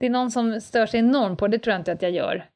det 0.01 0.07
är 0.07 0.11
någon 0.11 0.31
som 0.31 0.61
stör 0.61 0.87
sig 0.87 1.01
enormt 1.01 1.39
på 1.39 1.49
det, 1.49 1.59
tror 1.59 1.73
jag 1.73 1.81
inte 1.81 1.93
att 1.93 2.03
jag 2.03 2.11
gör. 2.11 2.49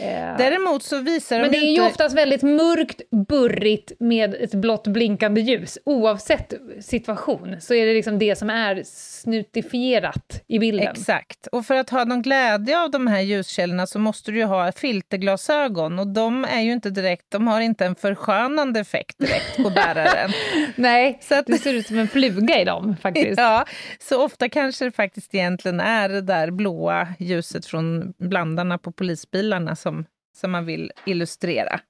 Eh, 0.00 0.36
Däremot 0.38 0.82
så 0.82 0.98
visar 1.00 1.40
men 1.40 1.50
de 1.50 1.58
det 1.58 1.64
är 1.64 1.66
ju 1.66 1.70
inte... 1.70 1.82
oftast 1.82 2.16
väldigt 2.16 2.42
mörkt, 2.42 3.00
burrigt 3.28 3.92
med 4.00 4.34
ett 4.34 4.54
blått 4.54 4.86
blinkande 4.86 5.40
ljus. 5.40 5.78
Oavsett 5.84 6.54
situation 6.80 7.56
så 7.60 7.74
är 7.74 7.86
det 7.86 7.94
liksom 7.94 8.18
det 8.18 8.36
som 8.36 8.50
är 8.50 8.82
snutifierat 8.84 10.42
i 10.46 10.58
bilden. 10.58 10.88
Exakt. 10.88 11.46
Och 11.46 11.66
för 11.66 11.74
att 11.74 11.90
ha 11.90 12.04
någon 12.04 12.22
glädje 12.22 12.80
av 12.80 12.90
de 12.90 13.06
här 13.06 13.20
ljuskällorna 13.20 13.86
så 13.86 13.98
måste 13.98 14.30
du 14.32 14.38
ju 14.38 14.44
ha 14.44 14.72
filterglasögon 14.72 15.98
och 15.98 16.06
de 16.06 16.44
är 16.44 16.60
ju 16.60 16.72
inte 16.72 16.90
direkt, 16.90 17.24
de 17.28 17.46
har 17.48 17.60
inte 17.60 17.86
en 17.86 17.94
förskönande 17.94 18.80
effekt 18.80 19.18
direkt 19.18 19.56
på 19.56 19.70
bäraren. 19.70 20.30
Nej, 20.76 21.18
Så 21.22 21.34
att- 21.34 21.46
du 21.46 21.58
ser 21.58 21.74
ut 21.74 21.86
som 21.86 21.98
en 21.98 22.08
fluga 22.08 22.60
i 22.60 22.64
dem 22.64 22.96
faktiskt. 23.02 23.40
Ja, 23.46 23.64
så 24.00 24.24
ofta 24.24 24.48
kanske 24.48 24.84
det 24.84 24.92
faktiskt 24.92 25.34
egentligen 25.34 25.80
är 25.80 26.08
det 26.08 26.20
där 26.20 26.50
blåa 26.50 27.08
ljuset 27.18 27.66
från 27.66 28.12
blandarna 28.18 28.78
på 28.78 28.92
polisbilarna 28.92 29.75
som, 29.76 30.04
som 30.36 30.50
man 30.50 30.64
vill 30.64 30.92
illustrera. 31.06 31.80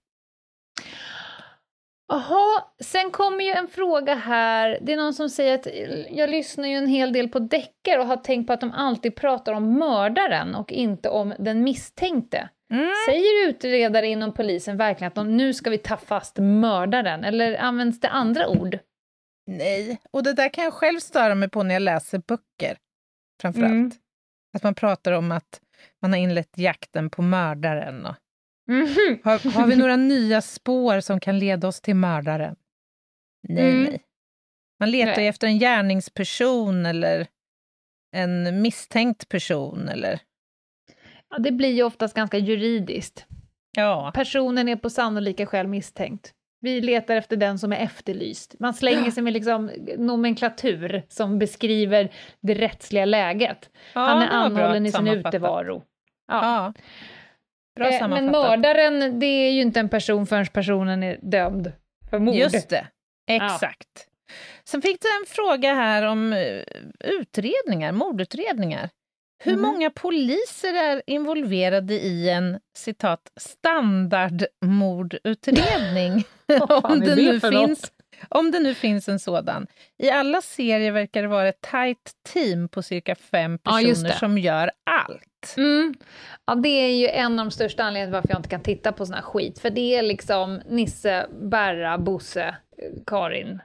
Jaha, 2.09 2.64
sen 2.80 3.11
kommer 3.11 3.45
ju 3.45 3.51
en 3.51 3.68
fråga 3.68 4.14
här. 4.14 4.78
Det 4.82 4.93
är 4.93 4.97
någon 4.97 5.14
som 5.14 5.30
säger 5.30 5.55
att 5.55 5.66
jag 6.11 6.30
lyssnar 6.30 6.68
ju 6.68 6.74
en 6.74 6.87
hel 6.87 7.12
del 7.12 7.28
på 7.28 7.39
deckare 7.39 8.01
och 8.01 8.07
har 8.07 8.16
tänkt 8.16 8.47
på 8.47 8.53
att 8.53 8.61
de 8.61 8.72
alltid 8.72 9.16
pratar 9.16 9.53
om 9.53 9.78
mördaren 9.78 10.55
och 10.55 10.72
inte 10.72 11.09
om 11.09 11.34
den 11.39 11.62
misstänkte. 11.62 12.49
Mm. 12.72 12.93
Säger 13.09 13.49
utredare 13.49 14.07
inom 14.07 14.34
polisen 14.34 14.76
verkligen 14.76 15.09
att 15.09 15.14
de, 15.14 15.37
nu 15.37 15.55
ska 15.55 15.70
vi 15.70 15.78
ta 15.78 15.97
fast 15.97 16.39
mördaren? 16.39 17.24
Eller 17.24 17.59
används 17.59 18.01
det 18.01 18.09
andra 18.09 18.49
ord? 18.49 18.78
Nej, 19.47 20.01
och 20.11 20.22
det 20.22 20.32
där 20.32 20.49
kan 20.49 20.64
jag 20.64 20.74
själv 20.74 20.99
störa 20.99 21.34
mig 21.34 21.51
på 21.51 21.62
när 21.62 21.74
jag 21.74 21.82
läser 21.82 22.18
böcker. 22.18 22.78
Framförallt. 23.41 23.72
Mm. 23.72 23.91
Att 24.57 24.62
man 24.62 24.74
pratar 24.74 25.12
om 25.12 25.32
att 25.32 25.61
man 26.03 26.12
har 26.12 26.18
inlett 26.18 26.59
jakten 26.59 27.11
på 27.11 27.22
mördaren. 27.22 28.07
Och 28.07 28.14
Mhm. 28.68 29.18
har, 29.24 29.51
har 29.53 29.66
vi 29.66 29.76
några 29.76 29.97
nya 29.97 30.41
spår 30.43 31.01
som 31.01 31.20
kan 31.20 31.39
leda 31.39 31.68
oss 31.68 31.80
till 31.80 31.95
mördaren? 31.97 32.57
Nej, 33.49 33.70
Mm. 33.70 33.84
nej. 33.84 34.03
Man 34.80 34.91
letar 34.91 35.16
Nej. 35.16 35.26
efter 35.26 35.47
en 35.47 35.59
gärningsperson 35.59 36.87
eller 36.87 37.26
en 38.12 38.62
misstänkt 38.62 39.28
person. 39.28 39.89
Eller... 39.89 40.20
Ja, 41.30 41.39
det 41.39 41.53
blir 41.53 41.72
ju 41.72 41.82
oftast 41.82 42.14
ganska 42.16 42.39
juridiskt. 42.39 43.26
Ja, 43.76 44.12
Personen 44.14 44.68
är 44.68 44.76
på 44.76 44.91
sannolika 44.91 45.47
skäl 45.47 45.66
misstänkt. 45.66 46.32
Vi 46.61 46.81
letar 46.81 47.17
efter 47.17 47.37
den 47.37 47.59
som 47.59 47.73
är 47.73 47.77
efterlyst. 47.77 48.55
Man 48.61 48.75
slänger 48.75 49.11
sig 49.11 49.23
med 49.23 49.33
liksom 49.33 49.71
nomenklatur 49.99 51.03
som 51.09 51.39
beskriver 51.39 52.13
det 52.41 52.55
rättsliga 52.55 53.05
läget. 53.05 53.71
Han 53.93 54.23
är 54.23 54.29
anhållen 54.29 54.87
i 54.87 54.93
sin 54.93 55.09
utevaro. 55.09 55.83
Ja. 56.29 56.41
Ja. 56.43 56.73
Bra 57.77 57.89
Eh, 57.89 58.09
Men 58.09 58.27
mördaren, 58.27 59.21
det 59.21 59.27
är 59.27 59.53
ju 59.53 59.61
inte 59.61 59.81
en 59.81 59.89
person 59.89 60.27
förrän 60.27 60.47
personen 60.47 61.03
är 61.03 61.19
dömd 61.23 61.73
för 62.11 62.19
mord. 62.19 62.35
Just 62.35 62.69
det, 62.69 62.87
exakt. 63.27 64.09
Sen 64.65 64.83
fick 64.83 65.01
du 65.03 65.09
en 65.09 65.27
fråga 65.27 65.75
här 65.75 66.03
om 66.07 66.33
eh, 66.33 66.63
utredningar, 67.05 67.93
mordutredningar. 67.93 68.91
Hur 69.39 69.53
Mhm. 69.53 69.62
många 69.62 69.91
poliser 69.91 70.74
är 70.74 71.03
involverade 71.07 71.95
i 71.95 72.30
en 72.30 72.59
citat 72.76 73.20
standardmordutredning? 73.41 76.24
Vad 76.47 76.68
fan 76.82 76.93
om, 76.93 77.01
det 77.01 77.16
nu 77.16 77.32
något? 77.32 77.51
finns, 77.51 77.93
om 78.28 78.51
det 78.51 78.61
nu 78.61 78.74
finns 78.74 79.09
en 79.09 79.18
sådan. 79.18 79.66
I 79.99 80.11
alla 80.11 80.43
serier 80.43 80.93
verkar 80.93 81.22
det 81.22 81.28
vara 81.28 81.49
ett 81.49 81.61
tajt 81.61 82.12
team 82.32 82.68
på 82.68 82.82
cirka 82.82 83.14
fem 83.14 83.59
Ja, 83.64 83.70
personer 83.72 84.09
det. 84.09 84.14
som 84.14 84.39
gör 84.39 84.70
allt. 84.91 85.55
Mm. 85.57 85.95
Ja, 86.47 86.55
det 86.55 86.68
är 86.68 86.97
ju 86.97 87.09
en 87.09 87.39
av 87.39 87.45
de 87.47 87.51
största 87.51 87.82
anledningarna 87.84 88.12
varför 88.16 88.28
jag 88.28 88.39
inte 88.39 88.49
kan 88.49 88.62
titta 88.62 88.93
på 88.93 89.07
sån 89.07 89.14
här 89.14 89.22
skit. 89.22 89.59
För 89.59 89.70
det 89.70 89.97
är 89.97 90.03
liksom 90.03 90.62
Nisse, 90.68 91.26
Berra, 91.43 91.99
Bosse, 91.99 92.57
Karin. 93.07 93.59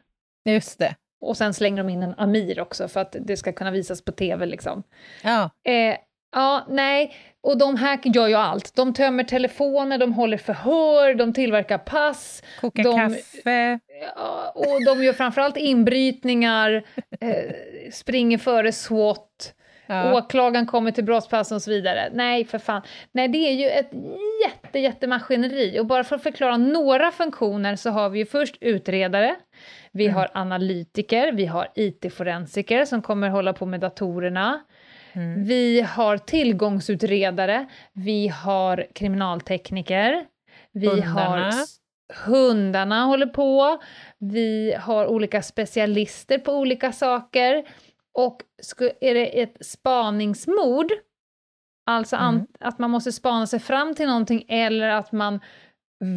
Just 0.45 0.79
det. 0.79 0.95
Och 1.21 1.37
sen 1.37 1.53
slänger 1.53 1.77
de 1.83 1.89
in 1.89 2.03
en 2.03 2.13
Amir 2.17 2.59
också 2.59 2.87
för 2.87 2.99
att 2.99 3.15
det 3.19 3.37
ska 3.37 3.51
kunna 3.53 3.71
visas 3.71 4.01
på 4.01 4.11
tv 4.11 4.45
liksom. 4.45 4.83
Ja. 5.23 5.49
Eh, 5.63 5.97
ja, 6.35 6.65
nej. 6.69 7.15
Och 7.43 7.57
de 7.57 7.75
här 7.75 7.99
gör 8.03 8.27
ju 8.27 8.35
allt. 8.35 8.75
De 8.75 8.93
tömmer 8.93 9.23
telefoner, 9.23 9.97
de 9.97 10.13
håller 10.13 10.37
förhör, 10.37 11.13
de 11.13 11.33
tillverkar 11.33 11.77
pass. 11.77 12.43
Koka 12.61 12.83
De- 12.83 12.95
kaffe. 12.97 13.79
Ja, 14.15 14.51
och 14.55 14.85
de 14.85 15.03
gör 15.03 15.13
framförallt 15.13 15.57
inbrytningar, 15.57 16.71
eh, 17.21 17.91
springer 17.91 18.37
före 18.37 18.71
SWAT. 18.71 19.53
Ja. 19.91 20.13
Åklagaren 20.17 20.65
kommer 20.65 20.91
till 20.91 21.03
brottsplatsen 21.03 21.55
och 21.55 21.61
så 21.61 21.71
vidare. 21.71 22.09
Nej, 22.13 22.45
för 22.45 22.57
fan. 22.59 22.81
Nej, 23.11 23.27
det 23.27 23.37
är 23.37 23.51
ju 23.53 23.67
ett 23.69 23.89
jätte, 24.45 24.79
jättemaskineri. 24.79 25.79
Och 25.79 25.85
bara 25.85 26.03
för 26.03 26.15
att 26.15 26.23
förklara 26.23 26.57
några 26.57 27.11
funktioner 27.11 27.75
så 27.75 27.89
har 27.89 28.09
vi 28.09 28.19
ju 28.19 28.25
först 28.25 28.55
utredare, 28.61 29.35
vi 29.91 30.03
Mm. 30.05 30.15
har 30.15 30.29
analytiker, 30.33 31.31
vi 31.31 31.45
har 31.45 31.67
IT-forensiker 31.75 32.85
som 32.85 33.01
kommer 33.01 33.29
hålla 33.29 33.53
på 33.53 33.65
med 33.65 33.79
datorerna. 33.79 34.59
Mm. 35.13 35.43
Vi 35.45 35.81
har 35.81 36.17
tillgångsutredare, 36.17 37.65
vi 37.93 38.27
har 38.27 38.87
kriminaltekniker, 38.95 40.25
vi 40.71 40.87
Hundarna. 40.87 41.51
har 41.51 41.53
hundarna 42.25 43.03
håller 43.03 43.25
på, 43.25 43.77
vi 44.19 44.75
har 44.79 45.07
olika 45.07 45.41
specialister 45.41 46.37
på 46.37 46.51
olika 46.53 46.91
saker. 46.91 47.63
Och 48.17 48.41
är 49.01 49.13
det 49.13 49.41
ett 49.41 49.57
spaningsmord, 49.65 50.91
alltså 51.85 52.15
Mm. 52.15 52.45
att 52.59 52.79
man 52.79 52.89
måste 52.91 53.11
spana 53.11 53.47
sig 53.47 53.59
fram 53.59 53.95
till 53.95 54.07
någonting 54.07 54.45
eller 54.47 54.87
att 54.89 55.11
man 55.11 55.39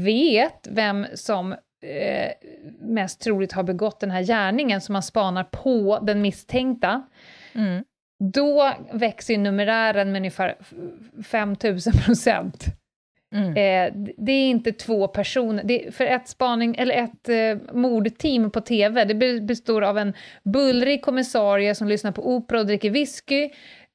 vet 0.05 0.69
vem 0.71 1.07
som 1.15 1.53
eh, 1.83 2.31
mest 2.81 3.21
troligt 3.21 3.53
har 3.53 3.63
begått 3.63 4.01
den 4.01 4.11
här 4.11 4.23
gärningen, 4.23 4.81
så 4.81 4.93
man 4.93 5.03
spanar 5.03 5.45
på 5.45 5.99
den 6.03 6.23
misstänkta, 6.23 7.03
Mm. 7.55 7.85
då 8.33 8.73
växer 8.93 9.35
ju 9.35 9.41
numerären 9.41 10.13
med 10.13 10.19
ungefär 10.21 10.57
f- 10.61 10.73
5000 11.27 11.93
procent. 12.05 12.65
Mm. 13.35 13.49
Eh, 13.49 14.13
det 14.19 14.33
är 14.33 14.51
inte 14.51 14.73
två 14.73 15.09
personer, 15.09 15.65
det 15.65 15.95
för 15.95 16.05
ett 16.05 16.29
spaning, 16.29 16.75
eller 16.79 16.95
ett 16.95 17.29
eh, 17.29 17.75
mordteam 17.77 18.51
på 18.51 18.61
TV, 18.61 19.05
det 19.05 19.15
be- 19.15 19.41
består 19.41 19.83
av 19.83 19.99
en 19.99 20.15
bullrig 20.45 21.03
kommissarie 21.03 21.75
som 21.75 21.89
lyssnar 21.89 22.13
på 22.13 22.29
opera 22.37 22.61
och 22.61 22.67
dricker 22.67 22.91
whisky, 22.91 23.51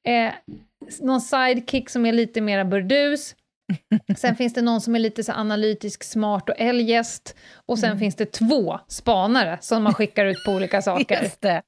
eh, 0.08 0.32
någon 1.00 1.20
sidekick 1.20 1.90
som 1.90 2.06
är 2.06 2.12
lite 2.12 2.40
mera 2.40 2.64
burdus, 2.64 3.34
sen 4.16 4.36
finns 4.36 4.54
det 4.54 4.62
någon 4.62 4.80
som 4.80 4.94
är 4.94 4.98
lite 4.98 5.24
så 5.24 5.32
analytisk, 5.32 6.04
smart 6.04 6.48
och 6.48 6.54
eljest, 6.58 7.36
och 7.66 7.78
sen 7.78 7.98
finns 7.98 8.14
det 8.16 8.32
två 8.32 8.78
spanare 8.88 9.58
som 9.60 9.82
man 9.82 9.94
skickar 9.94 10.26
ut 10.26 10.44
på 10.46 10.52
olika 10.52 10.82
saker. 10.82 11.22
Just 11.22 11.40
det. 11.40 11.62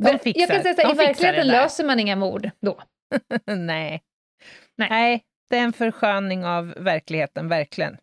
De 0.00 0.18
fixar, 0.18 0.40
jag 0.40 0.50
kan 0.50 0.62
säga 0.62 0.74
så 0.74 0.82
här, 0.82 0.94
i 0.94 0.96
verkligheten 1.06 1.46
löser 1.46 1.84
man 1.84 2.00
inga 2.00 2.16
mord 2.16 2.50
då. 2.66 2.78
Nej. 3.56 4.02
Nej. 4.76 4.88
Nej, 4.90 5.22
det 5.52 5.58
är 5.58 5.64
en 5.64 5.72
försköning 5.72 6.44
av 6.44 6.74
verkligheten, 6.76 7.48
verkligen. 7.48 7.96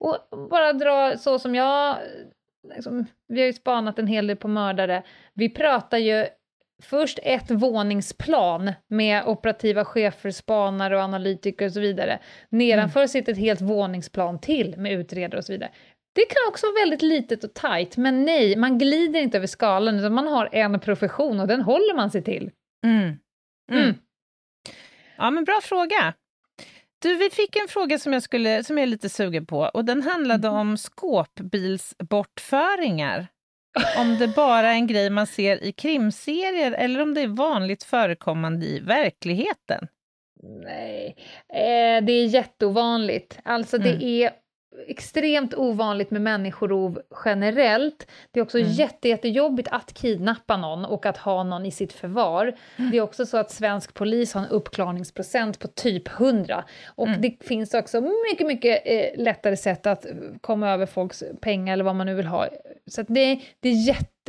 Och 0.00 0.48
bara 0.50 0.72
dra 0.72 1.18
så 1.18 1.38
som 1.38 1.54
jag... 1.54 1.98
Liksom, 2.74 3.06
vi 3.28 3.40
har 3.40 3.46
ju 3.46 3.52
spanat 3.52 3.98
en 3.98 4.06
hel 4.06 4.26
del 4.26 4.36
på 4.36 4.48
mördare. 4.48 5.02
Vi 5.34 5.48
pratar 5.48 5.98
ju 5.98 6.26
först 6.82 7.18
ett 7.22 7.50
våningsplan 7.50 8.72
med 8.88 9.24
operativa 9.26 9.84
chefer, 9.84 10.30
spanare 10.30 10.96
och 10.96 11.02
analytiker 11.02 11.66
och 11.66 11.72
så 11.72 11.80
vidare. 11.80 12.18
Nedanför 12.48 13.06
sitter 13.06 13.32
ett 13.32 13.38
helt 13.38 13.60
våningsplan 13.60 14.40
till 14.40 14.74
med 14.78 14.92
utredare 14.92 15.38
och 15.38 15.44
så 15.44 15.52
vidare. 15.52 15.70
Det 16.14 16.24
kan 16.24 16.48
också 16.48 16.66
vara 16.66 16.84
väldigt 16.84 17.02
litet 17.02 17.44
och 17.44 17.54
tajt, 17.54 17.96
men 17.96 18.24
nej, 18.24 18.56
man 18.56 18.78
glider 18.78 19.20
inte 19.20 19.36
över 19.36 19.46
skalan, 19.46 19.98
utan 19.98 20.14
man 20.14 20.26
har 20.26 20.48
en 20.52 20.80
profession 20.80 21.40
och 21.40 21.48
den 21.48 21.60
håller 21.60 21.96
man 21.96 22.10
sig 22.10 22.22
till. 22.22 22.50
Mm. 22.86 23.18
Mm. 23.72 23.82
Mm. 23.82 23.94
Ja, 25.16 25.30
men 25.30 25.44
bra 25.44 25.60
fråga. 25.62 26.14
Du, 27.04 27.14
vi 27.14 27.30
fick 27.30 27.56
en 27.56 27.68
fråga 27.68 27.98
som 27.98 28.12
jag, 28.12 28.22
skulle, 28.22 28.64
som 28.64 28.78
jag 28.78 28.82
är 28.82 28.86
lite 28.86 29.08
sugen 29.08 29.46
på 29.46 29.58
och 29.74 29.84
den 29.84 30.02
handlade 30.02 30.48
Mm. 30.48 30.60
om 30.60 30.76
skåpbilsbortföringar. 30.78 33.26
Om 33.98 34.18
det 34.18 34.28
bara 34.28 34.68
är 34.68 34.74
en 34.74 34.86
grej 34.86 35.10
man 35.10 35.26
ser 35.26 35.64
i 35.64 35.72
krimserier 35.72 36.72
eller 36.72 37.02
om 37.02 37.14
det 37.14 37.20
är 37.20 37.28
vanligt 37.28 37.84
förekommande 37.84 38.66
i 38.66 38.80
verkligheten. 38.80 39.88
Nej, 40.64 41.16
eh, 41.54 42.04
det 42.04 42.12
är 42.12 42.26
jätteovanligt. 42.26 43.38
Alltså 43.44 43.76
Mm. 43.76 43.98
det 43.98 44.04
är 44.04 44.30
extremt 44.86 45.54
ovanligt 45.54 46.10
med 46.10 46.22
människorov 46.22 47.00
generellt. 47.24 48.06
Det 48.32 48.40
är 48.40 48.44
också 48.44 48.58
Mm. 48.58 48.70
jätte, 48.72 49.08
jättejobbigt 49.08 49.68
att 49.72 49.94
kidnappa 49.94 50.56
någon 50.56 50.84
och 50.84 51.06
att 51.06 51.16
ha 51.16 51.42
någon 51.42 51.66
i 51.66 51.70
sitt 51.70 51.92
förvar. 51.92 52.56
Mm. 52.76 52.90
Det 52.90 52.96
är 52.96 53.00
också 53.00 53.26
så 53.26 53.36
att 53.36 53.50
svensk 53.50 53.94
polis 53.94 54.34
har 54.34 54.40
en 54.40 54.48
uppklarningsprocent 54.48 55.58
på 55.58 55.68
typ 55.68 56.08
100. 56.08 56.64
Och 56.86 57.08
Mm. 57.08 57.20
det 57.20 57.44
finns 57.44 57.74
också 57.74 58.00
mycket, 58.30 58.46
mycket 58.46 58.82
eh, 58.84 59.22
lättare 59.24 59.56
sätt 59.56 59.86
att 59.86 60.06
komma 60.40 60.70
över 60.70 60.86
folks 60.86 61.22
pengar 61.40 61.72
eller 61.72 61.84
vad 61.84 61.96
man 61.96 62.06
nu 62.06 62.14
vill 62.14 62.26
ha. 62.26 62.48
Så 62.86 63.00
att 63.00 63.06
det, 63.08 63.40
det 63.60 63.68
är 63.68 63.72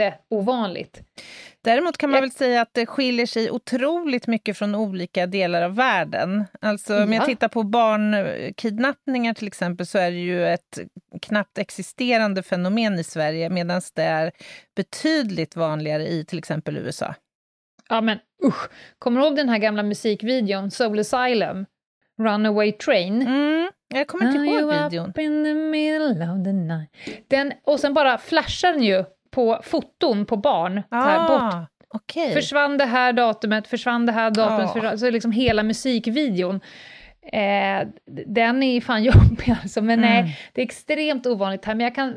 jätteovanligt. 0.04 1.02
Däremot 1.62 1.98
kan 1.98 2.10
man 2.10 2.22
väl 2.22 2.32
säga 2.32 2.62
att 2.62 2.74
det 2.74 2.86
skiljer 2.86 3.26
sig 3.26 3.52
otroligt 3.52 4.28
mycket 4.28 4.58
från 4.58 4.76
olika 4.76 5.26
delar 5.28 5.62
av 5.62 5.76
världen. 5.76 6.46
Alltså 6.62 7.04
om 7.04 7.14
jag 7.14 7.22
Ja. 7.22 7.26
tittar 7.26 7.48
på 7.48 7.64
barnkidnappningar 7.64 9.34
till 9.34 9.48
exempel 9.48 9.86
så 9.86 9.98
är 9.98 10.12
det 10.12 10.18
ju 10.18 10.48
ett 10.48 10.80
knappt 11.22 11.58
existerande 11.58 12.44
fenomen 12.44 13.00
i 13.00 13.04
Sverige 13.04 13.50
medan 13.50 13.82
det 13.96 14.04
är 14.04 14.32
betydligt 14.76 15.56
vanligare 15.56 16.08
i 16.08 16.26
till 16.26 16.38
exempel 16.38 16.78
USA. 16.78 17.16
Ja 17.90 18.02
men 18.02 18.18
usch, 18.44 18.70
kommer 19.00 19.22
du 19.22 19.28
ihåg 19.28 19.36
den 19.36 19.50
här 19.50 19.58
gamla 19.58 19.84
musikvideon 19.84 20.72
Soul 20.72 21.00
Asylum? 21.00 21.66
Runaway 22.18 22.72
Train? 22.72 23.22
Mm, 23.22 23.70
jag 23.94 24.08
kommer 24.08 24.26
inte 24.26 24.38
ihåg 24.38 24.74
videon. 24.84 25.10
up 25.10 25.18
in 25.18 25.44
the 25.44 25.54
middle 25.54 26.32
of 26.32 26.44
the 26.46 26.52
night? 26.54 26.90
Den, 27.28 27.54
och 27.64 27.80
sen 27.80 27.94
bara 27.94 28.18
flashar 28.18 28.74
den 28.74 28.84
ju 28.84 29.04
på 29.36 29.60
foton 29.64 30.26
på 30.26 30.38
barn. 30.38 30.82
så 30.90 30.96
här, 30.96 31.28
bort. 31.28 31.54
Ah, 31.54 31.66
okej. 31.90 32.34
Försvann 32.34 32.78
det 32.78 32.86
här 32.86 33.14
datumet, 33.14 33.68
försvann 33.68 34.06
det 34.06 34.12
här 34.12 34.32
datumet, 34.32 34.62
Ja. 34.68 34.74
försvann, 34.74 35.00
så 35.00 35.10
liksom 35.10 35.32
hela 35.32 35.64
musikvideon. 35.64 36.56
Eh, 37.34 37.88
den 38.28 38.64
är 38.64 38.82
fan 38.82 39.04
jobbig 39.14 39.56
alltså, 39.62 39.82
men 39.82 40.00
Mm. 40.00 40.10
nej, 40.26 40.38
det 40.54 40.62
är 40.62 40.66
extremt 40.66 41.26
ovanligt 41.28 41.66
här. 41.66 41.76
Men 41.76 41.84
jag 41.84 41.96
kan 41.96 42.14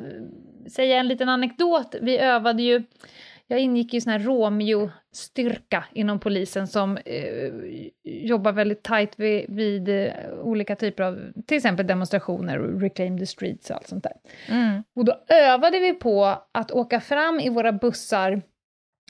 säga 0.72 0.96
en 0.96 1.08
liten 1.08 1.28
anekdot. 1.28 1.94
Vi 2.02 2.18
övade 2.18 2.62
ju, 2.62 2.82
jag 3.49 3.61
ingick 3.61 3.94
i 3.94 4.01
sån 4.01 4.12
här 4.12 4.18
Romeo-styrka 4.18 5.84
inom 5.92 6.20
polisen 6.20 6.66
som 6.66 6.96
eh, 6.96 7.53
jobbar 8.05 8.53
väldigt 8.53 8.82
tajt 8.82 9.12
vid, 9.16 9.44
vid 9.49 9.88
eh, 9.88 10.12
olika 10.42 10.76
typer 10.76 11.03
av, 11.03 11.32
till 11.46 11.57
exempel 11.57 11.86
demonstrationer, 11.86 12.59
och 12.59 12.80
Reclaim 12.80 13.18
the 13.18 13.26
Streets 13.26 13.70
och 13.70 13.76
allt 13.76 13.86
sånt 13.86 14.05
där. 14.05 14.12
Mm. 14.49 14.82
Och 14.96 15.05
då 15.05 15.24
övade 15.28 15.78
vi 15.78 15.94
på 15.94 16.24
att 16.53 16.70
åka 16.70 17.01
fram 17.01 17.40
i 17.40 17.49
våra 17.49 17.72
bussar 17.72 18.42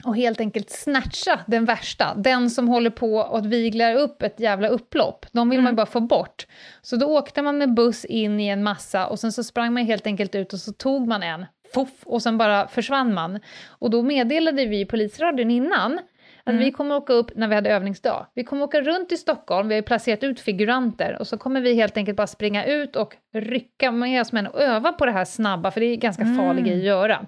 och 0.05 0.15
helt 0.15 0.39
enkelt 0.39 0.69
snatcha 0.69 1.39
den 1.47 1.65
värsta, 1.65 2.15
den 2.15 2.49
som 2.49 2.67
håller 2.67 2.89
på 2.89 3.23
att 3.23 3.45
vigla 3.45 3.93
upp 3.93 4.21
ett 4.21 4.39
jävla 4.39 4.67
upplopp. 4.67 5.25
De 5.31 5.49
vill 5.49 5.61
man 5.61 5.71
ju 5.71 5.75
bara 5.75 5.85
få 5.85 5.99
bort. 5.99 6.47
Så 6.81 6.95
då 6.95 7.17
åkte 7.17 7.41
man 7.41 7.57
med 7.57 7.73
buss 7.73 8.05
in 8.05 8.39
i 8.39 8.47
en 8.47 8.63
massa 8.63 9.07
och 9.07 9.19
sen 9.19 9.31
så 9.31 9.43
sprang 9.43 9.73
man 9.73 9.85
helt 9.85 10.07
enkelt 10.07 10.35
ut 10.35 10.53
och 10.53 10.59
så 10.59 10.73
tog 10.73 11.07
man 11.07 11.23
en, 11.23 11.45
fuff, 11.73 12.03
och 12.05 12.21
sen 12.21 12.37
bara 12.37 12.67
försvann 12.67 13.13
man. 13.13 13.39
Och 13.67 13.89
då 13.89 14.01
meddelade 14.01 14.65
vi 14.65 14.85
polisradion 14.85 15.51
innan 15.51 15.99
att 16.43 16.55
vi 16.55 16.71
kommer 16.71 16.95
åka 16.95 17.13
upp 17.13 17.31
när 17.35 17.47
vi 17.47 17.55
hade 17.55 17.69
övningsdag. 17.69 18.25
Vi 18.35 18.43
kommer 18.43 18.63
åka 18.63 18.81
runt 18.81 19.11
i 19.11 19.17
Stockholm, 19.17 19.67
vi 19.67 19.75
har 19.75 19.79
ju 19.79 19.85
placerat 19.85 20.23
ut 20.23 20.39
figuranter 20.39 21.17
och 21.19 21.27
så 21.27 21.37
kommer 21.37 21.61
vi 21.61 21.73
helt 21.73 21.97
enkelt 21.97 22.17
bara 22.17 22.27
springa 22.27 22.65
ut 22.65 22.95
och 22.95 23.15
rycka 23.33 23.91
med 23.91 24.21
oss 24.21 24.31
män 24.31 24.47
och 24.47 24.61
öva 24.61 24.91
på 24.91 25.05
det 25.05 25.11
här 25.11 25.25
snabba, 25.25 25.71
för 25.71 25.79
det 25.81 25.85
är 25.85 25.95
ganska 25.95 26.25
farlig 26.25 26.65
grej 26.65 26.77
att 26.77 26.83
göra. 26.83 27.25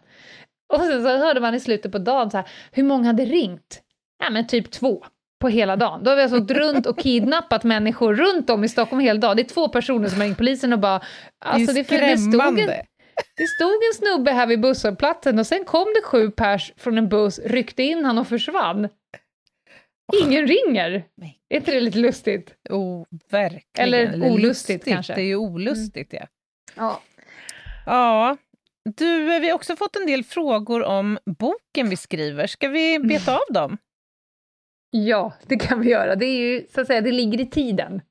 Och 0.74 0.80
sen 0.80 1.04
så 1.04 1.18
hörde 1.18 1.40
man 1.40 1.56
i 1.56 1.60
slutet 1.60 1.92
på 1.92 1.98
dagen 1.98 2.32
så 2.32 2.38
här, 2.38 2.48
hur 2.72 2.84
många 2.84 3.08
hade 3.08 3.26
ringt? 3.26 3.82
Ja 4.24 4.30
men 4.30 4.48
typ 4.48 4.72
två 4.72 5.04
på 5.42 5.48
hela 5.48 5.76
dagen. 5.76 6.04
Då 6.04 6.12
har 6.12 6.16
vi 6.16 6.22
alltså 6.24 6.38
åkt 6.38 6.52
runt 6.52 6.86
och 6.86 7.00
kidnappat 7.00 7.64
människor 7.64 8.16
runt 8.16 8.50
om 8.50 8.64
i 8.64 8.70
Stockholm 8.70 9.00
hela 9.00 9.20
dagen. 9.20 9.36
Det 9.36 9.42
är 9.42 9.54
två 9.54 9.68
personer 9.68 10.08
som 10.08 10.20
har 10.20 10.26
ringt 10.26 10.38
polisen 10.38 10.74
och 10.74 10.80
bara... 10.80 11.02
Alltså 11.46 11.74
det 11.74 11.92
är 11.92 12.00
det, 12.00 12.08
det, 12.08 12.18
stod 12.18 12.34
skrämmande. 12.34 12.86
Det 13.36 13.48
stod 13.48 13.72
en 13.74 13.94
snubbe 13.96 14.32
här 14.32 14.48
vid 14.48 14.62
busshållplatsen 14.62 15.40
och 15.40 15.48
sen 15.48 15.66
kom 15.66 15.86
det 15.96 16.02
sju 16.04 16.32
pers 16.32 16.74
från 16.78 16.98
en 16.98 17.10
buss, 17.10 17.40
ryckte 17.40 17.84
in 17.84 18.06
han 18.06 18.18
och 18.18 18.28
försvann. 18.28 18.90
Ingen 20.24 20.48
ringer. 20.48 21.04
Nej. 21.16 21.40
Är 21.50 21.56
inte 21.56 21.72
det 21.72 21.80
lite 21.80 21.98
lustigt? 21.98 22.56
Oh, 22.70 23.06
verkligen. 23.30 23.64
Eller 23.76 24.16
olustigt 24.16 24.42
lustigt, 24.42 24.86
kanske. 24.86 25.14
Det 25.14 25.22
är 25.22 25.26
ju 25.26 25.36
olustigt, 25.36 26.14
ja. 26.14 26.28
Ja. 26.76 27.02
Ja. 27.86 28.38
Du, 28.98 29.40
vi 29.40 29.48
har 29.48 29.56
också 29.56 29.76
fått 29.76 29.96
en 29.96 30.06
del 30.06 30.24
frågor 30.24 30.84
om 30.84 31.20
boken 31.26 31.90
vi 31.90 31.98
skriver. 31.98 32.48
Ska 32.48 32.68
vi 32.68 33.00
beta 33.00 33.36
av 33.36 33.54
dem? 33.54 33.78
Ja, 34.92 35.34
det 35.48 35.58
kan 35.58 35.82
vi 35.82 35.90
göra. 35.90 36.16
Det 36.16 36.26
är 36.26 36.38
ju 36.40 36.68
så 36.74 36.82
att 36.82 36.88
säga, 36.88 37.02
det 37.02 37.12
ligger 37.12 37.42
i 37.42 37.46
tiden. 37.50 38.02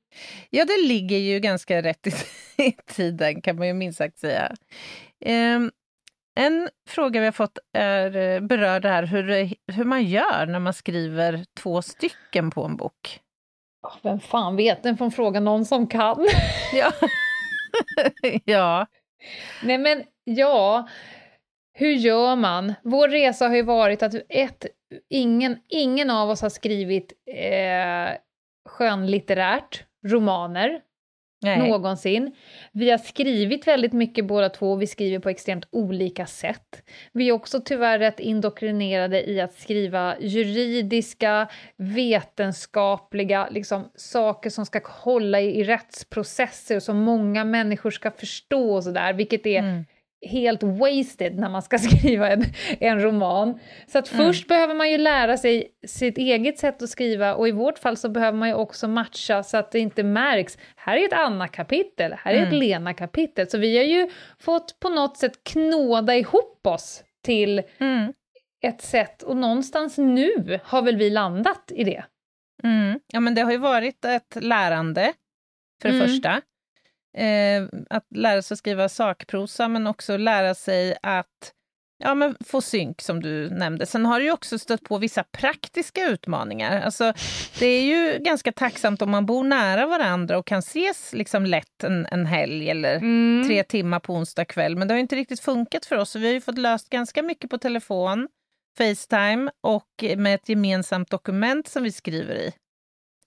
Ja, 0.49 0.65
det 0.65 0.87
ligger 0.87 1.17
ju 1.17 1.39
ganska 1.39 1.81
rätt 1.81 2.07
i, 2.07 2.11
i 2.63 2.71
tiden, 2.71 3.41
kan 3.41 3.55
man 3.55 3.67
ju 3.67 3.73
minst 3.73 3.97
sagt 3.97 4.17
säga. 4.19 4.55
Ehm, 5.25 5.71
en 6.39 6.69
fråga 6.89 7.19
vi 7.19 7.25
har 7.25 7.31
fått 7.31 7.57
är, 7.73 8.15
eh, 8.17 8.39
berör 8.41 8.79
det 8.79 8.89
här 8.89 9.03
hur, 9.03 9.23
det- 9.27 9.53
hur 9.73 9.83
man 9.85 10.03
gör 10.03 10.45
när 10.45 10.59
man 10.59 10.73
skriver 10.73 11.45
två 11.59 11.81
stycken 11.81 12.51
på 12.51 12.63
en 12.63 12.75
bok. 12.75 13.19
Vem 14.03 14.19
fan 14.19 14.55
vet, 14.55 14.83
den 14.83 14.97
får 14.97 15.09
fråga 15.09 15.39
någon 15.39 15.65
som 15.65 15.87
kan. 15.87 16.27
Ja. 16.73 16.91
ja. 18.45 18.85
Nej 19.63 19.77
men 19.77 20.03
ja, 20.23 20.87
hur 21.73 21.91
gör 21.91 22.35
man? 22.35 22.73
Vår 22.83 23.07
resa 23.07 23.47
har 23.47 23.55
ju 23.55 23.61
varit 23.61 24.03
att 24.03 24.13
ett, 24.29 24.65
ingen, 25.09 25.57
ingen 25.69 26.09
av 26.09 26.29
oss 26.29 26.41
har 26.41 26.49
skrivit 26.49 27.13
eh, 27.25 28.17
skönlitterärt, 28.69 29.83
romaner, 30.05 30.81
Nej. 31.43 31.69
någonsin. 31.69 32.35
Vi 32.71 32.91
har 32.91 32.97
skrivit 32.97 33.67
väldigt 33.67 33.93
mycket 33.93 34.25
båda 34.25 34.49
två, 34.49 34.75
vi 34.75 34.87
skriver 34.87 35.19
på 35.19 35.29
extremt 35.29 35.67
olika 35.71 36.25
sätt. 36.25 36.83
Vi 37.11 37.29
är 37.29 37.31
också 37.31 37.61
tyvärr 37.65 37.99
rätt 37.99 38.19
indoktrinerade 38.19 39.29
i 39.29 39.41
att 39.41 39.53
skriva 39.53 40.15
juridiska, 40.19 41.47
vetenskapliga 41.77 43.47
liksom, 43.51 43.91
saker 43.95 44.49
som 44.49 44.65
ska 44.65 44.81
hålla 44.83 45.41
i, 45.41 45.59
i 45.59 45.63
rättsprocesser 45.63 46.75
och 46.75 46.83
som 46.83 46.97
många 46.97 47.43
människor 47.43 47.91
ska 47.91 48.11
förstå 48.11 48.73
och 48.73 48.83
sådär, 48.83 49.13
vilket 49.13 49.45
är 49.45 49.59
Mm. 49.59 49.85
Helt 50.29 50.63
wasted 50.63 51.39
när 51.39 51.49
man 51.49 51.61
ska 51.61 51.77
skriva 51.79 52.29
en, 52.29 52.43
en 52.79 53.01
roman. 53.01 53.59
Så 53.87 53.97
att 53.99 54.13
Mm. 54.13 54.25
först 54.25 54.47
behöver 54.47 54.73
man 54.73 54.91
ju 54.91 54.97
lära 54.97 55.37
sig 55.37 55.67
sitt 55.87 56.17
eget 56.17 56.59
sätt 56.59 56.81
att 56.81 56.89
skriva 56.89 57.35
och 57.35 57.47
i 57.47 57.51
vårt 57.51 57.79
fall 57.79 57.97
så 57.97 58.09
behöver 58.09 58.37
man 58.37 58.47
ju 58.49 58.55
också 58.55 58.87
matcha 58.87 59.43
så 59.43 59.57
att 59.57 59.71
det 59.71 59.79
inte 59.79 60.03
märks. 60.03 60.57
Här 60.75 60.97
är 60.97 61.05
ett 61.05 61.13
Anna-kapitel, 61.13 62.13
här 62.17 62.33
är 62.33 62.37
ett 62.41 62.47
Mm. 62.47 62.59
Lena-kapitel. 62.59 63.49
Så 63.49 63.57
vi 63.57 63.77
har 63.77 63.83
ju 63.85 64.09
fått 64.39 64.79
på 64.79 64.89
något 64.89 65.17
sätt 65.17 65.43
knåda 65.43 66.15
ihop 66.15 66.67
oss 66.67 67.03
till 67.23 67.61
Mm. 67.79 68.13
ett 68.63 68.81
sätt 68.81 69.23
och 69.23 69.37
någonstans 69.37 69.97
nu 69.97 70.59
har 70.63 70.81
väl 70.81 70.95
vi 70.95 71.09
landat 71.09 71.71
i 71.75 71.83
det. 71.83 72.03
Mm. 72.63 72.99
Ja, 73.13 73.19
men 73.19 73.35
det 73.35 73.41
har 73.41 73.51
ju 73.51 73.57
varit 73.57 74.05
ett 74.05 74.37
lärande, 74.41 75.13
för 75.81 75.89
det 75.89 75.95
Mm. 75.95 76.07
första. 76.07 76.41
Eh, 77.17 77.63
att 77.89 78.05
lära 78.15 78.41
sig 78.41 78.55
att 78.55 78.59
skriva 78.59 78.89
sakprosa, 78.89 79.67
men 79.67 79.87
också 79.87 80.17
lära 80.17 80.55
sig 80.55 80.97
att 81.03 81.53
ja, 82.03 82.15
men 82.15 82.35
få 82.45 82.61
synk, 82.61 83.01
som 83.01 83.21
du 83.21 83.49
nämnde. 83.49 83.85
Sen 83.85 84.05
har 84.05 84.19
ju 84.19 84.31
också 84.31 84.59
stött 84.59 84.83
på 84.83 84.97
vissa 84.97 85.23
praktiska 85.23 86.05
utmaningar. 86.05 86.81
Alltså, 86.81 87.13
det 87.59 87.65
är 87.65 87.83
ju 87.83 88.19
ganska 88.23 88.51
tacksamt 88.51 89.01
om 89.01 89.11
man 89.11 89.25
bor 89.25 89.43
nära 89.43 89.85
varandra 89.85 90.37
och 90.37 90.47
kan 90.47 90.59
ses 90.59 91.13
liksom 91.13 91.45
lätt 91.45 91.83
en, 91.83 92.05
en 92.05 92.25
helg 92.25 92.69
eller 92.69 92.99
tre 93.47 93.63
timmar 93.63 93.99
på 93.99 94.13
onsdag 94.13 94.45
kväll. 94.45 94.75
Men 94.75 94.87
det 94.87 94.93
har 94.93 94.99
inte 94.99 95.15
riktigt 95.15 95.39
funkat 95.39 95.85
för 95.85 95.97
oss, 95.97 96.09
så 96.09 96.19
vi 96.19 96.25
har 96.25 96.33
ju 96.33 96.41
fått 96.41 96.57
löst 96.57 96.89
ganska 96.89 97.23
mycket 97.23 97.49
på 97.49 97.57
telefon, 97.57 98.27
Facetime 98.77 99.51
och 99.61 100.17
med 100.17 100.35
ett 100.35 100.49
gemensamt 100.49 101.09
dokument 101.09 101.67
som 101.67 101.83
vi 101.83 101.91
skriver 101.91 102.35
i, 102.35 102.53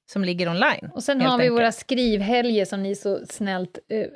som 0.07 0.25
ligger 0.25 0.49
online. 0.49 0.91
Och 0.95 1.03
sen 1.03 1.21
har 1.21 1.39
vi 1.39 1.43
enkelt. 1.45 1.59
våra 1.61 1.73
skrivhelger 1.73 2.65
som 2.65 2.83
ni 2.83 2.95
så 2.95 3.21
snällt 3.31 3.79
eh, 3.89 4.07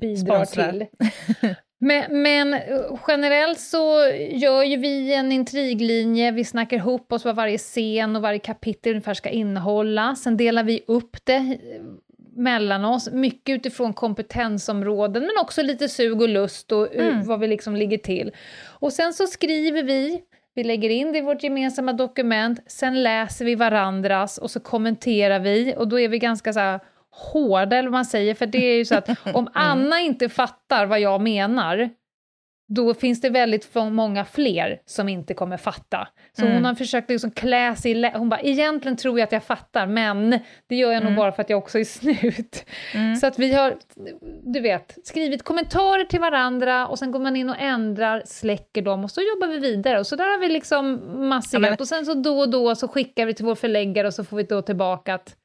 bidrar 0.00 0.44
Sponsrar. 0.44 0.72
till. 0.72 0.86
Men, 1.82 2.22
men 2.22 2.60
generellt 3.08 3.60
så 3.60 4.06
gör 4.30 4.62
ju 4.62 4.76
vi 4.76 5.14
en 5.14 5.32
intriglinje, 5.32 6.30
vi 6.32 6.44
snackar 6.44 6.76
ihop 6.76 7.12
oss 7.12 7.24
vad 7.24 7.36
varje 7.36 7.58
scen 7.58 8.16
och 8.16 8.22
varje 8.22 8.38
kapitel 8.38 8.90
ungefär 8.92 9.14
ska 9.14 9.28
innehålla. 9.28 10.14
Sen 10.14 10.36
delar 10.36 10.64
vi 10.64 10.84
upp 10.86 11.16
det 11.24 11.34
eh, 11.36 11.82
mellan 12.36 12.84
oss, 12.84 13.10
mycket 13.12 13.54
utifrån 13.54 13.92
kompetensområden 13.92 15.22
men 15.22 15.32
också 15.40 15.62
lite 15.62 15.88
sug 15.88 16.22
och 16.22 16.28
lust 16.28 16.72
och 16.72 16.94
Mm. 16.94 17.24
vad 17.26 17.40
vi 17.40 17.46
liksom 17.46 17.76
ligger 17.76 17.98
till. 17.98 18.32
Och 18.68 18.92
sen 18.92 19.12
så 19.12 19.26
skriver 19.26 19.82
vi, 19.82 20.20
vi 20.54 20.64
lägger 20.64 20.90
in 20.90 21.12
det 21.12 21.18
i 21.18 21.22
vårt 21.22 21.42
gemensamma 21.42 21.92
dokument, 21.92 22.60
sen 22.66 23.02
läser 23.02 23.44
vi 23.44 23.54
varandras 23.54 24.38
och 24.38 24.50
så 24.50 24.60
kommenterar 24.60 25.38
vi. 25.38 25.74
Och 25.76 25.88
då 25.88 26.00
är 26.00 26.08
vi 26.08 26.18
ganska 26.18 26.52
så 26.52 26.60
här 26.60 26.80
hårda 27.10 27.76
eller 27.76 27.88
vad 27.88 27.98
man 27.98 28.04
säger, 28.04 28.34
för 28.34 28.46
det 28.46 28.58
är 28.58 28.76
ju 28.76 28.84
så 28.84 28.94
att 28.94 29.08
om 29.34 29.48
Anna 29.52 30.00
inte 30.00 30.28
fattar 30.28 30.86
vad 30.86 31.00
jag 31.00 31.20
menar, 31.20 31.90
då 32.74 32.94
finns 32.94 33.20
det 33.20 33.30
väldigt 33.30 33.74
många 33.74 34.24
fler 34.24 34.80
som 34.86 35.08
inte 35.08 35.34
kommer 35.34 35.56
fatta. 35.56 36.08
Så 36.36 36.42
Mm. 36.42 36.54
hon 36.54 36.64
har 36.64 36.74
försökt 36.74 37.10
liksom 37.10 37.30
klä 37.30 37.76
sig 37.76 37.90
i 37.92 38.10
Hon 38.14 38.28
bara, 38.28 38.40
egentligen 38.40 38.96
tror 38.96 39.18
jag 39.18 39.26
att 39.26 39.32
jag 39.32 39.44
fattar, 39.44 39.86
men 39.86 40.38
det 40.66 40.76
gör 40.76 40.92
jag 40.92 41.04
nog 41.04 41.14
bara 41.16 41.32
för 41.32 41.42
att 41.42 41.50
jag 41.50 41.58
också 41.58 41.78
är 41.78 41.84
snut. 41.98 42.64
Mm. 42.94 43.16
Så 43.16 43.26
att 43.26 43.38
vi 43.38 43.52
har, 43.54 43.74
du 44.42 44.60
vet, 44.60 44.98
skrivit 45.04 45.42
kommentarer 45.42 46.04
till 46.04 46.20
varandra 46.20 46.86
och 46.86 46.98
sen 46.98 47.10
går 47.10 47.20
man 47.20 47.36
in 47.36 47.50
och 47.50 47.56
ändrar, 47.60 48.22
släcker 48.26 48.82
dem 48.82 49.04
och 49.04 49.10
så 49.10 49.20
jobbar 49.20 49.46
vi 49.48 49.58
vidare. 49.58 49.98
Och 49.98 50.06
så 50.06 50.16
där 50.16 50.24
har 50.30 50.38
vi 50.38 50.48
liksom 50.48 51.00
masserat. 51.28 51.62
Ja, 51.62 51.70
men- 51.70 51.76
Och 51.80 51.88
sen 51.88 52.06
så 52.06 52.14
då 52.14 52.38
och 52.38 52.50
då 52.50 52.74
så 52.74 52.88
skickar 52.88 53.26
vi 53.26 53.34
till 53.34 53.44
vår 53.44 53.54
förläggare 53.54 54.06
och 54.06 54.14
så 54.14 54.24
får 54.24 54.36
vi 54.36 54.42
då 54.42 54.62
tillbaka 54.62 55.14
att 55.14 55.36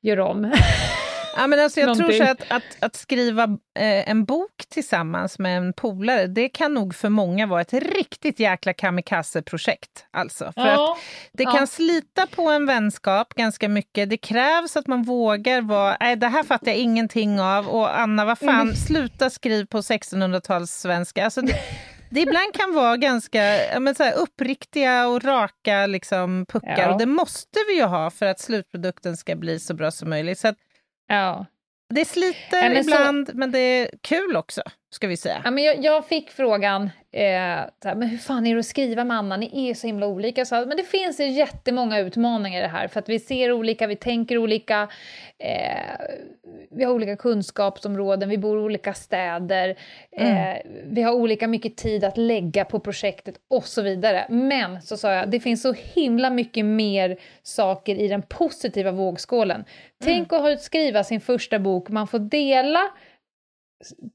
gör 0.00 0.20
om. 0.20 0.52
Ja, 1.36 1.46
men 1.46 1.60
alltså 1.60 1.80
jag 1.80 1.96
tror 1.98 2.12
så 2.12 2.24
att, 2.24 2.50
att, 2.50 2.62
att 2.80 2.96
skriva 2.96 3.42
eh, 3.78 4.10
en 4.10 4.24
bok 4.24 4.50
tillsammans 4.68 5.38
med 5.38 5.56
en 5.56 5.72
polare, 5.72 6.26
det 6.26 6.48
kan 6.48 6.74
nog 6.74 6.94
för 6.94 7.08
många 7.08 7.46
vara 7.46 7.60
ett 7.60 7.72
riktigt 7.72 8.40
jäkla 8.40 8.72
kamikaze-projekt. 8.72 10.06
Alltså. 10.10 10.52
För 10.54 10.66
att 10.66 10.98
det 11.32 11.42
ja. 11.42 11.52
kan 11.52 11.66
slita 11.66 12.26
på 12.26 12.50
en 12.50 12.66
vänskap 12.66 13.34
ganska 13.34 13.68
mycket. 13.68 14.10
Det 14.10 14.16
krävs 14.16 14.76
att 14.76 14.86
man 14.86 15.02
vågar 15.02 15.60
vara, 15.60 15.96
nej 16.00 16.16
det 16.16 16.28
här 16.28 16.42
fattar 16.42 16.66
jag 16.66 16.76
ingenting 16.76 17.40
av 17.40 17.68
och 17.68 17.98
Anna, 18.00 18.24
vad 18.24 18.38
fan, 18.38 18.60
Mm. 18.60 18.74
sluta 18.74 19.30
skriv 19.30 19.66
på 19.66 19.80
1600-talssvenska. 19.80 21.24
Alltså 21.24 21.40
det, 21.40 21.54
det 22.10 22.20
ibland 22.20 22.54
kan 22.54 22.74
vara 22.74 22.96
ganska 22.96 23.44
ja, 23.72 23.80
men 23.80 23.94
så 23.94 24.02
här, 24.02 24.14
uppriktiga 24.14 25.08
och 25.08 25.24
raka 25.24 25.86
liksom, 25.86 26.46
puckar 26.48 26.78
Ja. 26.78 26.92
och 26.92 26.98
det 26.98 27.06
måste 27.06 27.58
vi 27.68 27.76
ju 27.76 27.84
ha 27.84 28.10
för 28.10 28.26
att 28.26 28.40
slutprodukten 28.40 29.16
ska 29.16 29.36
bli 29.36 29.60
så 29.60 29.74
bra 29.74 29.90
som 29.90 30.10
möjligt. 30.10 30.38
Så 30.38 30.48
att 30.48 30.56
ja. 31.08 31.46
det 31.94 32.04
sliter 32.04 32.68
men 32.68 32.84
så- 32.84 32.90
ibland, 32.90 33.30
men 33.34 33.52
det 33.52 33.58
är 33.58 33.90
kul 34.00 34.36
också, 34.36 34.62
ska 34.94 35.06
vi 35.06 35.16
säga. 35.16 35.42
Ja, 35.44 35.50
men 35.50 35.64
jag, 35.64 35.84
jag 35.84 36.06
fick 36.06 36.30
frågan, 36.30 36.90
eh, 37.12 37.60
så 37.82 37.98
men 37.98 38.08
hur 38.08 38.18
fan 38.18 38.46
är 38.46 38.54
det 38.54 38.60
att 38.60 38.66
skriva 38.66 39.04
med 39.04 39.16
Anna? 39.16 39.36
Ni 39.36 39.70
är 39.70 39.74
så 39.74 39.86
himla 39.86 40.06
olika. 40.06 40.44
Sa, 40.44 40.64
men 40.66 40.76
det 40.76 40.82
finns 40.82 41.20
jättemånga 41.20 41.98
utmaningar 41.98 42.58
i 42.58 42.62
det 42.62 42.68
här, 42.68 42.88
för 42.88 43.00
att 43.00 43.08
vi 43.08 43.18
ser 43.18 43.52
olika, 43.52 43.86
vi 43.86 43.96
tänker 43.96 44.38
olika, 44.38 44.88
eh, 45.38 46.06
vi 46.70 46.84
har 46.84 46.92
olika 46.92 47.16
kunskapsområden, 47.16 48.28
vi 48.28 48.38
bor 48.38 48.58
i 48.58 48.62
olika 48.62 48.94
städer, 48.94 49.68
eh, 50.12 50.56
vi 50.84 51.02
har 51.02 51.12
olika 51.12 51.48
mycket 51.48 51.76
tid 51.76 52.04
att 52.04 52.16
lägga 52.16 52.64
på 52.64 52.80
projektet 52.80 53.34
och 53.50 53.64
så 53.64 53.82
vidare. 53.82 54.26
Men, 54.28 54.82
så 54.82 54.96
sa 54.96 55.12
jag, 55.12 55.30
det 55.30 55.40
finns 55.40 55.62
så 55.62 55.74
himla 55.94 56.30
mycket 56.30 56.64
mer 56.64 57.16
saker 57.42 57.94
i 57.94 58.08
den 58.08 58.22
positiva 58.22 58.90
vågskålen. 58.90 59.64
Tänk 60.04 60.32
att 60.32 60.40
ha 60.40 60.56
skriva 60.56 61.04
sin 61.04 61.20
första 61.20 61.58
bok, 61.58 61.88
man 61.88 62.06
får 62.06 62.18
dela 62.18 62.90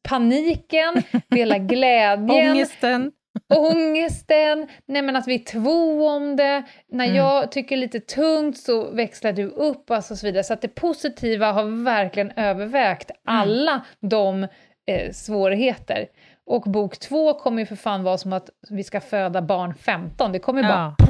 paniken, 0.10 1.04
dela 1.30 1.58
glädjen, 1.74 2.52
Ångesten. 2.52 3.12
ångesten, 3.56 4.68
nej 4.86 5.02
men 5.02 5.16
att 5.16 5.28
vi 5.28 5.34
är 5.36 5.40
två 5.46 6.08
om 6.08 6.36
det, 6.36 6.64
när 6.92 7.06
Mm. 7.06 7.18
jag 7.18 7.52
tycker 7.52 7.78
lite 7.78 8.00
tungt 8.00 8.58
så 8.58 8.92
växlar 8.92 9.32
du 9.34 9.44
upp 9.46 9.92
alltså 9.92 10.14
och 10.14 10.18
så 10.18 10.26
vidare. 10.28 10.44
Så 10.44 10.54
att 10.54 10.62
det 10.62 10.68
positiva 10.68 11.52
har 11.52 11.84
verkligen 11.84 12.32
övervägt 12.36 13.12
Mm. 13.12 13.20
alla 13.40 13.86
de 14.02 14.44
eh, 14.92 15.12
svårigheter. 15.12 16.08
Och 16.46 16.62
bok 16.62 17.00
två 17.00 17.34
kommer 17.34 17.60
ju 17.62 17.66
för 17.66 17.76
fan 17.76 18.04
vara 18.04 18.18
som 18.18 18.34
att 18.34 18.50
vi 18.70 18.84
ska 18.84 19.02
föda 19.02 19.42
barn 19.42 19.74
15, 19.76 20.32
det 20.32 20.40
kommer 20.40 20.62
ju 20.62 20.68
bara 20.68 20.96
Ja. 20.98 21.06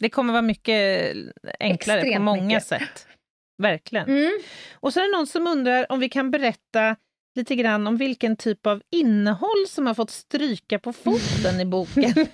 Det 0.00 0.08
kommer 0.08 0.32
vara 0.32 0.42
mycket 0.42 1.12
enklare 1.60 2.00
på 2.00 2.06
Extremt 2.06 2.24
många 2.24 2.42
mycket. 2.42 2.66
sätt. 2.66 3.06
Verkligen. 3.62 4.08
Mm. 4.08 4.30
Och 4.74 4.92
så 4.92 5.00
är 5.00 5.04
det 5.12 5.18
någon 5.18 5.26
som 5.26 5.46
undrar 5.46 5.92
om 5.92 6.00
vi 6.00 6.08
kan 6.08 6.30
berätta 6.30 6.96
lite 7.34 7.56
grann 7.56 7.86
om 7.86 7.96
vilken 7.96 8.36
typ 8.36 8.66
av 8.66 8.82
innehåll 8.90 9.66
som 9.68 9.86
har 9.86 9.94
fått 9.94 10.10
stryka 10.10 10.78
på 10.78 10.92
foten 10.92 11.60
i 11.60 11.64
boken. 11.64 12.14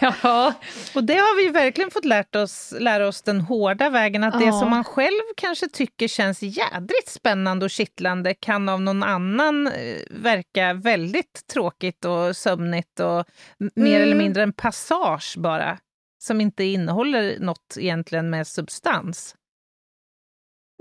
ja. 0.00 0.54
Och 0.94 1.04
det 1.04 1.14
har 1.14 1.36
vi 1.44 1.48
verkligen 1.52 1.90
fått 1.90 2.04
lärt 2.04 2.36
oss, 2.36 2.74
lära 2.80 3.08
oss 3.08 3.22
den 3.22 3.40
hårda 3.40 3.90
vägen, 3.90 4.24
att 4.24 4.38
det 4.38 4.44
Ja. 4.44 4.60
som 4.60 4.70
man 4.70 4.84
själv 4.84 5.20
kanske 5.36 5.68
tycker 5.68 6.08
känns 6.08 6.42
jädrigt 6.42 7.08
spännande 7.08 7.64
och 7.64 7.70
kittlande 7.70 8.34
kan 8.34 8.68
av 8.68 8.80
någon 8.80 9.02
annan 9.02 9.66
eh, 9.66 9.72
verka 10.10 10.72
väldigt 10.74 11.46
tråkigt 11.52 12.04
och 12.04 12.36
sömnigt 12.36 13.00
och 13.00 13.18
m- 13.60 13.70
mer 13.74 13.96
Mm. 13.96 14.02
eller 14.02 14.16
mindre 14.16 14.42
en 14.42 14.52
passage 14.52 15.34
bara, 15.38 15.78
som 16.22 16.40
inte 16.40 16.64
innehåller 16.64 17.38
något 17.40 17.76
egentligen 17.78 18.30
med 18.30 18.46
substans. 18.46 19.34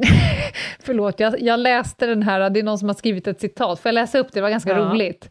Förlåt, 0.79 1.19
jag, 1.19 1.41
jag 1.41 1.59
läste 1.59 2.05
den 2.05 2.23
här, 2.23 2.49
det 2.49 2.59
är 2.59 2.63
någon 2.63 2.79
som 2.79 2.89
har 2.89 2.95
skrivit 2.95 3.27
ett 3.27 3.41
citat. 3.41 3.79
Får 3.79 3.89
jag 3.89 3.93
läsa 3.93 4.19
upp 4.19 4.27
det? 4.33 4.39
Det 4.39 4.41
var 4.41 4.49
ganska 4.49 4.69
Ja. 4.69 4.77
roligt. 4.77 5.29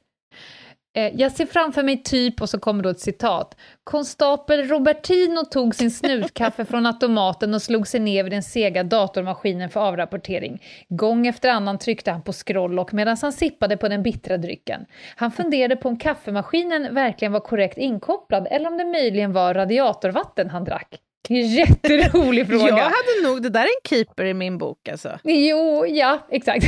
Eh, 0.96 1.12
Jag 1.20 1.32
ser 1.32 1.46
framför 1.46 1.82
mig 1.82 2.02
typ, 2.02 2.40
och 2.40 2.48
så 2.48 2.58
kommer 2.58 2.82
då 2.82 2.88
ett 2.88 3.00
citat. 3.00 3.56
Konstapel 3.84 4.68
Robertino 4.68 5.44
tog 5.44 5.74
sin 5.74 5.90
snutkaffe 5.90 6.64
från 6.64 6.86
automaten 6.86 7.54
och 7.54 7.62
slog 7.62 7.86
sig 7.88 8.00
ner 8.00 8.22
vid 8.24 8.32
den 8.32 8.42
sega 8.42 8.82
datormaskinen 8.84 9.70
för 9.70 9.80
avrapportering. 9.80 10.62
Gång 10.88 11.26
efter 11.26 11.48
annan 11.48 11.78
tryckte 11.78 12.10
han 12.10 12.22
på 12.22 12.32
scrolllock 12.32 12.92
medan 12.92 13.16
han 13.22 13.32
sippade 13.32 13.76
på 13.76 13.88
den 13.88 14.02
bittra 14.02 14.36
drycken. 14.36 14.86
Han 15.16 15.30
funderade 15.32 15.76
på 15.76 15.88
om 15.88 15.98
kaffemaskinen 15.98 16.94
verkligen 16.94 17.32
var 17.32 17.40
korrekt 17.40 17.78
inkopplad 17.78 18.48
eller 18.50 18.68
om 18.70 18.78
det 18.78 18.84
möjligen 18.84 19.32
var 19.32 19.54
radiatorvatten 19.54 20.50
han 20.50 20.64
drack. 20.64 20.98
Jätterolig 21.28 22.46
fråga. 22.48 22.68
Jag 22.68 22.76
hade 22.76 23.22
nog, 23.24 23.42
det 23.42 23.48
där 23.48 23.60
är 23.60 23.64
en 23.64 23.88
keeper 23.88 24.24
i 24.24 24.34
min 24.34 24.58
bok 24.58 24.88
alltså. 24.88 25.18
Jo, 25.24 25.86
ja, 25.86 26.26
exakt. 26.30 26.64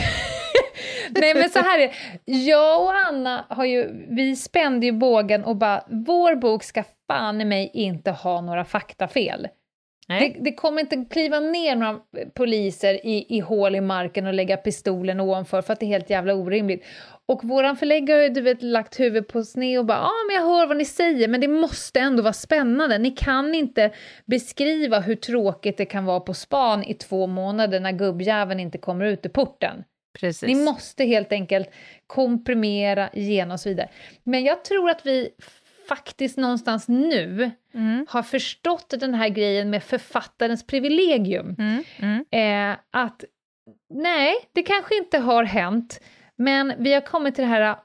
Nej 1.11 1.35
men 1.35 1.51
så 1.51 1.59
här 1.59 1.79
är 1.79 1.89
det. 1.89 2.33
jag 2.33 2.83
och 2.83 2.93
Anna 2.95 3.45
har 3.49 3.65
ju, 3.65 4.07
vi 4.09 4.37
spände 4.37 4.87
ju 4.87 4.93
bågen 4.93 5.45
och 5.45 5.57
bara, 5.57 5.85
vår 5.89 6.35
bok 6.35 6.63
ska 6.63 6.85
fan 7.07 7.41
i 7.41 7.45
mig 7.45 7.71
inte 7.75 8.11
ha 8.11 8.41
några 8.41 8.65
faktafel. 8.65 9.49
Det, 10.09 10.37
det 10.41 10.53
kommer 10.53 10.81
inte 10.81 11.05
kliva 11.11 11.41
ner 11.41 11.77
några 11.77 11.99
poliser 12.35 13.07
i, 13.07 13.27
i 13.37 13.41
hål 13.41 13.77
i 13.77 13.81
marken 13.81 14.27
och 14.27 14.35
lägga 14.35 14.57
pistolen 14.57 15.21
ovanför 15.21 15.63
för 15.63 15.73
att 15.73 15.81
det 15.81 15.87
är 15.87 15.89
helt 15.89 16.11
jävla 16.11 16.35
orimligt. 16.35 16.85
Och 17.31 17.45
våran 17.45 17.77
förläggare 17.77 18.23
har 18.23 18.29
du 18.29 18.41
vet 18.41 18.63
lagt 18.63 19.01
huvudet 19.01 19.29
på 19.29 19.43
sned 19.45 19.79
och 19.79 19.87
bara 19.87 19.99
ja 19.99 20.05
ah, 20.05 20.27
men 20.27 20.37
jag 20.37 20.43
hör 20.43 20.67
vad 20.67 20.77
ni 20.77 20.85
säger 20.85 21.29
men 21.29 21.41
det 21.41 21.49
måste 21.49 22.01
ändå 22.01 22.23
vara 22.23 22.33
spännande. 22.33 22.99
Ni 22.99 23.11
kan 23.11 23.55
inte 23.55 23.91
beskriva 24.25 25.01
hur 25.01 25.15
tråkigt 25.15 25.77
det 25.77 25.85
kan 25.85 26.05
vara 26.05 26.21
på 26.21 26.35
span 26.35 26.85
i 26.85 26.95
två 26.95 27.27
månader 27.27 27.81
när 27.81 27.93
gubbjäveln 27.93 28.61
inte 28.61 28.79
kommer 28.79 29.05
ut 29.05 29.27
ur 29.27 29.31
porten. 29.31 29.85
Precis. 30.21 30.49
Ni 30.49 30.55
måste 30.55 31.05
helt 31.05 31.33
enkelt 31.33 31.71
komprimera, 32.07 33.11
gena 33.13 33.55
och 33.55 33.61
så 33.61 33.69
vidare. 33.69 33.89
Men 34.25 34.45
jag 34.45 34.65
tror 34.65 34.91
att 34.91 35.07
vi 35.07 35.31
faktiskt 35.89 36.37
någonstans 36.37 36.89
nu 36.89 37.51
Mm. 37.75 38.07
har 38.09 38.23
förstått 38.23 38.95
den 39.01 39.15
här 39.15 39.29
grejen 39.29 39.71
med 39.71 39.83
författarens 39.83 40.67
privilegium. 40.67 41.57
Mm. 41.59 41.85
Mm. 41.99 42.25
Eh, 42.73 42.79
att 42.91 43.25
nej, 43.95 44.35
det 44.53 44.63
kanske 44.63 44.97
inte 44.97 45.19
har 45.19 45.45
hänt, 45.45 46.01
men 46.41 46.73
vi 46.79 46.95
har 46.95 47.01
kommit 47.01 47.35
till 47.35 47.45
det 47.45 47.51
här, 47.51 47.77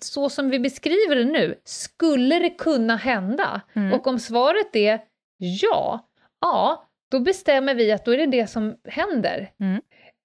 så 0.00 0.28
som 0.28 0.50
vi 0.50 0.58
beskriver 0.58 1.16
det 1.16 1.24
nu, 1.24 1.60
skulle 1.64 2.38
det 2.38 2.50
kunna 2.50 2.96
hända? 2.96 3.60
Mm. 3.74 3.92
Och 3.92 4.06
om 4.06 4.18
svaret 4.18 4.76
är 4.76 5.00
ja, 5.36 6.08
ja, 6.40 6.88
då 7.10 7.20
bestämmer 7.20 7.74
vi 7.74 7.92
att 7.92 8.04
då 8.04 8.12
är 8.12 8.18
det 8.18 8.26
det 8.26 8.46
som 8.46 8.76
händer. 8.88 9.50
Mm. 9.60 9.82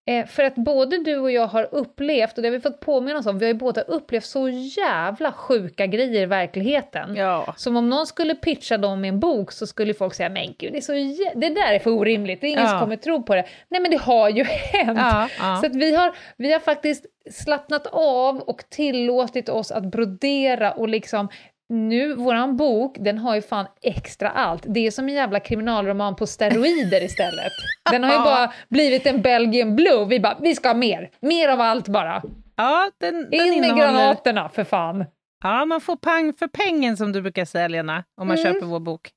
Eh, 0.10 0.26
för 0.26 0.44
att 0.44 0.56
både 0.56 0.98
du 0.98 1.18
och 1.18 1.32
jag 1.32 1.48
har 1.48 1.68
upplevt, 1.72 2.36
och 2.38 2.42
det 2.42 2.48
har 2.48 2.54
vi 2.54 2.60
fått 2.60 2.80
påminna 2.80 3.20
oss 3.20 3.26
om, 3.26 3.40
vi 3.40 3.46
har 3.46 3.54
ju 3.54 3.60
båda 3.60 3.82
upplevt 3.82 4.26
så 4.26 4.50
jävla 4.50 5.32
sjuka 5.32 5.88
grejer 5.88 6.22
i 6.22 6.26
verkligheten. 6.26 7.16
Ja. 7.16 7.54
Som 7.58 7.78
om 7.78 7.90
någon 7.90 8.08
skulle 8.08 8.36
pitcha 8.36 8.78
dem 8.78 9.06
i 9.06 9.08
en 9.08 9.20
bok 9.20 9.52
så 9.52 9.68
skulle 9.68 9.94
folk 9.94 10.14
säga 10.14 10.30
men 10.30 10.56
gud, 10.60 10.72
det, 10.72 10.78
är 10.78 10.82
så 10.82 10.94
det 11.40 11.50
där 11.50 11.74
är 11.74 11.80
för 11.80 11.92
orimligt, 11.92 12.42
det 12.42 12.48
är 12.48 12.50
ingen 12.50 12.64
Ja. 12.64 12.70
som 12.70 12.80
kommer 12.80 12.96
tro 12.96 13.24
på 13.24 13.36
det. 13.36 13.46
Nej 13.70 13.82
men 13.82 13.92
det 13.92 13.98
har 13.98 14.30
ju 14.30 14.44
hänt! 14.74 15.00
Ja. 15.40 15.58
Så 15.62 15.66
att 15.66 15.76
vi, 15.76 15.96
har, 15.96 16.16
vi 16.38 16.54
har 16.54 16.60
faktiskt 16.60 17.06
slappnat 17.32 17.88
av 17.92 18.40
och 18.40 18.64
tillåtit 18.70 19.50
oss 19.50 19.72
att 19.72 19.86
brodera 19.86 20.72
och 20.72 20.90
liksom 20.90 21.30
nu, 21.70 22.14
våran 22.16 22.58
bok, 22.58 22.96
den 23.00 23.18
har 23.18 23.36
ju 23.36 23.42
fan 23.42 23.66
extra 23.82 24.30
allt. 24.30 24.64
Det 24.68 24.88
är 24.88 24.92
som 24.92 25.10
en 25.10 25.16
jävla 25.16 25.40
kriminalroman 25.40 26.16
på 26.16 26.28
steroider 26.28 27.04
istället. 27.04 27.52
Den 27.92 28.04
har 28.04 28.12
ju 28.12 28.18
bara 28.24 28.54
blivit 28.70 29.06
en 29.06 29.22
Belgian 29.22 29.76
Blue. 29.76 30.06
Vi 30.06 30.20
bara, 30.20 30.38
vi 30.42 30.56
ska 30.56 30.70
ha 30.70 30.74
mer. 30.76 31.10
Mer 31.20 31.50
av 31.50 31.62
allt 31.62 31.88
bara. 31.88 32.22
ja, 32.56 32.92
den, 32.98 33.30
den 33.30 33.48
In 33.54 33.62
med 33.62 33.76
granaterna 33.78 34.50
för 34.50 34.64
fan. 34.64 35.06
Ja, 35.44 35.66
man 35.66 35.82
får 35.82 35.96
pang 35.96 36.34
för 36.34 36.48
pengen 36.48 36.98
som 36.98 37.12
du 37.12 37.22
brukar 37.22 37.46
säga, 37.46 37.68
Lena, 37.68 38.04
om 38.22 38.28
man 38.28 38.38
Mm. 38.38 38.54
köper 38.54 38.66
vår 38.68 38.80
bok. 38.80 39.10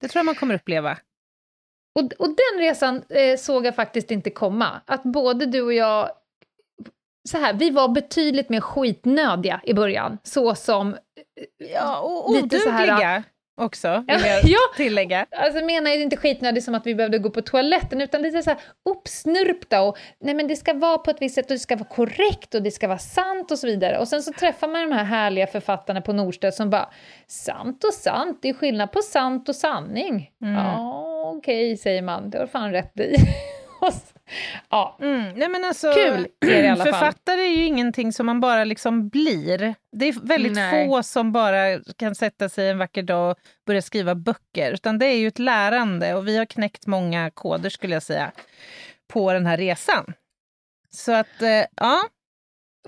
Det 0.00 0.08
tror 0.08 0.18
jag 0.20 0.26
man 0.26 0.34
kommer 0.34 0.54
uppleva. 0.54 0.98
Och, 1.98 2.02
och 2.18 2.28
den 2.28 2.60
resan 2.60 3.02
eh, 3.08 3.36
såg 3.38 3.66
jag 3.66 3.74
faktiskt 3.76 4.10
inte 4.10 4.30
komma. 4.30 4.68
Att 4.86 5.02
både 5.02 5.46
du 5.46 5.62
och 5.62 5.72
jag... 5.74 6.10
Så 7.28 7.38
här, 7.38 7.52
vi 7.52 7.70
var 7.70 7.88
betydligt 7.88 8.48
mer 8.48 8.60
skitnödiga 8.60 9.60
i 9.64 9.74
början. 9.74 10.18
Så 10.22 10.54
som... 10.54 10.96
Ja, 11.74 12.00
och 12.00 12.30
odugliga 12.30 13.22
också, 13.60 14.04
vill 14.08 14.20
Ja, 14.20 14.26
jag 14.26 14.44
ja. 14.44 14.58
tillägga. 14.76 15.26
Alltså 15.30 15.64
menar 15.64 15.90
jag 15.90 16.00
inte 16.00 16.16
skitnödig 16.16 16.62
som 16.62 16.74
att 16.74 16.86
vi 16.86 16.94
behövde 16.94 17.18
gå 17.18 17.30
på 17.30 17.42
toaletten, 17.42 18.00
utan 18.00 18.22
lite 18.22 18.42
så 18.42 18.50
här 18.50 18.58
uppsnurpta 18.90 19.82
och 19.82 19.98
nej 20.20 20.34
men 20.34 20.48
det 20.48 20.56
ska 20.56 20.74
vara 20.74 20.98
på 20.98 21.10
ett 21.10 21.22
visst 21.22 21.34
sätt 21.34 21.44
och 21.44 21.54
det 21.54 21.58
ska 21.58 21.76
vara 21.76 21.88
korrekt 21.88 22.54
och 22.54 22.62
det 22.62 22.70
ska 22.70 22.88
vara 22.88 22.98
sant 22.98 23.50
och 23.50 23.58
så 23.58 23.66
vidare. 23.66 23.98
Och 23.98 24.08
sen 24.08 24.22
så 24.22 24.32
träffar 24.32 24.68
man 24.68 24.90
de 24.90 24.96
här 24.96 25.04
härliga 25.04 25.46
författarna 25.46 26.00
på 26.00 26.12
Norstedt 26.12 26.54
som 26.54 26.70
bara 26.70 26.88
sant 27.26 27.84
och 27.84 27.94
sant, 27.94 28.38
det 28.42 28.48
är 28.48 28.54
skillnad 28.54 28.92
på 28.92 29.02
sant 29.02 29.48
och 29.48 29.56
sanning. 29.56 30.30
Mm. 30.42 30.54
Ja, 30.54 31.32
okej 31.36 31.76
säger 31.76 32.02
man, 32.02 32.30
det 32.30 32.38
har 32.38 32.46
fan 32.46 32.72
rätt 32.72 33.00
i. 33.00 33.16
Och 33.80 33.92
ja, 34.70 34.96
Mm. 35.00 35.32
Nej, 35.36 35.48
men 35.48 35.64
alltså, 35.64 35.92
Kul 35.92 36.26
är 36.40 36.46
det 36.46 36.64
i 36.64 36.68
alla 36.68 36.84
fall. 36.84 36.92
Författare 36.92 37.40
är 37.40 37.56
ju 37.56 37.64
ingenting 37.64 38.12
som 38.12 38.26
man 38.26 38.40
bara 38.40 38.64
liksom 38.64 39.08
blir. 39.08 39.74
Det 39.96 40.08
är 40.08 40.26
väldigt 40.26 40.52
Nej. 40.52 40.88
få 40.88 41.02
som 41.02 41.32
bara 41.32 41.80
kan 41.96 42.14
sätta 42.14 42.48
sig 42.48 42.68
en 42.70 42.78
vacker 42.78 43.02
dag 43.02 43.30
och 43.30 43.38
börja 43.66 43.82
skriva 43.82 44.14
böcker, 44.14 44.72
utan 44.72 44.98
det 44.98 45.06
är 45.06 45.16
ju 45.16 45.28
ett 45.28 45.38
lärande 45.38 46.14
och 46.14 46.28
vi 46.28 46.38
har 46.38 46.44
knäckt 46.44 46.86
många 46.86 47.30
koder 47.30 47.70
skulle 47.70 47.94
jag 47.94 48.02
säga 48.02 48.32
på 49.12 49.32
den 49.32 49.46
här 49.46 49.56
resan. 49.56 50.12
Så 50.90 51.12
att, 51.12 51.42
eh, 51.42 51.64
ja. 51.76 52.02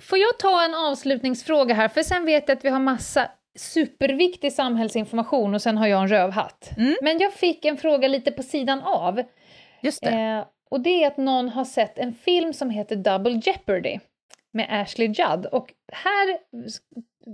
Får 0.01 0.19
jag 0.19 0.39
ta 0.39 0.65
en 0.65 0.75
avslutningsfråga 0.75 1.75
här, 1.75 1.89
för 1.89 2.03
sen 2.03 2.25
vet 2.25 2.49
jag 2.49 2.57
att 2.57 2.65
vi 2.65 2.69
har 2.69 2.81
massa 2.81 3.31
superviktig 3.59 4.53
samhällsinformation 4.53 5.55
och 5.55 5.63
sen 5.63 5.79
har 5.79 5.87
jag 5.87 6.03
en 6.03 6.09
rövhatt. 6.09 6.71
Mm. 6.77 6.95
Men 7.03 7.19
jag 7.19 7.33
fick 7.33 7.65
en 7.65 7.77
fråga 7.77 8.09
lite 8.09 8.33
på 8.33 8.43
sidan 8.43 8.81
av. 8.81 9.23
Just 9.83 10.03
det. 10.03 10.11
Eh, 10.11 10.45
och 10.71 10.81
det 10.81 11.05
är 11.05 11.07
att 11.07 11.17
någon 11.17 11.49
har 11.49 11.65
sett 11.65 11.99
en 11.99 12.15
film 12.15 12.53
som 12.53 12.71
heter 12.71 12.97
Double 12.97 13.41
Jeopardy 13.45 13.99
med 14.53 14.67
Ashley 14.71 15.07
Judd. 15.07 15.47
Och 15.47 15.73
här 15.93 16.39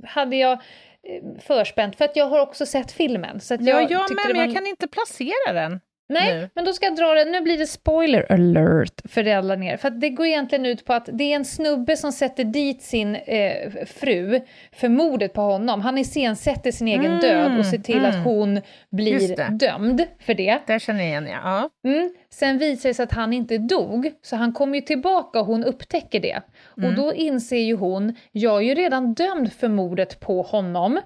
hade 0.06 0.36
jag 0.36 0.52
eh, 0.52 1.40
förspänt, 1.40 1.96
för 1.96 2.04
att 2.04 2.16
jag 2.16 2.26
har 2.26 2.40
också 2.40 2.66
sett 2.66 2.92
filmen. 2.92 3.40
Så 3.40 3.54
att 3.54 3.60
ja, 3.64 3.80
jag 3.80 3.90
jag 3.90 4.14
med, 4.14 4.36
men 4.36 4.46
jag 4.46 4.54
kan 4.54 4.66
inte 4.66 4.88
placera 4.88 5.52
den. 5.52 5.80
Nej, 6.10 6.40
nu. 6.40 6.48
men 6.54 6.64
då 6.64 6.72
ska 6.72 6.86
jag 6.86 6.96
dra 6.96 7.14
det. 7.14 7.24
Nu 7.24 7.40
blir 7.40 7.58
det 7.58 7.66
spoiler 7.66 8.32
alert 8.32 9.00
för 9.04 9.22
det 9.22 9.32
alla 9.32 9.56
ner. 9.56 9.76
För 9.76 9.88
att 9.88 10.00
det 10.00 10.10
går 10.10 10.26
egentligen 10.26 10.66
ut 10.66 10.84
på 10.84 10.92
att 10.92 11.08
det 11.12 11.24
är 11.24 11.36
en 11.36 11.44
snubbe 11.44 11.96
som 11.96 12.12
sätter 12.12 12.44
dit 12.44 12.82
sin 12.82 13.14
eh, 13.14 13.70
fru 13.86 14.40
för 14.72 14.88
mordet 14.88 15.32
på 15.32 15.40
honom. 15.40 15.80
Han 15.80 15.98
iscensätter 15.98 16.70
sin 16.72 16.88
egen 16.88 17.04
Mm, 17.04 17.20
död 17.20 17.58
och 17.58 17.66
ser 17.66 17.78
till 17.78 17.98
mm. 17.98 18.10
att 18.10 18.24
hon 18.24 18.60
blir 18.90 19.36
det. 19.36 19.48
dömd 19.50 20.06
för 20.20 20.34
det. 20.34 20.58
Där 20.66 20.78
känner 20.78 21.00
jag 21.00 21.08
igen, 21.08 21.26
ja. 21.26 21.70
Mm. 21.84 22.10
Sen 22.30 22.58
visar 22.58 22.88
det 22.88 22.94
sig 22.94 23.02
att 23.02 23.12
han 23.12 23.32
inte 23.32 23.58
dog, 23.58 24.12
så 24.22 24.36
han 24.36 24.52
kommer 24.52 24.74
ju 24.74 24.80
tillbaka 24.80 25.40
och 25.40 25.46
hon 25.46 25.64
upptäcker 25.64 26.20
det. 26.20 26.40
Mm. 26.76 26.88
Och 26.88 26.96
då 26.96 27.14
inser 27.14 27.56
ju 27.56 27.76
hon, 27.76 28.14
jag 28.32 28.56
är 28.56 28.60
ju 28.60 28.74
redan 28.74 29.14
dömd 29.14 29.52
för 29.52 29.68
mordet 29.68 30.20
på 30.20 30.42
honom, 30.42 31.00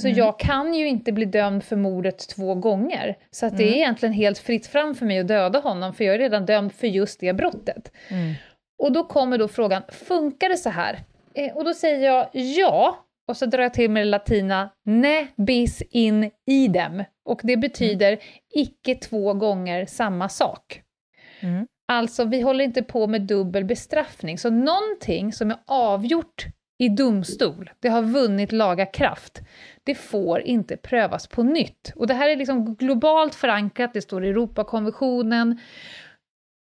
så 0.00 0.06
Mm. 0.08 0.18
jag 0.18 0.38
kan 0.38 0.74
ju 0.74 0.88
inte 0.88 1.12
bli 1.12 1.24
dömd 1.24 1.64
för 1.64 1.76
mordet 1.76 2.28
två 2.28 2.54
gånger. 2.54 3.16
Så 3.30 3.46
att 3.46 3.56
det 3.56 3.62
Mm. 3.62 3.74
är 3.74 3.78
egentligen 3.78 4.12
helt 4.12 4.38
fritt 4.38 4.66
fram 4.66 4.94
för 4.94 5.06
mig 5.06 5.18
att 5.18 5.28
döda 5.28 5.58
honom, 5.58 5.94
för 5.94 6.04
jag 6.04 6.14
är 6.14 6.18
redan 6.18 6.46
dömd 6.46 6.72
för 6.72 6.86
just 6.86 7.20
det 7.20 7.32
brottet. 7.32 7.92
Mm. 8.08 8.34
Och 8.82 8.92
då 8.92 9.04
kommer 9.04 9.38
då 9.38 9.48
frågan, 9.48 9.82
funkar 9.88 10.48
det 10.48 10.56
så 10.56 10.70
här? 10.70 10.98
Eh, 11.34 11.56
och 11.56 11.64
då 11.64 11.74
säger 11.74 12.06
jag 12.06 12.28
ja, 12.32 13.04
och 13.28 13.36
så 13.36 13.46
drar 13.46 13.62
jag 13.62 13.74
till 13.74 13.90
med 13.90 14.00
det 14.00 14.10
latina 14.10 14.70
ne 14.84 15.26
bis 15.36 15.82
in 15.90 16.30
idem. 16.46 17.04
Och 17.24 17.40
det 17.42 17.56
betyder 17.56 18.18
icke 18.54 18.94
två 18.94 19.34
gånger 19.34 19.86
samma 19.86 20.28
sak. 20.28 20.82
Mm. 21.40 21.66
Alltså, 21.88 22.24
vi 22.24 22.40
håller 22.40 22.64
inte 22.64 22.82
på 22.82 23.06
med 23.06 23.20
dubbel 23.22 23.64
bestraffning. 23.64 24.38
Så 24.38 24.50
någonting 24.50 25.32
som 25.32 25.50
är 25.50 25.56
avgjort 25.66 26.46
i 26.80 26.88
domstol, 26.88 27.70
det 27.80 27.88
har 27.88 28.02
vunnit 28.02 28.52
laga 28.52 28.86
kraft, 28.86 29.40
det 29.84 29.94
får 29.94 30.40
inte 30.40 30.76
prövas 30.76 31.26
på 31.26 31.42
nytt. 31.42 31.92
Och 31.96 32.06
det 32.06 32.14
här 32.14 32.28
är 32.28 32.36
liksom 32.36 32.74
globalt 32.74 33.34
förankrat, 33.34 33.94
det 33.94 34.02
står 34.02 34.24
i 34.24 34.28
Europakonventionen. 34.28 35.60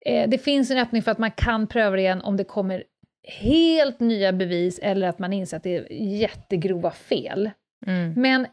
Eh, 0.07 0.29
det 0.29 0.39
finns 0.39 0.71
en 0.71 0.79
öppning 0.79 1.03
för 1.03 1.11
att 1.11 1.19
man 1.19 1.31
kan 1.31 1.67
pröva 1.67 1.97
det 1.97 2.03
igen 2.03 2.23
om 2.23 2.37
det 2.37 2.45
kommer 2.45 2.85
helt 3.41 4.01
nya 4.01 4.33
bevis 4.33 4.79
eller 4.83 5.09
att 5.09 5.19
man 5.19 5.33
inser 5.33 5.57
att 5.57 5.63
det 5.63 5.77
är 5.77 5.93
jättegrova 6.21 6.91
fel. 6.91 7.51
Mm. 7.87 8.13
Men 8.17 8.47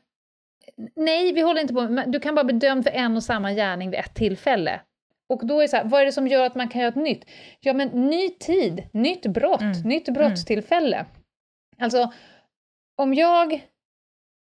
nej, 0.96 1.34
vi 1.34 1.42
håller 1.42 1.62
inte 1.62 1.74
på 1.74 2.04
du 2.08 2.20
kan 2.20 2.36
bara 2.36 2.46
bli 2.46 2.58
dömd 2.58 2.84
för 2.84 2.92
en 2.92 3.16
och 3.16 3.24
samma 3.24 3.54
gärning 3.54 3.90
vid 3.90 4.00
ett 4.00 4.14
tillfälle. 4.16 4.82
Och 5.30 5.48
då 5.48 5.58
är 5.58 5.62
det 5.62 5.68
så 5.68 5.78
här, 5.78 5.86
vad 5.86 6.02
är 6.02 6.06
det 6.06 6.12
som 6.12 6.28
gör 6.28 6.46
att 6.46 6.56
man 6.56 6.68
kan 6.68 6.82
göra 6.82 6.90
ett 6.90 6.96
nytt? 6.96 7.26
Ja, 7.60 7.74
men 7.74 7.88
ny 7.88 8.30
tid, 8.30 8.84
nytt 8.92 9.26
brott, 9.26 9.62
Mm. 9.62 9.82
nytt 9.84 10.10
brottstillfälle. 10.14 11.06
Alltså, 11.80 12.12
om 12.96 13.14
jag... 13.14 13.62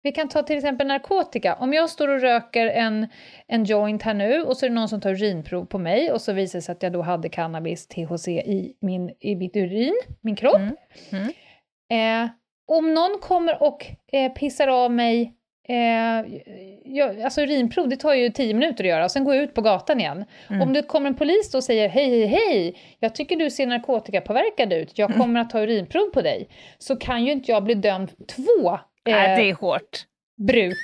Vi 0.06 0.12
kan 0.12 0.30
ta 0.30 0.44
till 0.44 0.58
exempel 0.58 0.88
narkotika. 0.88 1.56
Om 1.56 1.74
jag 1.74 1.90
står 1.90 2.08
och 2.08 2.22
röker 2.22 2.68
en, 2.68 3.08
en 3.48 3.64
joint 3.64 4.02
här 4.02 4.14
nu 4.14 4.42
och 4.42 4.58
så 4.58 4.66
är 4.66 4.70
det 4.70 4.76
någon 4.76 4.90
som 4.90 5.02
tar 5.02 5.12
urinprov 5.12 5.66
på 5.66 5.78
mig 5.78 6.12
och 6.12 6.22
så 6.22 6.34
visar 6.34 6.60
det 6.60 6.64
sig 6.64 6.74
att 6.74 6.84
jag 6.84 6.94
då 6.94 7.02
hade 7.02 7.30
cannabis, 7.30 7.88
THC, 7.88 8.28
i, 8.28 8.78
min, 8.82 9.16
i 9.20 9.36
mitt 9.36 9.56
urin, 9.56 9.94
min 10.22 10.36
kropp. 10.36 10.56
Mm. 10.56 10.76
Mm. 11.90 12.26
Eh, 12.26 12.32
om 12.66 12.94
någon 12.94 13.20
kommer 13.22 13.64
och 13.64 13.86
eh, 14.12 14.32
pissar 14.32 14.68
av 14.68 14.92
mig 14.92 15.34
Eh, 15.70 16.26
jag, 16.86 17.22
alltså 17.22 17.42
urinprov, 17.42 17.90
det 17.90 17.96
tar 17.96 18.14
ju 18.14 18.30
tio 18.30 18.54
minuter 18.54 18.84
att 18.84 18.90
göra 18.90 19.04
och 19.06 19.12
sen 19.12 19.24
går 19.24 19.36
jag 19.36 19.44
ut 19.44 19.54
på 19.54 19.62
gatan 19.62 20.00
igen. 20.00 20.26
Mm. 20.50 20.62
Om 20.62 20.74
det 20.74 20.82
kommer 20.82 21.08
en 21.10 21.16
polis 21.16 21.52
då 21.52 21.58
och 21.58 21.64
säger 21.64 21.90
hej, 21.90 22.10
hej, 22.10 22.26
hej, 22.26 22.76
jag 23.00 23.16
tycker 23.16 23.36
du 23.36 23.50
ser 23.50 23.68
narkotikapåverkad 23.68 24.74
ut, 24.74 24.98
jag 24.98 25.14
kommer 25.16 25.40
att 25.40 25.50
ta 25.50 25.60
urinprov 25.62 26.10
på 26.10 26.22
dig, 26.22 26.48
så 26.78 26.96
kan 26.96 27.26
ju 27.26 27.32
inte 27.32 27.52
jag 27.52 27.64
bli 27.64 27.74
dömd 27.74 28.12
två 28.28 28.74
eh, 28.74 28.80
Nej, 29.16 29.38
det 29.44 29.50
är 29.50 29.54
hårt. 29.54 30.06
bruk 30.48 30.78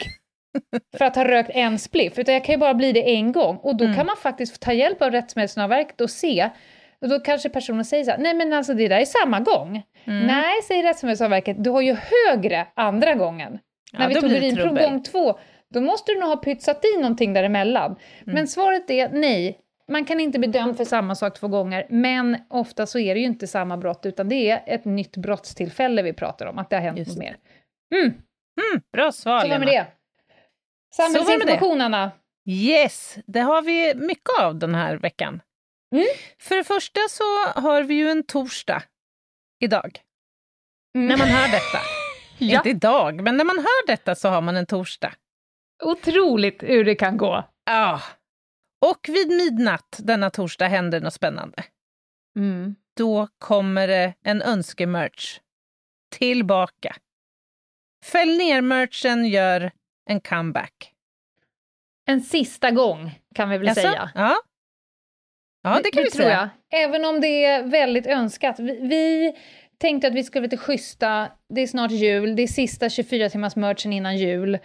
för 0.97 1.05
att 1.05 1.15
ha 1.15 1.25
rökt 1.27 1.49
en 1.53 1.79
spliff, 1.79 2.19
utan 2.19 2.33
jag 2.33 2.43
kan 2.45 2.53
ju 2.55 2.59
bara 2.59 2.73
bli 2.73 2.91
det 2.91 3.13
en 3.15 3.31
gång. 3.31 3.57
Och 3.57 3.75
då 3.75 3.83
Mm. 3.83 3.97
kan 3.97 4.05
man 4.05 4.17
faktiskt 4.17 4.61
ta 4.61 4.73
hjälp 4.73 5.01
av 5.01 5.11
Rättsmedicinalverket 5.11 6.01
och 6.01 6.09
se, 6.09 6.49
och 7.01 7.09
då 7.09 7.19
kanske 7.19 7.49
personen 7.49 7.85
säger 7.85 8.03
så 8.03 8.11
här, 8.11 8.17
nej 8.17 8.33
men 8.33 8.53
alltså 8.53 8.73
det 8.73 8.87
där 8.87 8.99
är 8.99 9.05
samma 9.05 9.39
gång. 9.39 9.81
Mm. 10.05 10.27
Nej, 10.27 10.61
säger 10.67 10.83
Rättsmedicinalverket, 10.83 11.63
du 11.63 11.69
har 11.69 11.81
ju 11.81 11.95
högre 12.29 12.67
andra 12.73 13.13
gången. 13.13 13.59
Ja, 13.91 13.99
När 13.99 14.07
vi 14.07 14.15
tog 14.15 14.23
urinprov 14.31 14.75
gång 14.75 15.03
två, 15.03 15.39
då 15.73 15.81
måste 15.81 16.11
du 16.11 16.19
nog 16.19 16.29
ha 16.29 16.35
pytsat 16.37 16.85
i 16.85 16.97
någonting 17.01 17.33
däremellan. 17.33 17.85
Mm. 17.91 18.35
Men 18.35 18.47
svaret 18.47 18.89
är 18.89 19.09
nej. 19.09 19.59
Man 19.91 20.05
kan 20.05 20.19
inte 20.19 20.39
bli 20.39 20.47
dömd 20.47 20.77
för 20.77 20.85
samma 20.85 21.15
sak 21.15 21.39
två 21.39 21.47
gånger, 21.47 21.87
men 21.89 22.37
ofta 22.49 22.85
så 22.85 22.99
är 22.99 23.13
det 23.15 23.19
ju 23.21 23.25
inte 23.27 23.47
samma 23.47 23.77
brott, 23.77 24.05
utan 24.05 24.29
det 24.29 24.49
är 24.49 24.63
ett 24.67 24.85
nytt 24.85 25.17
brottstillfälle 25.17 26.01
vi 26.01 26.13
pratar 26.13 26.45
om, 26.45 26.57
att 26.59 26.69
det 26.69 26.75
har 26.75 26.83
hänt 26.83 26.97
Just 26.97 27.09
något 27.11 27.19
mer. 27.19 27.37
Mm, 27.95 28.13
Mm, 28.71 28.81
bra 28.93 29.11
svar, 29.11 29.39
så 29.41 29.47
var 29.47 29.53
det 29.53 29.59
med 29.59 29.67
Lena. 29.67 29.83
det. 29.83 29.87
Samhällsinformation, 30.95 31.81
Anna. 31.81 32.11
Yes, 32.49 33.17
det 33.27 33.39
har 33.39 33.61
vi 33.61 33.95
mycket 33.95 34.39
av 34.41 34.55
den 34.55 34.75
här 34.75 34.95
veckan. 34.97 35.41
Mm. 35.95 36.05
För 36.41 36.55
det 36.55 36.63
första 36.63 36.99
så 37.09 37.23
har 37.61 37.83
vi 37.83 37.93
ju 37.95 38.09
en 38.09 38.23
torsdag 38.23 38.83
idag, 39.63 39.99
Mm. 40.95 41.07
när 41.07 41.17
man 41.17 41.27
hör 41.27 41.47
detta. 41.47 41.79
Ja. 42.39 42.57
Inte 42.57 42.69
idag, 42.69 43.23
men 43.23 43.37
när 43.37 43.45
man 43.45 43.57
hör 43.57 43.87
detta 43.87 44.15
så 44.15 44.29
har 44.29 44.41
man 44.41 44.55
en 44.55 44.65
torsdag. 44.65 45.13
Otroligt 45.83 46.63
hur 46.63 46.85
det 46.85 46.95
kan 46.95 47.17
gå. 47.17 47.43
Ja. 47.65 48.01
Och 48.85 49.09
vid 49.09 49.27
midnatt 49.27 49.99
denna 50.03 50.29
torsdag 50.29 50.67
händer 50.67 51.01
något 51.01 51.13
spännande. 51.13 51.63
Mm. 52.35 52.75
Då 52.97 53.27
kommer 53.37 53.87
det 53.87 54.13
en 54.23 54.41
önskemerch 54.41 55.41
tillbaka. 56.11 56.95
Fäll 58.05 58.37
ner-merchen 58.37 59.25
gör 59.25 59.71
en 60.09 60.21
comeback. 60.21 60.93
En 62.05 62.21
sista 62.21 62.71
gång, 62.71 63.19
kan 63.35 63.49
vi 63.49 63.57
väl 63.57 63.67
Jaså? 63.67 63.81
säga. 63.81 64.11
Ja. 64.15 64.35
ja, 65.63 65.81
det 65.83 65.91
kan 65.91 66.03
vi 66.03 66.09
tror 66.09 66.23
säga. 66.23 66.49
Även 66.73 67.05
om 67.05 67.21
det 67.21 67.45
är 67.45 67.63
väldigt 67.63 68.07
önskat. 68.07 68.59
Vi, 68.59 68.87
vi 68.87 69.33
tänkte 69.79 70.07
att 70.07 70.13
vi 70.13 70.23
skulle 70.23 70.41
vara 70.41 70.45
lite 70.45 70.57
schyssta. 70.57 71.31
Det 71.53 71.61
är 71.61 71.67
snart 71.67 71.91
jul, 71.91 72.35
det 72.35 72.43
är 72.43 72.47
sista 72.47 72.89
24 72.89 73.29
timmars 73.29 73.55
merchen 73.55 73.93
innan 73.93 74.17
jul. 74.17 74.59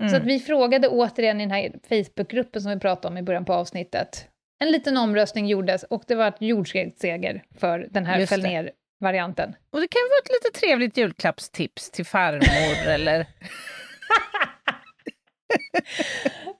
Mm. 0.00 0.10
Så 0.10 0.16
att 0.16 0.24
vi 0.24 0.40
frågade 0.40 0.88
återigen 0.88 1.40
i 1.40 1.44
den 1.44 1.50
här 1.50 1.72
Facebookgruppen 1.88 2.62
som 2.62 2.72
vi 2.72 2.80
pratade 2.80 3.08
om 3.08 3.18
i 3.18 3.22
början 3.22 3.44
på 3.44 3.54
avsnittet. 3.54 4.28
En 4.58 4.70
liten 4.70 4.96
omröstning 4.96 5.46
gjordes 5.46 5.82
och 5.82 6.04
det 6.06 6.14
var 6.14 6.28
ett 6.28 6.40
jordskredsseger 6.40 7.44
för 7.58 7.88
den 7.90 8.06
här 8.06 8.26
fäll 8.26 8.42
ner-varianten. 8.42 9.54
Och 9.70 9.80
det 9.80 9.88
kan 9.88 10.00
vara 10.10 10.18
ett 10.24 10.44
lite 10.44 10.60
trevligt 10.60 10.96
julklappstips 10.96 11.90
till 11.90 12.06
farmor 12.06 12.88
eller... 12.88 13.26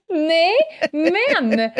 Nej, 0.09 0.53
men 0.91 1.71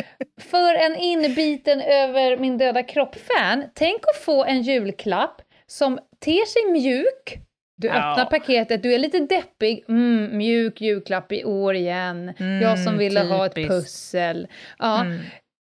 för 0.41 0.75
en 0.75 0.95
inbiten 0.95 1.81
över 1.81 2.37
min 2.37 2.57
döda 2.57 2.83
kropp-fan, 2.83 3.63
tänk 3.73 4.01
att 4.01 4.23
få 4.23 4.43
en 4.43 4.61
julklapp 4.61 5.41
som 5.67 5.99
ter 6.19 6.45
sig 6.45 6.71
mjuk. 6.71 7.39
Du 7.77 7.87
Ja. 7.87 7.93
öppnar 8.11 8.25
paketet, 8.25 8.83
du 8.83 8.93
är 8.93 8.99
lite 8.99 9.19
deppig. 9.19 9.85
Mm, 9.89 10.37
mjuk 10.37 10.81
julklapp 10.81 11.31
i 11.31 11.43
år 11.43 11.75
igen. 11.75 12.33
jag 12.61 12.77
som 12.79 12.87
Mm, 12.87 12.97
ville 12.97 13.19
ha 13.19 13.45
ett 13.45 13.55
typiskt. 13.55 13.71
pussel. 13.71 14.47
Ja. 14.79 15.01
Mm. 15.01 15.19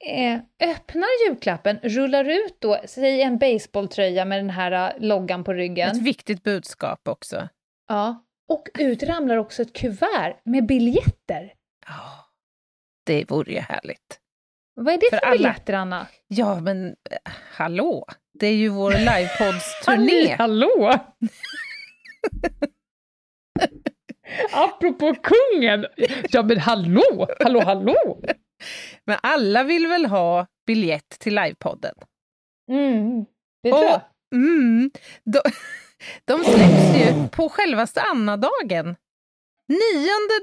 Eh, 0.08 0.40
öppnar 0.70 1.28
julklappen, 1.28 1.80
rullar 1.84 2.26
ut 2.26 2.56
då, 2.60 2.78
säg 2.86 3.22
en 3.22 3.38
baseballtröja 3.38 4.26
med 4.26 4.40
den 4.40 4.50
här 4.50 4.72
eh, 4.72 5.02
loggan 5.02 5.44
på 5.44 5.54
ryggen. 5.54 5.90
Ett 5.92 6.02
viktigt 6.04 6.44
budskap 6.44 7.08
också. 7.08 7.50
Ja. 7.88 8.26
Och 8.50 8.68
ut 8.80 9.04
ramlar 9.04 9.38
också 9.38 9.62
ett 9.62 9.74
kuvert 9.74 10.36
med 10.44 10.66
biljetter. 10.66 11.54
Ja, 11.88 12.26
det 13.06 13.32
vore 13.32 13.52
ju 13.52 13.60
härligt. 13.60 14.20
Vad 14.76 14.94
är 14.94 14.98
det 14.98 15.10
För 15.10 15.18
för, 15.18 15.26
alla. 15.26 15.38
biljetter, 15.38 15.74
Anna? 15.74 16.08
Ja, 16.28 16.60
men 16.60 16.88
eh, 16.88 17.32
hallå? 17.52 18.06
Det 18.40 18.48
är 18.48 18.54
ju 18.56 18.70
vår 18.70 18.92
livepods-turné. 19.06 20.36
Hallå! 20.36 20.94
Apropå 24.52 25.16
kungen! 25.16 25.86
Ja 26.30 26.44
men 26.44 26.58
hallå, 26.60 27.28
hallå, 27.40 27.62
hallå! 27.66 28.22
Men 29.06 29.18
alla 29.24 29.64
vill 29.64 29.88
väl 29.88 30.06
ha 30.06 30.48
biljett 30.68 31.10
till 31.20 31.36
livepodden? 31.36 31.96
Mm, 32.72 33.26
det 33.64 33.70
tror 33.72 33.84
Och- 33.84 33.90
jag. 33.90 34.02
Mm, 34.36 34.92
de, 35.24 35.40
de 36.26 36.44
släpps 36.44 36.96
ju 36.96 37.28
på 37.28 37.50
självaste 37.50 38.02
Annadagen. 38.02 38.96
9 39.68 39.78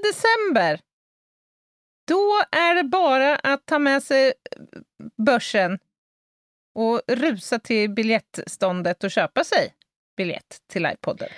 december. 0.02 0.80
Då 2.08 2.42
är 2.56 2.74
det 2.74 2.84
bara 2.84 3.36
att 3.36 3.66
ta 3.66 3.78
med 3.78 4.02
sig 4.02 4.32
börsen 5.26 5.78
och 6.74 7.00
rusa 7.08 7.58
till 7.58 7.90
biljettståndet 7.90 9.04
och 9.04 9.10
köpa 9.10 9.44
sig 9.44 9.74
biljett 10.16 10.58
till 10.72 10.82
livepodden. 10.82 11.28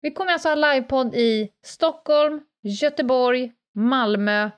Vi 0.00 0.10
kommer 0.10 0.32
alltså 0.32 0.48
ha 0.48 0.54
livepodd 0.54 1.14
i 1.14 1.50
Stockholm, 1.64 2.40
Göteborg, 2.62 3.52
Malmö, 3.74 4.50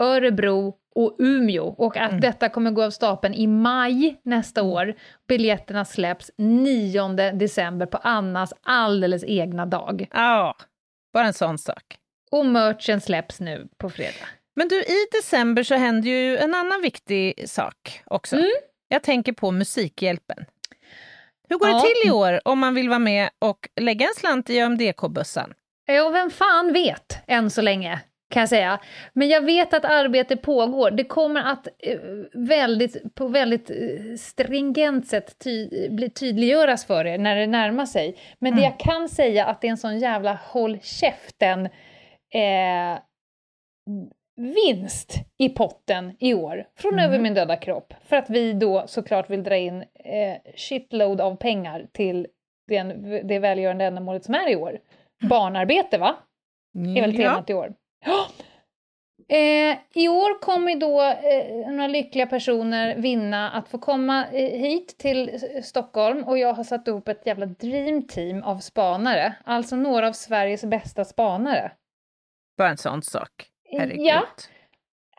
Örebro 0.00 0.74
och 0.94 1.16
Umeå 1.18 1.64
och 1.66 1.96
att 1.96 2.08
Mm. 2.10 2.20
detta 2.20 2.48
kommer 2.48 2.70
gå 2.70 2.82
av 2.84 2.90
stapeln 2.90 3.34
i 3.34 3.46
maj 3.46 4.20
nästa 4.24 4.62
år. 4.62 4.94
Biljetterna 5.28 5.84
släpps 5.84 6.30
9 6.38 7.08
december 7.32 7.86
på 7.86 7.96
Annas 7.96 8.52
alldeles 8.62 9.24
egna 9.24 9.66
dag. 9.66 10.06
Ja, 10.12 10.56
bara 11.12 11.26
en 11.26 11.32
sån 11.34 11.58
sak. 11.58 11.98
Och 12.30 12.46
merchen 12.46 13.00
släpps 13.00 13.40
nu 13.40 13.68
på 13.78 13.90
fredag. 13.90 14.26
Men 14.56 14.68
du, 14.68 14.80
i 14.82 15.06
december 15.12 15.62
så 15.62 15.74
händer 15.74 16.08
ju 16.10 16.36
en 16.36 16.54
annan 16.54 16.82
viktig 16.82 17.48
sak 17.50 18.02
också. 18.04 18.36
Mm. 18.36 18.50
Jag 18.92 19.02
tänker 19.02 19.32
på 19.32 19.50
Musikhjälpen. 19.50 20.44
Hur 21.48 21.58
går 21.58 21.68
Ja. 21.68 21.74
det 21.74 21.80
till 21.80 22.08
i 22.08 22.10
år 22.10 22.40
om 22.44 22.58
man 22.58 22.74
vill 22.74 22.88
vara 22.88 22.98
med 22.98 23.30
och 23.38 23.68
lägga 23.80 24.06
en 24.06 24.14
slant 24.16 24.50
i 24.50 24.60
ÖMDK-bössan? 24.60 25.54
Ja, 25.86 26.08
vem 26.08 26.30
fan 26.30 26.72
vet, 26.72 27.18
än 27.26 27.50
så 27.50 27.62
länge, 27.62 28.00
kan 28.30 28.40
jag 28.40 28.48
säga. 28.48 28.80
Men 29.12 29.28
jag 29.28 29.40
vet 29.44 29.74
att 29.74 29.84
arbete 29.84 30.36
pågår. 30.36 30.90
Det 30.90 31.04
kommer 31.04 31.42
att 31.42 31.66
eh, 31.66 31.98
väldigt, 32.34 33.14
på 33.14 33.28
väldigt 33.28 33.70
eh, 33.70 33.76
stringent 34.18 35.06
sätt 35.08 35.36
ty 35.44 35.68
bli 35.88 36.10
tydliggöras 36.10 36.84
för 36.86 37.06
er 37.06 37.18
när 37.18 37.36
det 37.36 37.46
närmar 37.46 37.86
sig. 37.86 38.16
Men 38.38 38.56
det 38.56 38.62
jag 38.62 38.78
kan 38.80 39.08
säga 39.08 39.46
att 39.46 39.60
det 39.60 39.66
är 39.66 39.70
en 39.70 39.76
sån 39.76 39.98
jävla 39.98 40.38
håll 40.44 40.78
käften 40.82 41.66
eh, 42.34 42.98
vinst 44.42 45.14
i 45.38 45.48
potten 45.48 46.16
i 46.18 46.34
år 46.34 46.66
från 46.76 46.98
Över 46.98 47.18
min 47.18 47.34
döda 47.34 47.56
kropp. 47.56 47.94
För 48.04 48.16
att 48.16 48.30
vi 48.30 48.52
då 48.52 48.84
såklart 48.86 49.30
vill 49.30 49.42
dra 49.42 49.56
in 49.56 49.84
eh, 49.94 50.36
shitload 50.56 51.20
av 51.20 51.36
pengar 51.36 51.86
till 51.92 52.26
den, 52.68 53.02
det 53.28 53.38
välgörande 53.38 53.84
ändamålet 53.84 54.24
som 54.24 54.34
är 54.34 54.50
i 54.50 54.56
år. 54.56 54.78
Barnarbete, 55.28 55.98
va? 55.98 56.16
är 56.74 57.00
väl 57.00 57.16
temat 57.16 57.50
i 57.50 57.54
år. 57.54 57.74
Ja. 58.06 58.26
Eh, 59.28 59.78
I 59.94 60.08
år 60.08 60.40
kommer 60.40 60.76
då 60.76 61.02
eh, 61.02 61.70
några 61.70 61.86
lyckliga 61.86 62.26
personer 62.26 62.96
vinna 62.96 63.50
att 63.50 63.68
få 63.68 63.78
komma 63.78 64.26
eh, 64.26 64.60
hit 64.60 64.98
till 64.98 65.28
eh, 65.28 65.62
Stockholm 65.62 66.24
och 66.24 66.38
jag 66.38 66.54
har 66.54 66.64
satt 66.64 66.88
ihop 66.88 67.08
ett 67.08 67.26
jävla 67.26 67.46
dreamteam 67.46 68.42
av 68.42 68.58
spanare, 68.58 69.34
alltså 69.44 69.76
några 69.76 70.08
av 70.08 70.12
Sveriges 70.12 70.64
bästa 70.64 71.04
spanare. 71.04 71.72
Bara 72.58 72.68
en 72.68 72.76
sån 72.76 73.02
sak. 73.02 73.51
Herregud. 73.78 74.06
Ja, 74.06 74.26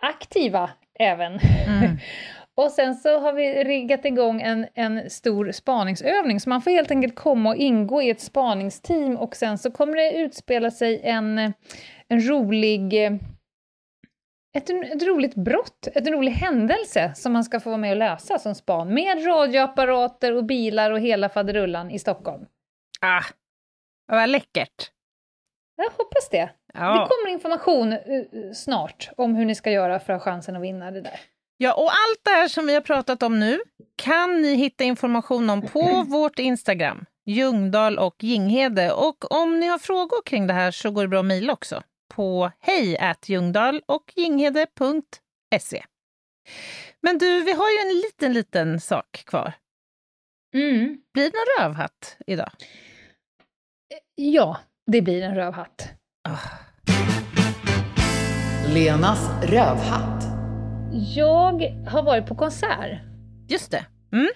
aktiva 0.02 0.70
även. 1.00 1.40
Mm. 1.68 1.98
Och 2.56 2.72
sen 2.72 2.96
så 2.96 3.20
har 3.20 3.34
vi 3.34 3.64
riggat 3.64 4.06
igång 4.06 4.42
en, 4.42 4.68
en 4.74 5.10
stor 5.10 5.52
spaningsövning, 5.52 6.40
så 6.40 6.50
man 6.50 6.62
får 6.62 6.72
helt 6.72 6.92
enkelt 6.92 7.16
komma 7.16 7.50
och 7.50 7.56
ingå 7.56 8.02
i 8.02 8.10
ett 8.10 8.22
spaningsteam 8.22 9.18
och 9.18 9.36
sen 9.36 9.58
så 9.58 9.72
kommer 9.72 9.98
det 9.98 10.18
utspela 10.18 10.72
sig 10.72 11.02
en, 11.04 11.54
en 12.08 12.30
rolig... 12.30 12.94
Ett, 14.58 14.70
ett 14.70 15.04
roligt 15.04 15.36
brott, 15.36 15.88
ett 15.96 16.08
rolig 16.08 16.32
händelse 16.32 17.12
som 17.16 17.34
man 17.34 17.44
ska 17.44 17.60
få 17.60 17.70
vara 17.70 17.78
med 17.78 17.92
och 17.92 17.98
lösa 17.98 18.40
som 18.40 18.56
span, 18.56 18.94
med 18.94 19.28
radioapparater 19.28 20.36
och 20.36 20.46
bilar 20.46 20.92
och 20.92 21.00
hela 21.00 21.30
faderullan 21.30 21.92
i 21.92 22.00
Stockholm. 22.00 22.46
Ah, 23.02 23.24
vad 24.08 24.30
läckert. 24.30 24.92
Jag 25.76 25.84
hoppas 25.84 26.30
det. 26.32 26.50
Det 26.74 26.80
Ja. 26.80 27.10
kommer 27.12 27.34
information 27.34 27.94
eh, 27.94 28.00
snart 28.56 29.10
om 29.18 29.36
hur 29.36 29.46
ni 29.46 29.56
ska 29.56 29.72
göra 29.72 30.00
för 30.00 30.14
att 30.14 30.24
ha 30.24 30.32
chansen 30.32 30.56
att 30.56 30.62
vinna 30.62 30.92
det 30.92 31.02
där. 31.02 31.20
ja, 31.58 31.74
och 31.74 31.84
allt 31.90 32.20
det 32.24 32.30
här 32.32 32.48
som 32.48 32.66
vi 32.68 32.74
har 32.74 32.82
pratat 32.82 33.24
om 33.24 33.40
nu 33.40 33.60
kan 33.96 34.42
ni 34.42 34.56
hitta 34.56 34.84
information 34.84 35.50
om 35.50 35.62
på 35.62 36.04
vårt 36.08 36.40
Instagram, 36.40 37.06
Ljungdahl 37.26 38.00
och 38.00 38.16
Ginghede. 38.24 38.92
Och 38.94 39.32
om 39.32 39.60
ni 39.60 39.68
har 39.68 39.80
frågor 39.80 40.22
kring 40.26 40.48
det 40.48 40.54
här 40.54 40.72
så 40.72 40.92
går 40.92 41.02
det 41.02 41.08
bra 41.08 41.20
att 41.20 41.26
mejla 41.26 41.54
också 41.54 41.84
på 42.16 42.52
hej 42.60 42.98
och 43.86 44.14
ginghede.se. 44.16 45.84
Men 47.02 47.18
du, 47.18 47.42
vi 47.44 47.52
har 47.54 47.70
ju 47.70 47.78
en 47.78 47.98
liten, 47.98 48.34
liten 48.34 48.80
sak 48.80 49.24
kvar. 49.26 49.54
Mm. 50.54 50.98
Blir 51.14 51.24
det 51.32 51.38
någon 51.38 51.66
rövhatt 51.68 52.18
idag? 52.28 52.50
Ja, 54.16 54.58
det 54.92 55.02
blir 55.02 55.22
en 55.24 55.36
rövhatt. 55.36 55.90
Lenas 58.74 59.30
rövhatt. 59.44 60.24
Jag 61.16 61.62
har 61.88 62.04
varit 62.04 62.26
på 62.26 62.36
konsert. 62.36 63.00
Just 63.50 63.72
det. 63.72 63.86
Mm. 64.12 64.28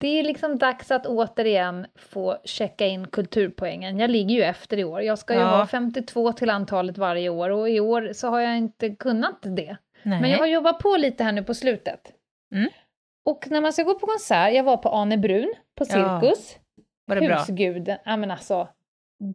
Det 0.00 0.08
är 0.08 0.22
liksom 0.22 0.58
dags 0.58 0.90
att 0.90 1.06
återigen 1.06 1.86
få 1.98 2.38
checka 2.44 2.86
in 2.86 3.06
kulturpoängen. 3.06 3.98
Jag 3.98 4.10
ligger 4.10 4.34
ju 4.34 4.42
efter 4.42 4.76
i 4.78 4.84
år. 4.84 5.02
Jag 5.02 5.18
ska 5.18 5.34
ju 5.34 5.40
Ja. 5.40 5.46
ha 5.56 5.66
52 5.66 6.32
till 6.32 6.50
antalet 6.50 6.98
varje 6.98 7.28
år 7.28 7.50
och 7.50 7.70
i 7.70 7.80
år 7.80 8.12
så 8.12 8.28
har 8.28 8.40
jag 8.40 8.56
inte 8.56 8.90
kunnat 8.90 9.38
det. 9.42 9.76
Nej. 10.02 10.20
Men 10.20 10.30
jag 10.30 10.38
har 10.38 10.46
jobbat 10.46 10.78
på 10.78 10.96
lite 10.98 11.24
här 11.24 11.32
nu 11.32 11.42
på 11.42 11.54
slutet. 11.54 12.00
Mm. 12.54 12.68
Och 13.24 13.46
när 13.50 13.60
man 13.60 13.72
ska 13.72 13.82
gå 13.82 13.94
på 13.98 14.06
konsert, 14.06 14.52
jag 14.54 14.64
var 14.64 14.76
på 14.76 14.88
Ane 14.88 15.18
Brun 15.18 15.54
på 15.78 15.84
Ja. 15.88 16.20
Cirkus. 16.20 16.56
Var 17.06 17.16
det 17.16 17.26
bra? 17.26 17.38
Husguden, 17.38 17.98
ja 18.04 18.16
men 18.16 18.30
alltså, 18.30 18.68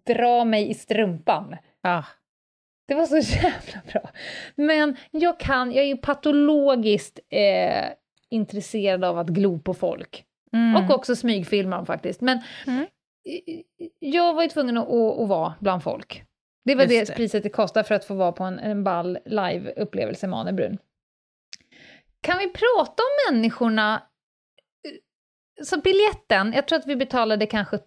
dra 0.06 0.46
mig 0.46 0.70
i 0.70 0.74
strumpan. 0.74 1.56
Ja. 1.82 2.06
Det 2.88 2.96
var 2.96 3.06
så 3.06 3.18
jävla 3.36 3.82
bra. 3.94 4.10
Men 4.56 4.96
jag 5.12 5.40
kan, 5.40 5.72
jag 5.72 5.84
är 5.84 5.88
ju 5.88 5.98
patologiskt 5.98 7.20
eh, 7.30 7.86
intresserad 8.30 9.04
av 9.04 9.18
att 9.20 9.28
glo 9.28 9.60
på 9.60 9.74
folk. 9.74 10.26
Mm. 10.54 10.76
Och 10.90 10.96
också 10.96 11.16
smygfilma 11.16 11.86
faktiskt. 11.86 12.22
Men 12.22 12.40
Mm. 12.68 12.86
jag 14.00 14.34
var 14.34 14.44
ju 14.44 14.50
tvungen 14.50 14.78
att, 14.78 14.90
att, 14.90 15.20
att 15.20 15.28
vara 15.28 15.54
bland 15.60 15.84
folk. 15.84 16.24
Det 16.66 16.76
var 16.76 16.86
Just 16.86 17.08
det 17.08 17.16
priset 17.16 17.44
det 17.44 17.50
kostar 17.50 17.84
för 17.84 17.96
att 17.96 18.06
få 18.06 18.14
vara 18.14 18.32
på 18.32 18.44
en, 18.44 18.60
en 18.60 18.84
ball 18.84 19.18
live-upplevelse 19.26 20.28
med 20.28 20.40
Ane 20.40 20.54
Brun. 20.54 20.78
Kan 22.22 22.38
vi 22.38 22.50
prata 22.50 23.04
om 23.04 23.34
människorna? 23.34 24.04
Eh, 24.88 25.64
Så 25.66 25.78
biljetten, 25.82 26.54
jag 26.56 26.68
tror 26.68 26.80
att 26.80 26.88
vi 26.88 26.96
betalade 26.96 27.46
kanske 27.46 27.78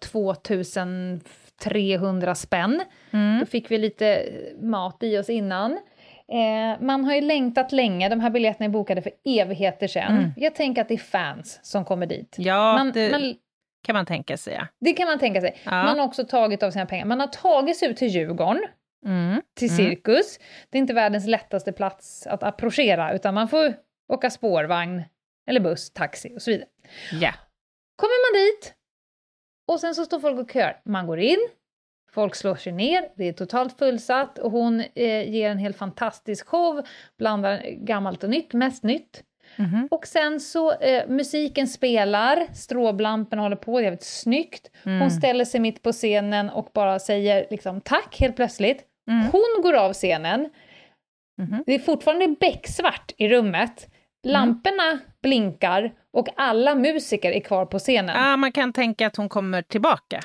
2300 1.63 2.35
spänn. 2.35 2.81
Mm. 3.11 3.39
Då 3.39 3.45
fick 3.45 3.71
vi 3.71 3.77
lite 3.77 4.29
mat 4.61 4.97
i 5.03 5.17
oss 5.17 5.29
innan. 5.29 5.71
Eh, 6.31 6.81
man 6.81 7.05
har 7.05 7.15
ju 7.15 7.21
längtat 7.21 7.71
länge, 7.71 8.09
de 8.09 8.19
här 8.19 8.29
biljetterna 8.29 8.65
är 8.65 8.69
bokade 8.69 9.01
för 9.01 9.11
evigheter 9.25 9.87
sedan. 9.87 10.17
Mm. 10.17 10.29
Jag 10.37 10.55
tänker 10.55 10.81
att 10.81 10.87
det 10.87 10.93
är 10.93 10.97
fans 10.97 11.59
som 11.63 11.85
kommer 11.85 12.05
dit. 12.05 12.35
Ja, 12.39 12.73
man, 12.73 12.91
det 12.91 13.11
man, 13.11 13.35
kan 13.83 13.93
man 13.93 14.05
tänka 14.05 14.37
sig. 14.37 14.53
Ja. 14.53 14.67
det 14.79 14.93
kan 14.93 15.07
man 15.07 15.19
tänka 15.19 15.41
sig. 15.41 15.57
Ja. 15.63 15.71
Man 15.71 15.99
har 15.99 16.05
också 16.07 16.23
tagit 16.25 16.63
av 16.63 16.71
sina 16.71 16.85
pengar. 16.85 17.05
Man 17.05 17.19
har 17.19 17.27
tagit 17.27 17.77
sig 17.77 17.89
ut 17.89 17.97
till 17.97 18.07
Djurgården, 18.07 18.61
Mm. 19.05 19.41
till 19.55 19.69
Mm. 19.69 19.77
Cirkus. 19.77 20.39
Det 20.69 20.77
är 20.77 20.79
inte 20.79 20.93
världens 20.93 21.27
lättaste 21.27 21.71
plats 21.71 22.27
att 22.27 22.43
approchera, 22.43 23.13
utan 23.13 23.33
man 23.33 23.47
får 23.47 23.73
åka 24.13 24.29
spårvagn, 24.29 25.03
eller 25.49 25.59
buss, 25.59 25.93
taxi 25.93 26.33
och 26.35 26.41
så 26.41 26.51
vidare. 26.51 26.67
Ja. 27.21 27.33
Kommer 27.95 28.33
man 28.33 28.45
dit, 28.45 28.73
och 29.67 29.79
sen 29.79 29.95
så 29.95 30.05
står 30.05 30.19
folk 30.19 30.39
och 30.39 30.51
kör. 30.51 30.77
Man 30.85 31.07
går 31.07 31.19
in, 31.19 31.37
folk 32.11 32.35
slår 32.35 32.55
sig 32.55 32.73
ner, 32.73 33.09
det 33.15 33.27
är 33.27 33.33
totalt 33.33 33.77
fullsatt 33.79 34.37
och 34.39 34.51
hon 34.51 34.79
eh, 34.95 35.29
ger 35.29 35.49
en 35.49 35.57
helt 35.57 35.77
fantastisk 35.77 36.47
show, 36.47 36.81
blandar 37.17 37.61
gammalt 37.69 38.23
och 38.23 38.29
nytt, 38.29 38.53
mest 38.53 38.83
nytt. 38.83 39.23
Mhm. 39.55 39.87
Och 39.91 40.07
sen 40.07 40.39
så, 40.39 40.71
eh, 40.73 41.07
musiken 41.07 41.67
spelar, 41.67 42.47
stråblamporna 42.53 43.41
håller 43.41 43.55
på, 43.55 43.71
det 43.71 43.81
är 43.81 43.83
jävligt 43.83 44.03
snyggt. 44.03 44.71
Mm. 44.85 44.99
Hon 45.01 45.11
ställer 45.11 45.45
sig 45.45 45.59
mitt 45.59 45.81
på 45.83 45.91
scenen 45.91 46.49
och 46.49 46.69
bara 46.73 46.99
säger 46.99 47.47
liksom 47.49 47.81
tack 47.81 48.19
helt 48.19 48.35
plötsligt. 48.35 48.83
Mm. 49.09 49.25
Hon 49.31 49.61
går 49.63 49.73
av 49.73 49.93
scenen, 49.93 50.49
Mhm. 51.37 51.63
det 51.65 51.73
är 51.75 51.79
fortfarande 51.79 52.27
becksvart 52.39 53.11
i 53.17 53.29
rummet. 53.29 53.87
Lamporna 54.23 54.99
blinkar 55.27 55.91
och 56.13 56.27
alla 56.35 56.75
musiker 56.75 57.31
är 57.31 57.39
kvar 57.39 57.65
på 57.65 57.79
scenen. 57.79 58.15
Ja, 58.15 58.37
man 58.37 58.51
kan 58.51 58.73
tänka 58.73 59.07
att 59.07 59.15
hon 59.15 59.29
kommer 59.29 59.61
tillbaka. 59.61 60.21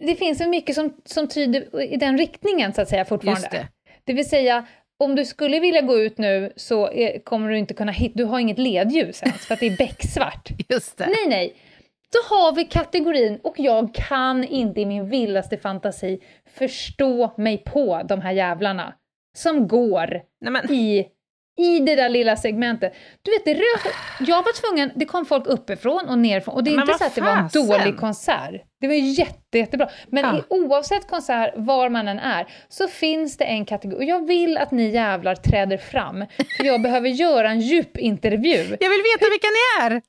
Det 0.00 0.14
finns 0.14 0.38
så 0.38 0.48
mycket 0.48 0.74
som, 0.74 0.96
som 1.04 1.28
tyder 1.28 1.82
i 1.82 1.96
den 1.96 2.18
riktningen 2.18 2.72
så 2.72 2.82
att 2.82 2.88
säga 2.88 3.04
fortfarande. 3.04 3.40
Just 3.40 3.50
det. 3.50 3.68
Det 4.04 4.12
vill 4.12 4.28
säga, 4.28 4.66
om 4.98 5.14
du 5.14 5.24
skulle 5.24 5.60
vilja 5.60 5.80
gå 5.80 5.98
ut 5.98 6.18
nu 6.18 6.52
så 6.56 6.90
är, 6.90 7.24
kommer 7.24 7.50
du 7.50 7.58
inte 7.58 7.74
kunna 7.74 7.92
hitta, 7.92 8.18
du 8.18 8.24
har 8.24 8.38
inget 8.38 8.58
ledljus 8.58 9.22
ens 9.22 9.46
för 9.46 9.54
att 9.54 9.60
det 9.60 9.66
är 9.66 9.76
becksvart. 9.76 10.48
Just 10.68 10.98
det. 10.98 11.06
Nej, 11.06 11.28
nej. 11.28 11.54
Då 12.12 12.34
har 12.36 12.54
vi 12.54 12.64
kategorin 12.64 13.40
och 13.42 13.54
jag 13.58 13.94
kan 13.94 14.44
inte 14.44 14.80
i 14.80 14.86
min 14.86 15.08
vildaste 15.08 15.56
fantasi 15.56 16.20
förstå 16.58 17.34
mig 17.36 17.58
på 17.58 18.02
de 18.08 18.20
här 18.20 18.32
jävlarna 18.32 18.94
som 19.36 19.68
går 19.68 20.22
Nej, 20.40 20.52
men, 20.52 20.72
i 20.72 21.06
i 21.60 21.78
det 21.78 21.94
där 21.94 22.08
lilla 22.08 22.36
segmentet. 22.36 22.94
Du 23.22 23.30
vet, 23.30 23.44
det 23.44 23.54
rök, 23.54 23.94
jag 24.20 24.36
var 24.42 24.60
tvungen, 24.60 24.92
det 24.94 25.04
kom 25.04 25.26
folk 25.26 25.46
uppifrån 25.46 26.08
och 26.08 26.18
nerifrån 26.18 26.54
och 26.54 26.64
det 26.64 26.70
är 26.70 26.76
Men 26.76 26.82
inte 26.82 26.98
så 26.98 27.04
att 27.04 27.14
det 27.14 27.20
var 27.20 27.36
en 27.36 27.48
dålig 27.66 27.96
konsert. 27.96 28.62
Det 28.80 28.86
var 28.86 28.94
jätte, 28.94 29.58
jättebra. 29.58 29.88
Men 30.08 30.24
Ja. 30.24 30.38
i, 30.38 30.42
oavsett 30.48 31.08
konsert, 31.10 31.52
var 31.56 31.88
man 31.88 32.08
än 32.08 32.18
är, 32.18 32.46
så 32.68 32.88
finns 32.88 33.36
det 33.36 33.44
en 33.44 33.64
kategori. 33.64 33.96
Och 33.98 34.04
jag 34.04 34.26
vill 34.26 34.58
att 34.58 34.70
ni 34.70 34.90
jävlar 34.90 35.34
träder 35.34 35.76
fram, 35.76 36.24
för 36.56 36.64
jag 36.64 36.82
behöver 36.82 37.08
göra 37.08 37.50
en 37.50 37.60
djupintervju. 37.60 38.76
Jag 38.80 38.90
vill 38.90 39.02
veta 39.02 39.30
vilka 39.30 39.48
ni 39.48 39.84
är! 39.86 40.02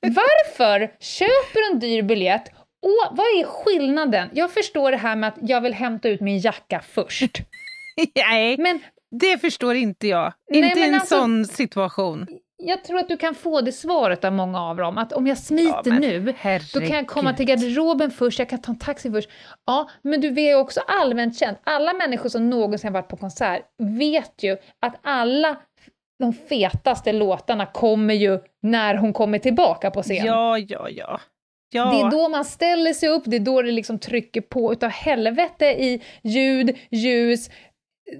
Varför 0.00 0.80
köper 1.00 1.68
du 1.68 1.72
en 1.74 1.78
dyr 1.78 2.02
biljett 2.02 2.48
och 2.82 3.16
vad 3.16 3.26
är 3.26 3.44
skillnaden? 3.44 4.28
Jag 4.32 4.50
förstår 4.50 4.90
det 4.90 4.96
här 4.96 5.16
med 5.16 5.28
att 5.28 5.38
jag 5.42 5.60
vill 5.60 5.74
hämta 5.74 6.08
ut 6.08 6.20
min 6.20 6.38
jacka 6.38 6.80
först. 6.88 7.36
Nej, 8.14 8.56
Men 8.58 8.80
det 9.20 9.38
förstår 9.38 9.74
inte 9.74 10.08
jag. 10.08 10.32
Nej, 10.50 10.64
inte 10.64 10.80
i 10.80 10.88
en 10.88 10.94
alltså- 10.94 11.20
sån 11.20 11.44
situation. 11.44 12.26
jag 12.56 12.84
tror 12.84 12.98
att 12.98 13.08
du 13.08 13.16
kan 13.16 13.34
få 13.34 13.60
det 13.60 13.72
svaret 13.72 14.24
av 14.24 14.32
många 14.32 14.60
av 14.60 14.76
dem, 14.76 14.98
att 14.98 15.12
om 15.12 15.26
jag 15.26 15.38
smiter 15.38 15.80
Ja, 15.84 15.98
nu, 15.98 16.20
då 16.74 16.80
kan 16.80 16.90
jag 16.90 17.06
komma 17.06 17.30
herregud. 17.30 17.36
till 17.36 17.46
garderoben 17.46 18.10
först, 18.10 18.38
jag 18.38 18.48
kan 18.48 18.60
ta 18.60 18.72
en 18.72 18.78
taxi 18.78 19.10
först. 19.10 19.28
Ja, 19.66 19.90
men 20.02 20.20
du 20.20 20.30
vet 20.30 20.50
ju 20.50 20.54
också 20.54 20.80
allmänt 20.80 21.38
känt, 21.38 21.58
alla 21.64 21.92
människor 21.92 22.28
som 22.28 22.50
någonsin 22.50 22.92
varit 22.92 23.08
på 23.08 23.16
konsert 23.16 23.62
vet 23.78 24.42
ju 24.42 24.56
att 24.80 25.00
alla 25.02 25.56
de 26.18 26.32
fetaste 26.32 27.12
låtarna 27.12 27.66
kommer 27.66 28.14
ju 28.14 28.38
när 28.62 28.94
hon 28.94 29.12
kommer 29.12 29.38
tillbaka 29.38 29.90
på 29.90 30.02
scen. 30.02 30.26
Ja, 30.26 30.58
ja, 30.58 30.88
ja. 30.90 31.20
ja. 31.70 31.90
Det 31.90 32.00
är 32.00 32.10
då 32.10 32.28
man 32.28 32.44
ställer 32.44 32.92
sig 32.92 33.08
upp, 33.08 33.22
det 33.26 33.36
är 33.36 33.40
då 33.40 33.62
det 33.62 33.72
liksom 33.72 33.98
trycker 33.98 34.40
på 34.40 34.72
utav 34.72 34.90
helvete 34.90 35.64
i 35.66 36.02
ljud, 36.22 36.76
ljus, 36.90 37.50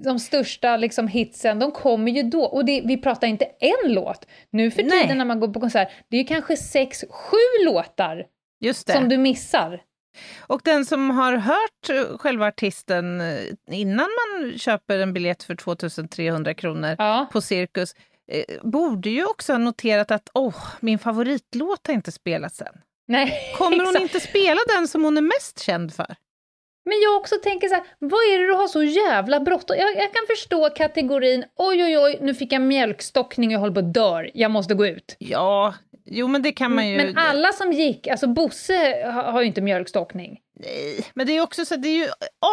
de 0.03 0.19
största 0.19 0.77
liksom 0.77 1.07
hitsen, 1.07 1.59
de 1.59 1.71
kommer 1.71 2.11
ju 2.11 2.23
då. 2.23 2.43
Och 2.43 2.65
det, 2.65 2.81
vi 2.85 2.97
pratar 2.97 3.27
inte 3.27 3.45
en 3.59 3.93
låt. 3.93 4.27
Nu 4.49 4.71
för 4.71 4.83
Nej. 4.83 5.01
tiden 5.01 5.17
när 5.17 5.25
man 5.25 5.39
går 5.39 5.47
på 5.47 5.59
konsert, 5.59 5.89
det 6.09 6.17
är 6.17 6.21
ju 6.21 6.27
kanske 6.27 6.57
sex, 6.57 7.03
sju 7.09 7.65
låtar 7.65 8.25
som 8.93 9.09
du 9.09 9.17
missar. 9.17 9.81
Och 10.47 10.61
den 10.63 10.85
som 10.85 11.09
har 11.09 11.33
hört 11.37 11.89
eh, 11.89 12.17
själva 12.17 12.47
artisten 12.47 13.21
eh, 13.21 13.37
innan 13.71 14.07
man 14.41 14.57
köper 14.57 14.99
en 14.99 15.13
biljett 15.13 15.43
för 15.43 15.55
2300 15.55 16.53
kronor 16.53 16.95
Ja. 16.97 17.27
på 17.31 17.41
Cirkus 17.41 17.95
eh, 18.31 18.43
borde 18.63 19.09
ju 19.09 19.25
också 19.25 19.53
ha 19.53 19.57
noterat 19.57 20.11
att 20.11 20.29
åh, 20.33 20.55
min 20.79 20.99
favoritlåt 20.99 21.87
har 21.87 21.93
inte 21.93 22.11
spelats 22.11 22.61
än. 22.61 22.81
Nej, 23.07 23.53
Kommer 23.57 23.85
hon 23.85 23.97
inte 24.01 24.19
spela 24.19 24.59
den 24.75 24.87
som 24.87 25.03
hon 25.03 25.17
är 25.17 25.21
mest 25.21 25.59
känd 25.59 25.93
för? 25.93 26.15
Men 26.85 27.01
jag 27.01 27.15
också 27.15 27.35
tänker 27.43 27.67
så 27.67 27.75
här, 27.75 27.83
vad 27.99 28.19
är 28.19 28.39
det 28.39 28.47
du 28.47 28.53
har 28.53 28.67
så 28.67 28.83
jävla 28.83 29.39
bråttom? 29.39 29.77
Jag, 29.77 29.89
jag 29.89 30.13
kan 30.13 30.27
förstå 30.29 30.69
kategorin, 30.69 31.45
oj 31.57 31.83
oj 31.83 31.97
oj, 31.97 32.17
nu 32.21 32.33
fick 32.33 32.53
jag 32.53 32.61
mjölkstockning 32.61 33.49
och 33.49 33.53
jag 33.53 33.59
håller 33.59 33.73
på 33.73 33.79
att 33.79 33.93
dör, 33.93 34.31
jag 34.33 34.51
måste 34.51 34.73
gå 34.73 34.85
ut. 34.85 35.15
Ja, 35.19 35.73
jo 36.05 36.27
men 36.27 36.41
det 36.41 36.51
kan 36.51 36.75
man 36.75 36.89
ju... 36.89 36.97
Men 36.97 37.17
alla 37.17 37.51
som 37.51 37.71
gick, 37.71 38.07
alltså 38.07 38.27
Bosse 38.27 39.03
har, 39.05 39.23
har 39.23 39.41
ju 39.41 39.47
inte 39.47 39.61
mjölkstockning. 39.61 40.39
Nej, 40.59 41.05
men 41.13 41.27
det 41.27 41.37
är 41.37 41.41
också 41.41 41.65
så, 41.65 41.75
det 41.75 41.87
är 41.87 41.97
ju 41.97 42.07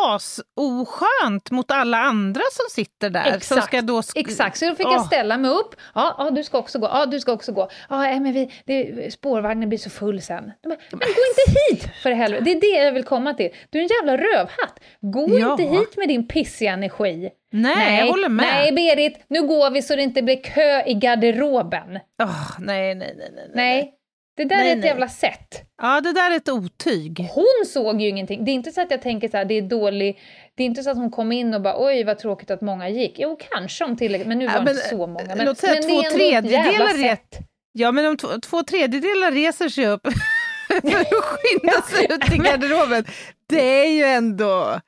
asoskönt 0.06 1.50
mot 1.50 1.70
alla 1.70 1.98
andra 1.98 2.40
som 2.52 2.64
sitter 2.84 3.10
där. 3.10 3.38
Som 3.40 3.60
ska 3.60 3.82
då 3.82 4.00
sk- 4.00 4.12
Exakt, 4.14 4.58
så 4.58 4.68
då 4.68 4.74
fick 4.74 4.86
Åh. 4.86 4.92
jag 4.92 5.04
ställa 5.06 5.38
mig 5.38 5.50
upp. 5.50 5.74
Ja, 5.94 6.14
ja, 6.18 6.30
du 6.30 6.44
ska 6.44 6.58
också 6.58 6.78
gå. 6.78 6.86
Ja, 6.86 7.06
du 7.06 7.20
ska 7.20 7.32
också 7.32 7.52
gå. 7.52 7.68
Ja, 7.90 7.98
nej, 7.98 8.20
men 8.20 8.32
vi, 8.32 8.52
det, 8.66 9.12
spårvagnen 9.14 9.68
blir 9.68 9.78
så 9.78 9.90
full 9.90 10.22
sen. 10.22 10.44
Bara, 10.64 10.76
Men 10.90 10.98
gå 10.98 11.04
inte 11.04 11.60
hit 11.84 11.92
för 12.02 12.10
helvete. 12.10 12.44
Det 12.44 12.50
är 12.52 12.60
det 12.60 12.84
jag 12.84 12.92
vill 12.92 13.04
komma 13.04 13.34
till. 13.34 13.50
Du 13.70 13.78
är 13.78 13.82
en 13.82 13.88
jävla 14.06 14.16
rövhatt. 14.24 14.80
Gå 15.00 15.38
Ja. 15.38 15.50
inte 15.52 15.62
hit 15.62 15.96
med 15.96 16.08
din 16.08 16.28
pissiga 16.28 16.72
energi. 16.72 17.30
Nej, 17.52 17.98
jag 17.98 18.06
håller 18.06 18.28
med. 18.28 18.46
Nej, 18.46 18.72
Berit, 18.72 19.24
nu 19.28 19.46
går 19.46 19.70
vi 19.70 19.82
så 19.82 19.96
det 19.96 20.02
inte 20.02 20.22
blir 20.22 20.42
kö 20.42 20.82
i 20.86 20.94
garderoben. 20.94 21.98
Åh, 22.22 22.50
nej, 22.58 22.94
nej, 22.94 23.14
nej, 23.18 23.30
nej. 23.34 23.50
Nej, 23.54 23.92
det 24.36 24.44
där 24.44 24.56
Nej, 24.56 24.68
är 24.68 24.72
ett 24.72 24.78
nej. 24.78 24.88
jävla 24.88 25.08
sätt. 25.08 25.62
Ja, 25.82 26.00
det 26.00 26.12
där 26.12 26.30
är 26.30 26.36
ett 26.36 26.48
otyg. 26.48 27.28
Hon 27.34 27.66
såg 27.66 28.00
ju 28.00 28.08
ingenting. 28.08 28.44
Det 28.44 28.50
är 28.50 28.54
inte 28.54 28.72
så 28.72 28.80
att 28.80 28.90
jag 28.90 29.02
tänker 29.02 29.28
så 29.28 29.36
här, 29.36 29.44
det 29.44 29.54
är 29.54 29.62
dålig... 29.62 30.18
Det 30.54 30.62
är 30.62 30.66
inte 30.66 30.82
så 30.82 30.90
att 30.90 30.96
hon 30.96 31.10
kom 31.10 31.32
in 31.32 31.54
och 31.54 31.62
bara 31.62 31.74
oj 31.86 32.04
vad 32.04 32.18
tråkigt 32.18 32.50
att 32.50 32.60
många 32.60 32.88
gick. 32.88 33.18
Jo, 33.18 33.38
kanske 33.50 33.84
om 33.84 33.96
tillräckligt, 33.96 34.28
men 34.28 34.38
nu 34.38 34.46
var 34.46 34.52
Ja, 34.52 34.58
det 34.58 34.64
men, 34.64 34.74
inte 34.74 34.88
så 34.88 35.06
många. 35.06 35.34
Men, 35.36 35.46
låt 35.46 35.58
säga 35.58 35.72
men 35.72 35.82
två 35.82 36.02
det 36.02 36.10
tredjedelar 36.10 37.02
sätt. 37.08 37.38
Ja, 37.72 37.92
men 37.92 38.06
om 38.06 38.16
två, 38.16 38.28
två 38.42 38.62
tredjedelar 38.62 39.32
reser 39.32 39.68
sig 39.68 39.86
upp 39.86 40.02
för 40.68 41.00
att 41.00 41.24
skynda 41.24 41.82
sig 41.82 42.04
ut 42.10 42.34
i 42.34 42.36
garderoben, 42.48 43.04
det 43.48 43.84
är 43.84 43.90
ju 43.90 44.04
ändå... 44.04 44.80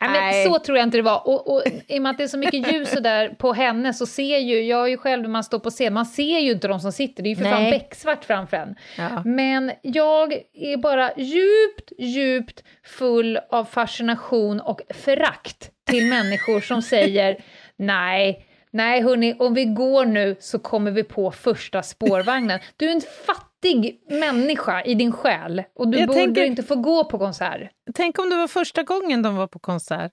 Nej, 0.00 0.10
men 0.10 0.12
Nej. 0.12 0.44
så 0.46 0.58
tror 0.58 0.78
jag 0.78 0.86
inte 0.86 0.98
det 0.98 1.02
var. 1.02 1.28
Och, 1.28 1.54
och 1.54 1.62
i 1.88 1.98
och 1.98 2.02
med 2.02 2.10
att 2.10 2.18
det 2.18 2.24
är 2.24 2.28
så 2.28 2.38
mycket 2.38 2.72
ljus 2.72 2.96
och 2.96 3.02
där 3.02 3.28
på 3.28 3.52
henne 3.52 3.94
så 3.94 4.06
ser 4.06 4.38
ju, 4.38 4.62
jag 4.62 4.90
ju 4.90 4.96
själv 4.96 5.22
när 5.22 5.28
man 5.28 5.44
står 5.44 5.58
på 5.58 5.70
scen, 5.70 5.94
man 5.94 6.06
ser 6.06 6.38
ju 6.38 6.52
inte 6.52 6.68
de 6.68 6.80
som 6.80 6.92
sitter, 6.92 7.22
det 7.22 7.28
är 7.28 7.30
ju 7.30 7.36
för 7.36 7.44
fan 7.44 7.62
Nej. 7.62 7.70
becksvart 7.70 8.24
framför 8.24 8.56
en. 8.56 8.74
Ja. 8.98 9.22
Men 9.24 9.72
jag 9.82 10.32
är 10.54 10.76
bara 10.76 11.10
djupt, 11.16 11.92
djupt 11.98 12.64
full 12.84 13.38
av 13.50 13.64
fascination 13.64 14.60
och 14.60 14.80
förakt 14.94 15.70
till 15.86 16.06
människor 16.06 16.60
som 16.60 16.82
säger 16.82 17.36
nej, 17.76 18.46
nej 18.74 19.02
hörni, 19.02 19.36
om 19.38 19.54
vi 19.54 19.64
går 19.64 20.04
nu 20.04 20.36
så 20.40 20.58
kommer 20.58 20.90
vi 20.90 21.04
på 21.04 21.30
första 21.30 21.82
spårvagnen. 21.82 22.60
Du 22.76 22.86
är 22.88 22.92
en 22.92 23.00
fattig 23.26 24.00
människa 24.10 24.82
i 24.82 24.94
din 24.94 25.12
själ 25.12 25.62
och 25.74 25.88
du 25.88 25.98
Jag 25.98 26.06
borde 26.08 26.18
tänker- 26.20 26.44
inte 26.44 26.62
få 26.62 26.74
gå 26.76 27.04
på 27.04 27.18
konsert. 27.18 27.70
Tänk 27.94 28.18
om 28.18 28.30
det 28.30 28.36
var 28.36 28.48
första 28.48 28.82
gången 28.82 29.22
de 29.22 29.36
var 29.36 29.46
på 29.46 29.58
konsert. 29.58 30.12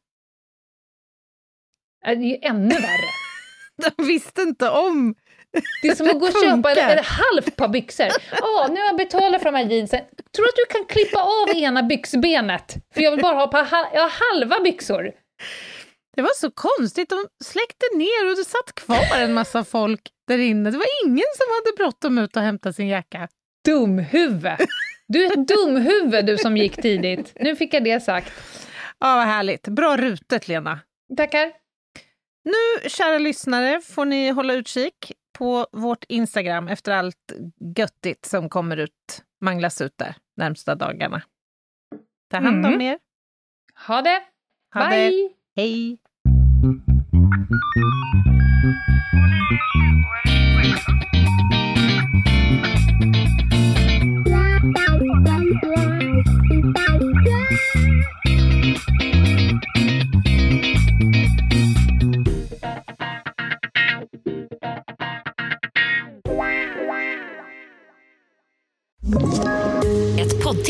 Äh, 2.06 2.18
Det 2.20 2.26
är 2.26 2.30
ju 2.30 2.38
ännu 2.42 2.76
värre. 2.76 3.12
De 3.98 4.04
visste 4.08 4.42
inte 4.42 4.70
om. 4.70 5.16
Det 5.82 5.88
är 5.88 5.96
som 5.96 6.08
att 6.10 6.20
gå 6.20 6.26
och 6.26 6.32
köpa 6.44 6.72
ett, 6.72 7.00
ett 7.00 7.06
halvt 7.06 7.56
par 7.56 7.68
byxor. 7.68 8.08
Ja, 8.32 8.68
nu 8.70 8.80
har 8.80 8.88
jag 8.88 8.98
betalat 8.98 9.42
för 9.42 9.52
de 9.52 9.58
här 9.58 9.66
jeansen. 9.66 10.00
Tror 10.36 10.46
att 10.46 10.56
du 10.56 10.66
kan 10.78 10.86
klippa 10.86 11.20
av 11.24 11.56
ena 11.56 11.84
byxbenet? 11.84 12.76
För 12.94 13.02
jag 13.02 13.12
vill 13.12 13.22
bara 13.22 13.36
ha 13.36 13.48
par, 13.48 13.68
jag 13.94 14.02
har 14.02 14.34
halva 14.34 14.60
byxor. 14.64 15.12
Det 16.16 16.22
var 16.22 16.34
så 16.36 16.52
konstigt. 16.52 17.10
De 17.10 17.28
släckte 17.44 17.86
ner 17.96 18.30
och 18.30 18.36
det 18.36 18.46
satt 18.46 18.76
kvar 18.76 19.18
en 19.20 19.34
massa 19.34 19.64
folk 19.64 20.10
där 20.28 20.38
inne. 20.38 20.72
Det 20.72 20.78
var 20.78 20.88
ingen 21.06 21.26
som 21.38 21.46
hade 21.56 21.76
bråttom 21.78 22.18
ut 22.18 22.36
och 22.36 22.42
hämta 22.42 22.74
sin 22.74 22.88
jacka. 22.88 23.28
Dumhuvud! 23.66 24.58
Du 25.08 25.26
är 25.26 25.32
ett 25.32 25.48
dumhuvud 25.48 26.26
du 26.26 26.38
som 26.38 26.58
gick 26.58 26.82
tidigt. 26.82 27.34
Nu 27.40 27.56
fick 27.56 27.74
jag 27.74 27.84
det 27.84 28.00
sagt. 28.00 28.32
Ja, 29.00 29.16
vad 29.16 29.26
härligt. 29.26 29.68
Bra 29.68 29.98
rutet, 29.98 30.48
Lena. 30.48 30.80
Tackar. 31.18 31.52
Nu, 32.44 32.90
kära 32.90 33.18
lyssnare, 33.18 33.82
får 33.82 34.06
ni 34.06 34.30
hålla 34.30 34.54
utkik 34.54 35.12
på 35.38 35.68
vårt 35.72 36.04
Instagram 36.04 36.68
efter 36.68 36.92
allt 36.92 37.34
göttigt 37.78 38.26
som 38.26 38.50
kommer 38.50 38.78
ut, 38.78 39.24
manglas 39.42 39.82
ut 39.82 39.94
där 39.98 40.16
närmsta 40.38 40.76
dagarna. 40.76 41.22
Ta 42.32 42.38
hand 42.38 42.66
om 42.66 42.74
Mm. 42.74 42.82
er. 42.82 43.00
Ha 43.88 44.02
det! 44.02 44.22
Ha 44.74 44.90
Bye! 44.90 45.10
det. 45.10 45.30
Hej! 45.62 46.00
Ett 69.14 69.61